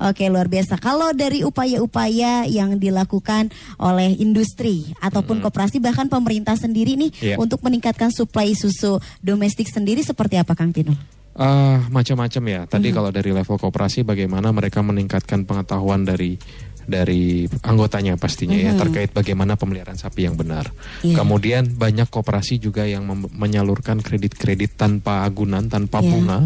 Oke, 0.05 0.29
luar 0.29 0.45
biasa. 0.45 0.77
Kalau 0.77 1.09
dari 1.09 1.41
upaya-upaya 1.41 2.45
yang 2.45 2.77
dilakukan 2.77 3.49
oleh 3.81 4.13
industri 4.21 4.93
ataupun 5.01 5.41
koperasi 5.41 5.81
bahkan 5.81 6.05
pemerintah 6.05 6.53
sendiri 6.53 6.93
nih 7.01 7.11
Iya. 7.17 7.35
untuk 7.41 7.65
meningkatkan 7.65 8.13
suplai 8.13 8.53
susu 8.53 9.01
domestik 9.25 9.65
sendiri 9.65 10.05
seperti 10.05 10.37
apa 10.37 10.53
Kang 10.53 10.69
Tino? 10.69 10.93
Ah, 11.39 11.79
macam-macam 11.87 12.43
ya. 12.43 12.61
Tadi 12.67 12.91
Mhm. 12.91 12.95
kalau 12.99 13.09
dari 13.15 13.31
level 13.31 13.55
koperasi 13.55 14.03
bagaimana 14.03 14.51
mereka 14.51 14.83
meningkatkan 14.83 15.47
pengetahuan 15.47 16.03
dari 16.03 16.35
dari 16.83 17.45
anggotanya 17.63 18.17
pastinya 18.17 18.57
ya 18.57 18.73
Mhm. 18.73 18.79
terkait 18.81 19.09
bagaimana 19.13 19.53
pemeliharaan 19.55 19.95
sapi 19.95 20.25
yang 20.25 20.33
benar. 20.35 20.67
Iya. 20.99 21.21
Kemudian 21.21 21.77
banyak 21.77 22.09
koperasi 22.09 22.57
juga 22.57 22.83
yang 22.83 23.05
menyalurkan 23.29 24.01
kredit-kredit 24.01 24.73
tanpa 24.75 25.21
agunan, 25.21 25.69
tanpa 25.69 26.01
Iya. 26.01 26.09
bunga 26.09 26.39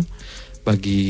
bagi 0.63 1.01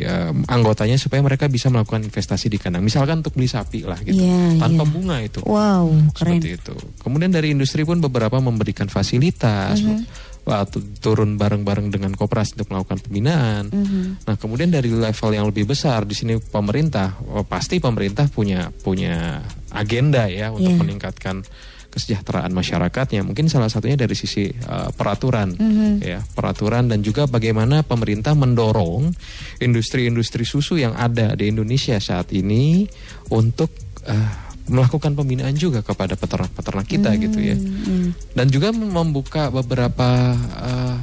em, 0.00 0.44
anggotanya 0.48 0.96
supaya 0.96 1.20
mereka 1.20 1.44
bisa 1.44 1.68
melakukan 1.68 2.00
investasi 2.00 2.48
di 2.48 2.56
kandang. 2.56 2.80
Misalkan 2.80 3.20
untuk 3.20 3.36
beli 3.36 3.48
sapi 3.48 3.84
lah 3.84 4.00
gitu. 4.00 4.16
Iya, 4.16 4.56
tanpa 4.56 4.84
iya. 4.84 4.92
bunga 4.92 5.16
itu. 5.20 5.40
Wow, 5.44 5.88
keren. 6.16 6.40
Seperti 6.40 6.48
itu. 6.56 6.74
Kemudian 7.00 7.28
dari 7.28 7.52
industri 7.52 7.84
pun 7.84 8.00
beberapa 8.00 8.40
memberikan 8.40 8.88
fasilitas, 8.88 9.80
wah, 9.84 10.00
tu- 10.00 10.04
turun 10.98 11.38
bareng-bareng 11.38 11.94
dengan 11.94 12.12
koperasi 12.18 12.58
untuk 12.58 12.74
melakukan 12.74 12.98
pembinaan. 12.98 13.70
Mhm. 13.70 14.26
Nah, 14.26 14.34
kemudian 14.34 14.74
dari 14.74 14.90
level 14.90 15.30
yang 15.30 15.46
lebih 15.46 15.70
besar 15.70 16.02
di 16.02 16.18
sini 16.18 16.34
pemerintah, 16.42 17.14
oh, 17.30 17.46
pasti 17.46 17.78
pemerintah 17.78 18.26
punya 18.26 18.68
punya 18.82 19.38
agenda 19.70 20.26
ya 20.26 20.50
untuk 20.50 20.74
Iya. 20.74 20.80
meningkatkan 20.82 21.46
kesejahteraan 21.92 22.56
masyarakatnya. 22.56 23.20
Mungkin 23.20 23.52
salah 23.52 23.68
satunya 23.68 24.00
dari 24.00 24.16
sisi 24.16 24.48
uh, 24.48 24.88
peraturan, 24.96 25.52
Mhm. 25.54 26.00
ya 26.00 26.24
peraturan 26.24 26.88
dan 26.88 27.04
juga 27.04 27.28
bagaimana 27.28 27.84
pemerintah 27.84 28.32
mendorong 28.32 29.12
industri-industri 29.60 30.42
susu 30.48 30.80
yang 30.80 30.96
ada 30.96 31.36
di 31.36 31.52
Indonesia 31.52 32.00
saat 32.00 32.32
ini 32.32 32.88
untuk 33.28 33.68
uh, 34.08 34.51
melakukan 34.66 35.12
pembinaan 35.12 35.54
juga 35.54 35.82
kepada 35.82 36.14
peternak-peternak 36.14 36.86
kita 36.86 37.10
gitu 37.18 37.38
ya 37.38 37.56
Hmm. 37.58 38.14
dan 38.34 38.46
juga 38.46 38.70
membuka 38.70 39.50
beberapa 39.50 40.34
uh, 40.36 40.96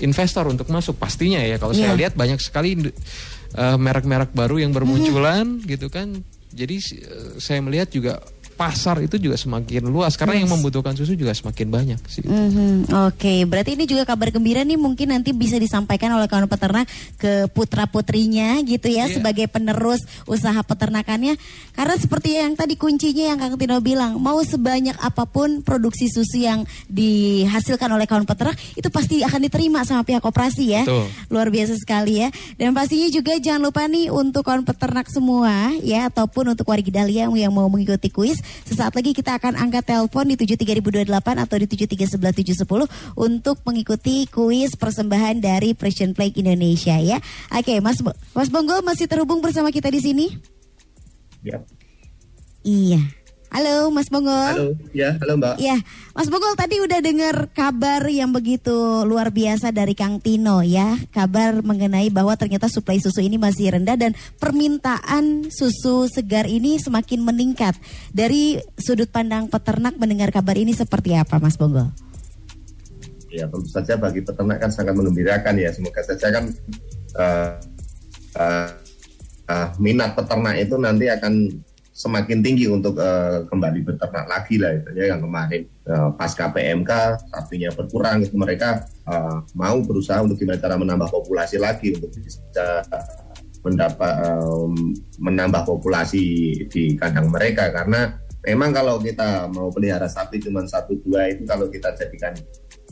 investor 0.00 0.46
untuk 0.46 0.66
masuk 0.68 0.96
pastinya 0.96 1.38
ya 1.38 1.58
kalau 1.58 1.74
saya 1.74 1.94
Iya. 1.94 1.98
lihat 1.98 2.12
banyak 2.14 2.38
sekali 2.38 2.78
uh, 2.78 3.76
merek-merek 3.76 4.30
baru 4.32 4.62
yang 4.62 4.70
bermunculan 4.70 5.62
gitu 5.62 5.90
kan 5.90 6.22
jadi 6.52 6.76
uh, 6.78 7.38
saya 7.38 7.58
melihat 7.58 7.90
juga 7.90 8.22
pasar 8.52 9.00
itu 9.00 9.16
juga 9.16 9.34
semakin 9.34 9.88
luas 9.88 10.14
karena 10.14 10.38
yang 10.38 10.48
membutuhkan 10.48 10.92
susu 10.92 11.12
juga 11.12 11.32
semakin 11.32 11.66
banyak 11.68 12.00
sih 12.06 12.22
Mhm, 12.22 12.92
Oke, 13.08 13.42
berarti 13.44 13.74
ini 13.74 13.84
juga 13.84 14.04
kabar 14.04 14.28
gembira 14.28 14.60
nih 14.62 14.76
mungkin 14.76 15.10
nanti 15.10 15.32
bisa 15.32 15.56
disampaikan 15.56 16.12
oleh 16.12 16.28
kawan 16.28 16.46
peternak 16.46 16.84
ke 17.16 17.48
putra 17.50 17.88
putrinya 17.88 18.60
gitu 18.62 18.88
ya 18.88 19.08
Iya. 19.08 19.18
sebagai 19.18 19.46
penerus 19.48 20.02
usaha 20.24 20.60
peternakannya. 20.60 21.34
Karena 21.72 21.94
seperti 21.96 22.36
yang 22.36 22.52
tadi 22.52 22.76
kuncinya 22.76 23.32
yang 23.32 23.38
Kang 23.40 23.56
Tino 23.56 23.80
bilang, 23.80 24.20
mau 24.20 24.36
sebanyak 24.38 24.94
apa 24.98 25.24
pun 25.24 25.64
produksi 25.64 26.06
susu 26.06 26.44
yang 26.44 26.68
dihasilkan 26.86 27.88
oleh 27.88 28.04
kawan 28.04 28.28
peternak 28.28 28.58
itu 28.76 28.92
pasti 28.92 29.24
akan 29.24 29.40
diterima 29.42 29.80
sama 29.82 30.02
pihak 30.02 30.20
koperasi 30.20 30.64
ya. 30.68 30.82
Betul. 30.84 31.06
Luar 31.32 31.48
biasa 31.48 31.74
sekali 31.78 32.20
ya. 32.20 32.28
Dan 32.54 32.76
pastinya 32.76 33.08
juga 33.08 33.38
jangan 33.38 33.62
lupa 33.64 33.86
nih 33.86 34.10
untuk 34.10 34.44
kawan 34.44 34.66
peternak 34.66 35.08
semua 35.08 35.72
ya 35.80 36.12
ataupun 36.12 36.52
untuk 36.52 36.68
warga 36.68 36.90
Dahlia 36.92 37.30
yang 37.30 37.52
mau 37.52 37.66
mengikuti 37.66 38.12
kuis. 38.12 38.41
Sesaat 38.64 38.92
lagi 38.92 39.14
kita 39.14 39.38
akan 39.38 39.54
angkat 39.54 39.88
telepon 39.88 40.28
di 40.28 40.36
73028 40.36 41.08
atau 41.42 41.56
di 41.56 41.66
7311710 41.66 42.66
untuk 43.14 43.56
mengikuti 43.64 44.26
kuis 44.26 44.74
persembahan 44.74 45.38
dari 45.38 45.72
Precision 45.72 46.12
Play 46.12 46.34
Indonesia 46.34 46.98
ya. 46.98 47.18
Oke, 47.50 47.78
Mas 47.78 48.02
Bo- 48.02 48.16
Mas 48.34 48.50
Bongo 48.50 48.78
masih 48.82 49.06
terhubung 49.06 49.40
bersama 49.40 49.70
kita 49.70 49.88
di 49.88 50.00
sini? 50.02 50.26
Ya. 51.42 51.62
Iya. 52.62 53.21
Halo 53.52 53.92
Mas 53.92 54.08
Bongo. 54.08 54.32
Halo, 54.32 54.72
ya, 54.96 55.20
halo 55.20 55.36
Mbak. 55.36 55.60
Ya, 55.60 55.76
Mas 56.16 56.32
Bogol 56.32 56.56
tadi 56.56 56.80
udah 56.80 57.04
dengar 57.04 57.52
kabar 57.52 58.00
yang 58.08 58.32
begitu 58.32 59.04
luar 59.04 59.28
biasa 59.28 59.76
dari 59.76 59.92
Kang 59.92 60.24
Tino 60.24 60.64
ya. 60.64 60.96
Kabar 61.12 61.60
mengenai 61.60 62.08
bahwa 62.08 62.32
ternyata 62.32 62.72
suplai 62.72 62.96
susu 62.96 63.20
ini 63.20 63.36
masih 63.36 63.76
rendah 63.76 64.00
dan 64.00 64.16
permintaan 64.40 65.52
susu 65.52 66.08
segar 66.08 66.48
ini 66.48 66.80
semakin 66.80 67.20
meningkat. 67.20 67.76
Dari 68.08 68.56
sudut 68.80 69.12
pandang 69.12 69.52
peternak 69.52 70.00
mendengar 70.00 70.32
kabar 70.32 70.56
ini 70.56 70.72
seperti 70.72 71.12
apa 71.12 71.36
Mas 71.36 71.60
Bogol? 71.60 71.92
Ya 73.28 73.44
tentu 73.52 73.68
saja 73.68 74.00
bagi 74.00 74.24
peternak 74.24 74.64
kan 74.64 74.72
sangat 74.72 74.96
mengembirakan 74.96 75.60
ya. 75.60 75.68
Semoga 75.76 76.00
saja 76.00 76.40
kan 76.40 76.48
eh, 77.20 77.52
eh, 78.32 78.68
eh, 79.44 79.68
minat 79.76 80.16
peternak 80.16 80.56
itu 80.56 80.80
nanti 80.80 81.12
akan 81.12 81.52
semakin 81.92 82.40
tinggi 82.40 82.66
untuk 82.66 82.96
eh, 82.96 83.44
kembali 83.46 83.84
beternak 83.84 84.24
lagi 84.24 84.56
lah 84.56 84.72
itu 84.72 84.90
ya 84.96 85.12
yang 85.12 85.20
kemarin. 85.20 85.68
Eh, 85.68 86.08
pasca 86.16 86.48
PMK 86.48 86.90
sapinya 87.28 87.68
berkurang 87.76 88.24
itu 88.24 88.32
mereka 88.34 88.80
eh, 89.04 89.36
mau 89.52 89.76
berusaha 89.84 90.24
untuk 90.24 90.40
gimana 90.40 90.56
cara 90.56 90.80
menambah 90.80 91.12
populasi 91.12 91.60
lagi 91.60 91.92
untuk 91.92 92.08
bisa 92.16 92.80
mendapat 93.62 94.12
eh, 94.24 94.68
menambah 95.20 95.62
populasi 95.68 96.24
di 96.72 96.96
kandang 96.96 97.28
mereka. 97.28 97.68
Karena 97.70 98.16
memang 98.42 98.72
kalau 98.72 98.96
kita 98.98 99.52
mau 99.52 99.68
pelihara 99.68 100.08
sapi 100.08 100.40
cuma 100.40 100.64
satu 100.64 100.96
dua 101.04 101.28
itu 101.28 101.44
kalau 101.44 101.68
kita 101.68 101.92
jadikan 101.92 102.32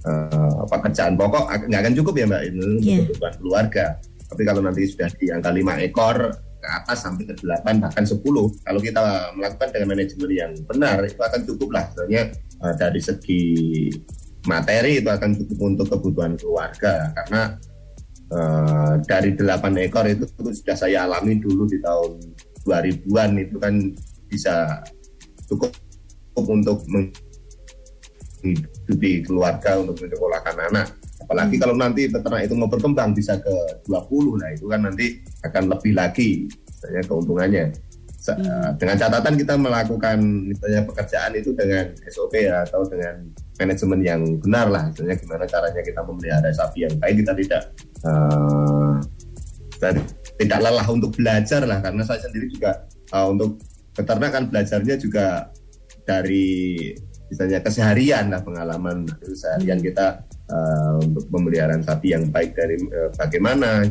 eh, 0.05 0.61
pekerjaan 0.68 1.16
pokok 1.16 1.72
nggak 1.72 1.80
akan 1.88 1.94
cukup 1.96 2.14
ya 2.20 2.24
mbak. 2.28 2.42
Itu 2.53 2.59
untuk 2.61 2.84
Iya. 2.84 2.98
kebutuhan 3.09 3.34
keluarga. 3.40 3.84
Tapi 4.30 4.42
kalau 4.46 4.61
nanti 4.62 4.86
sudah 4.86 5.09
di 5.16 5.26
angka 5.32 5.51
lima 5.51 5.74
ekor 5.80 6.49
ke 6.61 6.69
atas 6.69 7.09
sampai 7.09 7.25
ke 7.25 7.35
8 7.41 7.81
bahkan 7.81 8.05
10 8.05 8.21
kalau 8.61 8.81
kita 8.85 9.33
melakukan 9.33 9.69
dengan 9.73 9.89
manajemen 9.97 10.31
yang 10.31 10.53
benar 10.69 11.01
itu 11.09 11.17
akan 11.17 11.41
cukup 11.49 11.69
lah. 11.73 11.89
Sebenarnya 11.91 12.23
eh, 12.37 12.75
dari 12.77 13.01
segi 13.01 13.43
materi 14.45 15.01
itu 15.01 15.09
akan 15.09 15.37
cukup 15.41 15.59
untuk 15.65 15.89
kebutuhan 15.89 16.37
keluarga. 16.37 17.09
Karena 17.17 17.57
eh, 18.29 18.95
dari 19.09 19.33
delapan 19.33 19.73
ekor 19.81 20.05
itu, 20.05 20.29
itu 20.29 20.51
sudah 20.61 20.77
saya 20.77 21.09
alami 21.09 21.41
dulu 21.41 21.65
di 21.65 21.81
tahun 21.81 22.21
2000-an 22.69 23.31
itu 23.41 23.57
kan 23.57 23.75
bisa 24.29 24.85
cukup 25.49 25.73
untuk 26.37 26.85
menghidupi 28.45 29.25
keluarga 29.25 29.81
untuk 29.81 29.99
menyekolahkan 30.01 30.57
anak 30.73 30.99
apalagi 31.31 31.62
kalau 31.62 31.78
nanti 31.78 32.11
peternak 32.11 32.51
itu 32.51 32.59
mau 32.59 32.66
berkembang 32.66 33.14
bisa 33.14 33.39
ke 33.39 33.55
20 33.87 34.43
nah 34.43 34.51
itu 34.51 34.66
kan 34.66 34.83
nanti 34.83 35.22
akan 35.47 35.70
lebih 35.70 35.95
lagi 35.95 36.51
misalnya 36.51 37.03
keuntungannya. 37.07 37.64
Sa- 38.18 38.37
dengan 38.76 38.99
catatan 38.99 39.39
kita 39.39 39.55
melakukan 39.55 40.18
misalnya 40.51 40.83
pekerjaan 40.91 41.33
itu 41.39 41.55
dengan 41.55 41.95
SOP 42.11 42.35
ya, 42.35 42.66
atau 42.66 42.83
dengan 42.83 43.31
manajemen 43.62 44.01
yang 44.03 44.20
benar 44.43 44.66
lah 44.74 44.91
misalnya 44.91 45.16
gimana 45.22 45.47
caranya 45.47 45.83
kita 45.87 46.01
memelihara 46.03 46.51
sapi 46.51 46.85
yang 46.85 46.95
baik 46.99 47.22
kita 47.22 47.33
tidak 47.39 47.62
eh, 48.05 48.95
dan 49.78 49.95
tidak 50.35 50.59
lelah 50.66 50.87
untuk 50.91 51.14
belajar 51.14 51.62
lah. 51.62 51.78
Karena 51.78 52.03
saya 52.03 52.26
sendiri 52.26 52.51
juga 52.51 52.91
eh, 52.91 53.26
untuk 53.31 53.62
peternak 53.95 54.35
kan 54.35 54.45
belajarnya 54.51 54.99
juga 54.99 55.47
dari 56.03 56.91
misalnya 57.31 57.62
keseharian 57.62 58.35
lah 58.35 58.43
pengalaman 58.43 59.07
keseharian 59.22 59.78
kita 59.78 60.26
untuk 60.98 61.24
pemeliharaan 61.30 61.82
sapi 61.82 62.12
yang 62.12 62.28
baik 62.28 62.55
dari 62.55 62.76
eh, 62.76 63.11
bagaimana 63.14 63.86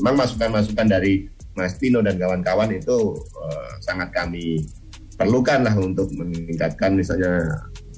memang 0.00 0.14
masukan-masukan 0.18 0.86
dari 0.86 1.26
Mas 1.54 1.78
Tino 1.78 2.02
dan 2.02 2.18
kawan-kawan 2.18 2.74
itu 2.74 3.14
eh, 3.18 3.70
sangat 3.80 4.10
kami 4.10 4.62
perlukan 5.14 5.62
lah 5.62 5.74
untuk 5.78 6.10
meningkatkan 6.18 6.98
misalnya 6.98 7.38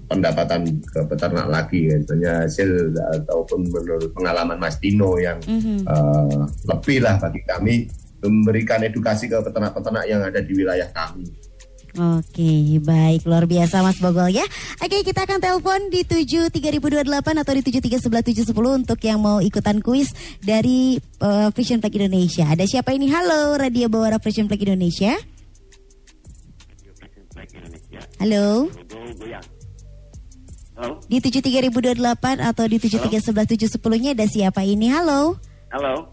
pendapatan 0.07 0.62
ke 0.86 1.01
peternak 1.09 1.51
lagi 1.51 1.90
ya. 1.90 1.97
misalnya 1.99 2.32
hasil 2.47 2.94
ataupun 3.24 3.66
menurut 3.66 4.12
pengalaman 4.14 4.61
Mas 4.61 4.78
Tino 4.78 5.18
yang 5.18 5.40
Mhm. 5.42 5.82
eh, 5.82 6.40
lebih 6.68 6.99
lah 7.03 7.18
bagi 7.18 7.42
kami 7.42 7.74
memberikan 8.22 8.82
edukasi 8.82 9.28
ke 9.28 9.38
peternak-peternak 9.38 10.05
yang 10.09 10.24
ada 10.24 10.40
di 10.42 10.51
wilayah 10.51 10.88
kami. 10.90 11.26
Oke, 11.97 12.76
baik 12.84 13.24
luar 13.24 13.49
biasa 13.49 13.80
Mas 13.80 13.97
Bogol 13.97 14.36
ya. 14.36 14.44
Oke, 14.84 15.01
kita 15.01 15.24
akan 15.24 15.40
telepon 15.40 15.88
di 15.88 16.05
73028 16.05 17.40
atau 17.40 17.53
di 17.57 17.62
7311710 17.64 18.53
untuk 18.53 19.01
yang 19.01 19.16
mau 19.16 19.40
ikutan 19.40 19.80
kuis 19.80 20.12
dari 20.44 21.01
eh, 21.01 21.49
Vision 21.57 21.80
Flag 21.80 21.97
Indonesia. 21.97 22.53
Ada 22.53 22.68
siapa 22.68 22.92
ini? 22.92 23.09
Halo, 23.09 23.57
Radio 23.57 23.88
Bawara 23.88 24.20
Vision 24.20 24.44
Flag 24.44 24.61
Indonesia. 24.61 25.16
Halo. 28.20 28.68
Halo, 30.76 31.01
Di 31.09 31.24
73028 31.24 31.97
atau 32.44 32.64
di 32.68 32.76
7311710-nya 32.76 34.12
ada 34.12 34.28
siapa 34.28 34.61
ini? 34.68 34.92
Halo. 34.92 35.40
halo, 35.72 36.12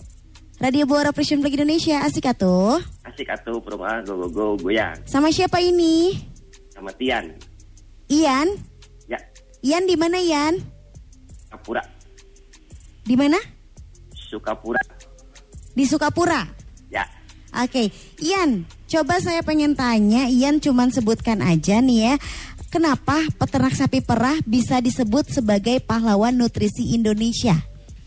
Radio 0.62 0.86
Bawara 0.88 1.12
Vision 1.12 1.42
Flag 1.44 1.56
Indonesia, 1.58 2.06
asik 2.06 2.30
atuh. 2.30 2.80
asik 3.04 3.28
atuh 3.30 3.60
perumahan 3.60 4.02
go 4.06 4.16
go 4.16 4.28
go 4.30 4.46
goyang 4.60 4.96
Sama 5.06 5.30
siapa 5.30 5.60
ini? 5.60 6.16
sama 6.74 6.90
Tian. 6.98 7.30
Ian. 8.10 8.50
Ya, 9.06 9.20
Ian 9.62 9.86
di 9.86 9.94
mana 9.94 10.18
Ian? 10.18 10.58
Sukapura, 11.46 11.84
Di 13.06 13.14
mana? 13.14 13.38
Sukapura. 14.18 14.82
Di 15.74 15.86
Sukapura. 15.86 16.42
Ya, 16.90 17.06
Oke, 17.54 17.94
Ian, 18.18 18.66
coba 18.90 19.22
saya 19.22 19.46
pengen 19.46 19.78
tanya, 19.78 20.26
Ian 20.26 20.58
cuman 20.58 20.90
sebutkan 20.90 21.46
aja 21.46 21.78
nih 21.78 22.00
ya, 22.10 22.14
kenapa 22.74 23.22
peternak 23.38 23.78
sapi 23.78 24.02
perah 24.02 24.42
bisa 24.50 24.82
disebut 24.82 25.30
sebagai 25.30 25.78
pahlawan 25.78 26.34
nutrisi 26.34 26.98
Indonesia? 26.98 27.54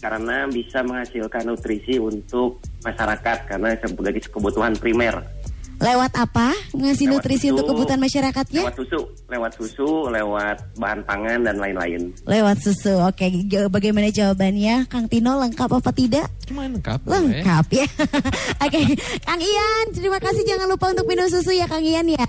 Karena 0.01 0.47
bisa 0.49 0.85
menghasilkan 0.85 1.49
nutrisi 1.49 1.97
untuk 1.97 2.61
masyarakat 2.85 3.39
karena 3.49 3.75
sebagai 3.81 4.29
kebutuhan 4.29 4.77
primer. 4.77 5.25
Lewat 5.77 6.09
apa? 6.17 6.57
Ngasih 6.73 7.05
Lewat 7.05 7.21
nutrisi 7.21 7.53
susu, 7.53 7.53
untuk 7.53 7.67
kebutuhan 7.69 8.01
masyarakatnya? 8.01 8.63
Lewat 8.65 8.77
susu, 8.81 9.01
lewat 9.29 9.53
susu, 9.61 9.89
lewat 10.09 10.57
bahan 10.81 11.01
pangan 11.05 11.45
dan 11.45 11.61
lain-lain. 11.61 12.17
Lewat 12.25 12.57
susu. 12.65 12.97
Oke, 13.05 13.29
bagaimana 13.69 14.09
jawabannya? 14.09 14.89
Kang 14.89 15.05
Tino 15.05 15.37
lengkap 15.37 15.69
apa 15.69 15.93
tidak? 15.93 16.33
Cuman 16.49 16.81
lengkap. 16.81 17.05
Lengkap 17.05 17.67
ya. 17.77 17.87
Oke, 18.65 18.81
Kang 19.21 19.43
Ian, 19.45 19.85
terima 19.93 20.17
kasih 20.17 20.49
jangan 20.49 20.65
lupa 20.65 20.97
untuk 20.97 21.05
minum 21.05 21.29
susu 21.29 21.53
ya 21.53 21.69
Kang 21.69 21.85
Ian 21.85 22.09
ya. 22.09 22.25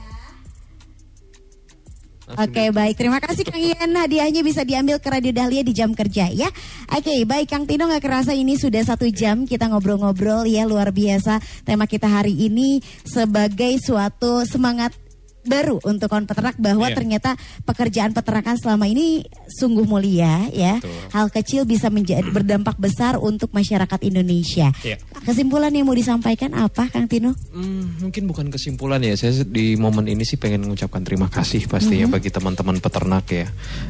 Oke 2.35 2.75
baik. 2.75 2.99
Terima 2.99 3.23
kasih 3.23 3.47
Kang 3.47 3.55
Ian. 3.55 3.95
Hadiahnya 3.95 4.43
bisa 4.43 4.67
diambil 4.67 4.99
ke 4.99 5.07
Radio 5.07 5.31
Dahlia 5.31 5.63
di 5.63 5.71
jam 5.71 5.95
kerja 5.95 6.27
ya. 6.27 6.51
Oke 6.91 7.23
baik 7.23 7.47
Kang 7.47 7.63
Tino. 7.63 7.87
Nggak 7.87 8.03
kerasa 8.03 8.35
ini 8.35 8.59
sudah 8.59 8.83
satu 8.83 9.07
jam 9.07 9.47
kita 9.47 9.71
ngobrol-ngobrol 9.71 10.43
ya. 10.43 10.67
Luar 10.67 10.91
biasa 10.91 11.39
Tema 11.63 11.87
kita 11.87 12.11
hari 12.11 12.35
ini 12.35 12.83
sebagai 13.07 13.79
suatu 13.79 14.43
semangat 14.43 15.06
baru 15.47 15.79
untuk 15.81 16.07
kawan 16.07 16.27
peternak 16.27 16.55
bahwa 16.57 16.85
Iya. 16.85 16.95
ternyata 16.95 17.31
pekerjaan 17.63 18.11
peternakan 18.11 18.55
selama 18.55 18.85
ini 18.85 19.23
sungguh 19.49 19.83
mulia 19.83 20.45
ya 20.51 20.77
Betul. 20.77 20.91
hal 21.09 21.27
kecil 21.29 21.61
bisa 21.63 21.87
menjadi 21.87 22.27
berdampak 22.27 22.75
besar 22.75 23.15
untuk 23.15 23.49
masyarakat 23.49 23.99
Indonesia 24.03 24.69
Iya. 24.83 24.99
kesimpulan 25.23 25.71
yang 25.71 25.87
mau 25.87 25.95
disampaikan 25.95 26.51
apa 26.53 26.87
Kang 26.87 27.07
Tino? 27.07 27.31
Hmm, 27.49 27.97
mungkin 27.99 28.27
bukan 28.27 28.47
kesimpulan 28.47 28.99
ya. 28.99 29.15
Saya 29.15 29.41
di 29.41 29.73
momen 29.73 30.05
ini 30.05 30.21
sih 30.21 30.35
pengen 30.35 30.61
mengucapkan 30.61 31.01
terima 31.01 31.27
kasih 31.27 31.65
pasti 31.65 31.97
ya 31.97 32.07
bagi 32.07 32.27
teman-teman 32.27 32.77
peternak 32.77 33.25
ya 33.27 33.47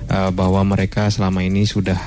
Eh, 0.08 0.32
bahwa 0.32 0.62
mereka 0.64 1.10
selama 1.10 1.42
ini 1.42 1.66
sudah 1.66 1.98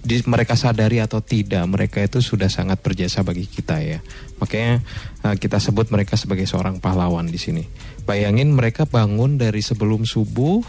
di, 0.00 0.24
mereka 0.24 0.56
sadari 0.56 0.98
atau 0.98 1.20
tidak 1.20 1.64
mereka 1.68 2.00
itu 2.00 2.24
sudah 2.24 2.48
sangat 2.48 2.80
berjasa 2.80 3.20
bagi 3.20 3.44
kita 3.44 3.76
ya. 3.84 4.00
Makanya 4.40 4.80
eh, 5.28 5.36
kita 5.36 5.60
sebut 5.60 5.92
mereka 5.92 6.16
sebagai 6.16 6.48
seorang 6.48 6.80
pahlawan 6.80 7.28
di 7.28 7.36
sini. 7.36 7.64
Bayangin 8.08 8.56
mereka 8.56 8.88
bangun 8.88 9.36
dari 9.36 9.60
sebelum 9.60 10.08
subuh 10.08 10.64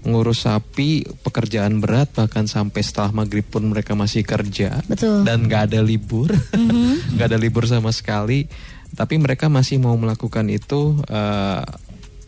ngurus 0.00 0.48
sapi 0.48 1.04
pekerjaan 1.20 1.76
berat 1.84 2.08
bahkan 2.16 2.48
sampai 2.48 2.80
setelah 2.80 3.12
maghrib 3.12 3.44
pun 3.44 3.68
mereka 3.68 3.92
masih 3.92 4.24
kerja 4.24 4.80
Betul. 4.88 5.28
dan 5.28 5.44
nggak 5.44 5.68
ada 5.68 5.84
libur 5.84 6.32
nggak 7.12 7.26
ada 7.28 7.36
libur 7.36 7.68
sama 7.68 7.92
sekali 7.92 8.48
tapi 8.96 9.20
mereka 9.20 9.52
masih 9.52 9.76
mau 9.76 9.92
melakukan 10.00 10.48
itu 10.48 10.96
eh, 11.04 11.62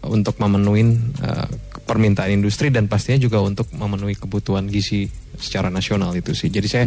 untuk 0.05 0.36
memenuhi 0.36 0.84
eh, 1.24 1.49
permintaan 1.88 2.30
industri 2.36 2.68
dan 2.68 2.93
pastinya 2.93 3.24
juga 3.24 3.40
untuk 3.40 3.72
memenuhi 3.72 4.20
kebutuhan 4.20 4.68
gizi 4.68 5.09
secara 5.43 5.68
nasional 5.68 6.14
itu 6.14 6.32
sih 6.32 6.49
jadi 6.49 6.66
saya 6.70 6.84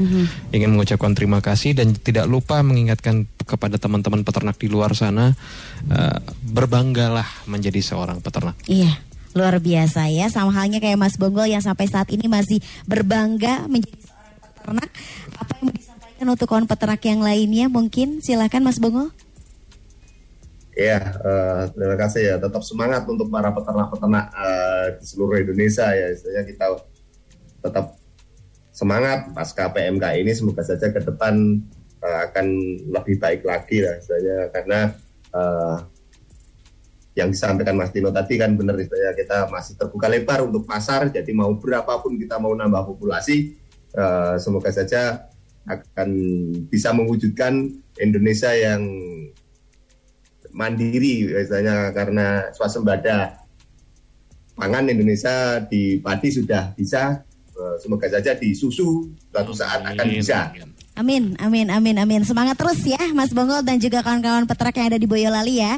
ingin 0.55 0.71
mengucapkan 0.71 1.11
terima 1.11 1.43
kasih 1.43 1.75
dan 1.75 1.91
tidak 1.91 2.25
lupa 2.31 2.63
mengingatkan 2.63 3.27
kepada 3.43 3.75
teman-teman 3.75 4.23
peternak 4.23 4.55
di 4.55 4.71
luar 4.71 4.95
sana 4.95 5.35
eh, 5.91 6.17
berbanggalah 6.47 7.45
menjadi 7.51 7.83
seorang 7.83 8.23
peternak 8.23 8.55
Iya, 8.65 8.97
luar 9.35 9.59
biasa 9.59 10.07
ya. 10.09 10.31
Sama 10.31 10.55
halnya 10.55 10.79
kayak 10.79 10.97
Mas 10.97 11.19
Bonggol 11.19 11.51
yang 11.51 11.61
sampai 11.61 11.85
saat 11.91 12.07
ini 12.09 12.25
masih 12.31 12.63
berbangga 12.87 13.67
menjadi 13.67 13.99
seorang 14.07 14.35
peternak. 14.39 14.89
Apa 15.35 15.51
yang 15.59 15.65
mau 15.67 15.75
disampaikan 15.75 16.27
untuk 16.31 16.47
kawan 16.47 16.65
peternak 16.65 17.01
yang 17.03 17.21
lainnya? 17.21 17.65
Mungkin 17.67 18.23
silakan 18.23 18.63
Mas 18.63 18.79
Bonggol. 18.79 19.11
Ya, 20.75 20.99
eh, 20.99 21.61
terima 21.71 21.95
kasih 21.95 22.21
ya. 22.23 22.35
Tetap 22.39 22.63
semangat 22.63 23.07
untuk 23.07 23.27
para 23.31 23.51
peternak-peternak 23.51 24.25
eh, 24.33 24.85
di 24.99 25.03
seluruh 25.03 25.37
Indonesia 25.39 25.87
ya. 25.91 26.11
Istilahnya 26.15 26.43
kita 26.47 26.65
tetap 27.63 27.85
semangat 28.75 29.31
pasca 29.31 29.71
PMK 29.71 30.19
ini. 30.19 30.35
Semoga 30.35 30.67
saja 30.67 30.91
ke 30.91 30.99
depan 30.99 31.63
eh, 32.03 32.19
akan 32.27 32.45
lebih 32.91 33.15
baik 33.23 33.47
lagi 33.47 33.79
lah. 33.79 33.95
Istilahnya 33.95 34.51
karena 34.51 34.79
eh, 35.31 35.77
yang 37.15 37.31
disampaikan 37.31 37.79
Mas 37.79 37.95
Tino 37.95 38.11
tadi 38.11 38.35
kan 38.35 38.59
benar 38.59 38.75
istilahnya 38.75 39.15
kita 39.15 39.47
masih 39.47 39.79
terbuka 39.79 40.11
lebar 40.11 40.43
untuk 40.43 40.67
pasar. 40.67 41.07
Jadi 41.07 41.31
mau 41.31 41.55
berapapun 41.55 42.19
kita 42.19 42.35
mau 42.35 42.51
nambah 42.51 42.83
populasi, 42.83 43.55
eh, 43.95 44.35
semoga 44.35 44.75
saja 44.75 45.31
akan 45.65 46.09
bisa 46.69 46.91
mewujudkan 46.91 47.71
Indonesia 47.97 48.53
yang 48.53 48.85
mandiri 50.55 51.35
misalnya 51.35 51.91
karena 51.91 52.53
swasembada 52.55 53.43
pangan 54.55 54.87
Indonesia 54.87 55.59
di 55.67 55.99
padi 55.99 56.31
sudah 56.31 56.71
bisa 56.77 57.25
semoga 57.79 58.07
saja 58.11 58.35
di 58.35 58.51
susu 58.51 59.07
suatu 59.31 59.51
saat 59.55 59.79
akan 59.83 60.05
bisa 60.11 60.51
Amin, 60.95 61.35
amin, 61.43 61.67
amin, 61.67 61.95
amin. 61.99 62.21
Semangat 62.23 62.55
terus 62.55 62.79
ya 62.87 62.95
Mas 63.11 63.35
Bonggol 63.35 63.67
dan 63.67 63.83
juga 63.83 63.99
kawan-kawan 63.99 64.47
peternak 64.47 64.79
yang 64.79 64.87
ada 64.95 64.99
di 64.99 65.03
Boyolali 65.03 65.59
ya. 65.59 65.75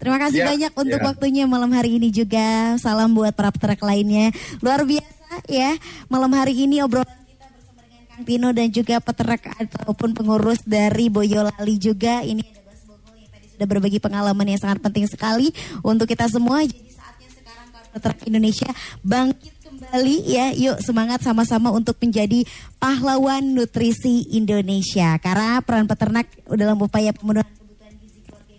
Terima 0.00 0.16
kasih 0.18 0.40
Ya, 0.40 0.46
banyak 0.48 0.72
untuk 0.72 0.96
ya. 0.98 1.04
waktunya 1.12 1.44
malam 1.44 1.70
hari 1.70 2.00
ini 2.00 2.08
juga. 2.08 2.74
Salam 2.80 3.12
buat 3.12 3.36
para 3.36 3.52
peternak 3.52 3.84
lainnya. 3.84 4.32
Luar 4.58 4.82
biasa 4.82 5.44
ya. 5.46 5.76
Malam 6.08 6.32
hari 6.32 6.56
ini 6.56 6.80
obrolan 6.80 7.06
kita 7.22 7.46
bersama 7.52 7.84
dengan 7.84 8.02
Kang 8.08 8.24
Tino 8.24 8.48
dan 8.50 8.66
juga 8.72 8.96
peternak 8.98 9.42
ataupun 9.60 10.16
pengurus 10.16 10.64
dari 10.64 11.06
Boyolali 11.06 11.76
juga. 11.76 12.24
Ini 12.24 12.40
ada 12.42 12.60
Mas 12.64 12.80
Bonggol 12.82 13.14
yang 13.20 13.30
tadi 13.30 13.46
sudah 13.52 13.66
berbagi 13.68 14.00
pengalaman 14.00 14.46
yang 14.48 14.58
sangat 14.58 14.80
penting 14.80 15.04
sekali 15.04 15.52
untuk 15.84 16.08
kita 16.08 16.26
semua. 16.26 16.64
Jadi 16.66 16.90
saatnya 16.90 17.28
sekarang 17.28 17.66
para 17.70 17.86
peternak 17.92 18.20
Indonesia 18.26 18.70
bangkit 19.04 19.54
kembali 19.72 20.16
ya. 20.28 20.46
Yuk 20.52 20.84
semangat 20.84 21.24
sama-sama 21.24 21.72
untuk 21.72 21.96
menjadi 21.96 22.44
pahlawan 22.76 23.40
nutrisi 23.40 24.28
Indonesia. 24.36 25.16
Karena 25.16 25.64
peran 25.64 25.88
peternak 25.88 26.28
dalam 26.44 26.76
upaya 26.76 27.16
pemenuhan 27.16 27.48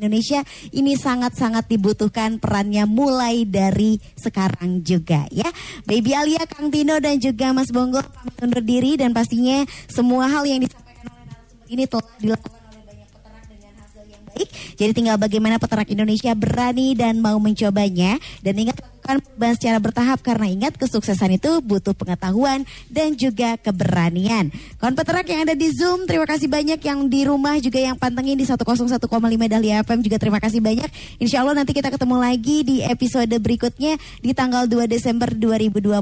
Indonesia 0.01 0.43
ini 0.75 0.99
sangat-sangat 0.99 1.69
dibutuhkan 1.69 2.35
perannya 2.35 2.83
mulai 2.83 3.47
dari 3.47 4.01
sekarang 4.19 4.83
juga 4.83 5.29
ya. 5.31 5.47
Baby 5.87 6.11
Alia, 6.11 6.43
Kang 6.43 6.67
Tino 6.73 6.99
dan 6.99 7.21
juga 7.21 7.55
Mas 7.55 7.71
Bongo 7.71 8.03
pamit 8.03 8.35
undur 8.43 8.59
diri 8.59 8.99
dan 8.99 9.15
pastinya 9.15 9.63
semua 9.87 10.27
hal 10.27 10.43
yang 10.43 10.59
disampaikan 10.59 11.07
oleh 11.07 11.71
ini 11.71 11.83
telah 11.87 12.09
dilakukan 12.19 12.61
oleh 12.67 12.83
banyak 12.83 13.07
peternak 13.15 13.45
dengan 13.47 13.73
hasil 13.79 14.03
yang 14.11 14.23
baik. 14.27 14.49
Jadi 14.75 14.91
tinggal 14.91 15.15
bagaimana 15.15 15.55
peternak 15.55 15.87
Indonesia 15.87 16.31
berani 16.35 16.99
dan 16.99 17.23
mau 17.23 17.39
mencobanya 17.39 18.19
dan 18.43 18.59
ingat 18.59 18.92
lakukan 19.03 19.19
perubahan 19.19 19.55
secara 19.59 19.77
bertahap 19.83 20.19
karena 20.23 20.47
ingat 20.47 20.79
kesuksesan 20.79 21.35
itu 21.35 21.59
butuh 21.59 21.91
pengetahuan 21.91 22.63
dan 22.87 23.19
juga 23.19 23.59
keberanian. 23.59 24.47
Kawan 24.79 24.95
peternak 24.95 25.27
yang 25.27 25.43
ada 25.43 25.59
di 25.59 25.67
Zoom, 25.75 26.07
terima 26.07 26.23
kasih 26.23 26.47
banyak 26.47 26.79
yang 26.79 27.11
di 27.11 27.27
rumah 27.27 27.59
juga 27.59 27.83
yang 27.83 27.99
pantengin 27.99 28.39
di 28.39 28.47
101,5 28.47 29.03
Dahlia 29.51 29.83
FM 29.83 29.99
juga 30.07 30.15
terima 30.15 30.39
kasih 30.39 30.63
banyak. 30.63 30.87
Insya 31.19 31.43
Allah 31.43 31.59
nanti 31.59 31.75
kita 31.75 31.91
ketemu 31.91 32.15
lagi 32.15 32.63
di 32.63 32.79
episode 32.79 33.35
berikutnya 33.43 33.99
di 34.23 34.31
tanggal 34.31 34.71
2 34.71 34.87
Desember 34.87 35.27
2022 35.35 35.99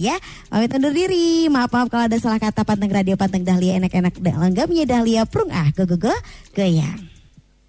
ya. 0.00 0.16
Pamit 0.48 0.72
undur 0.72 0.96
diri. 0.96 1.52
Maaf 1.52 1.68
maaf 1.76 1.92
kalau 1.92 2.08
ada 2.08 2.16
salah 2.16 2.40
kata 2.40 2.64
panteng 2.64 2.88
radio 2.88 3.20
panteng 3.20 3.44
Dahlia 3.44 3.76
enak-enak 3.76 4.16
langgamnya 4.24 4.88
Dahlia 4.88 5.28
prung 5.28 5.52
ah 5.52 5.68
go 5.76 5.84
go 5.84 6.00
go 6.00 6.14
goyang. 6.56 7.13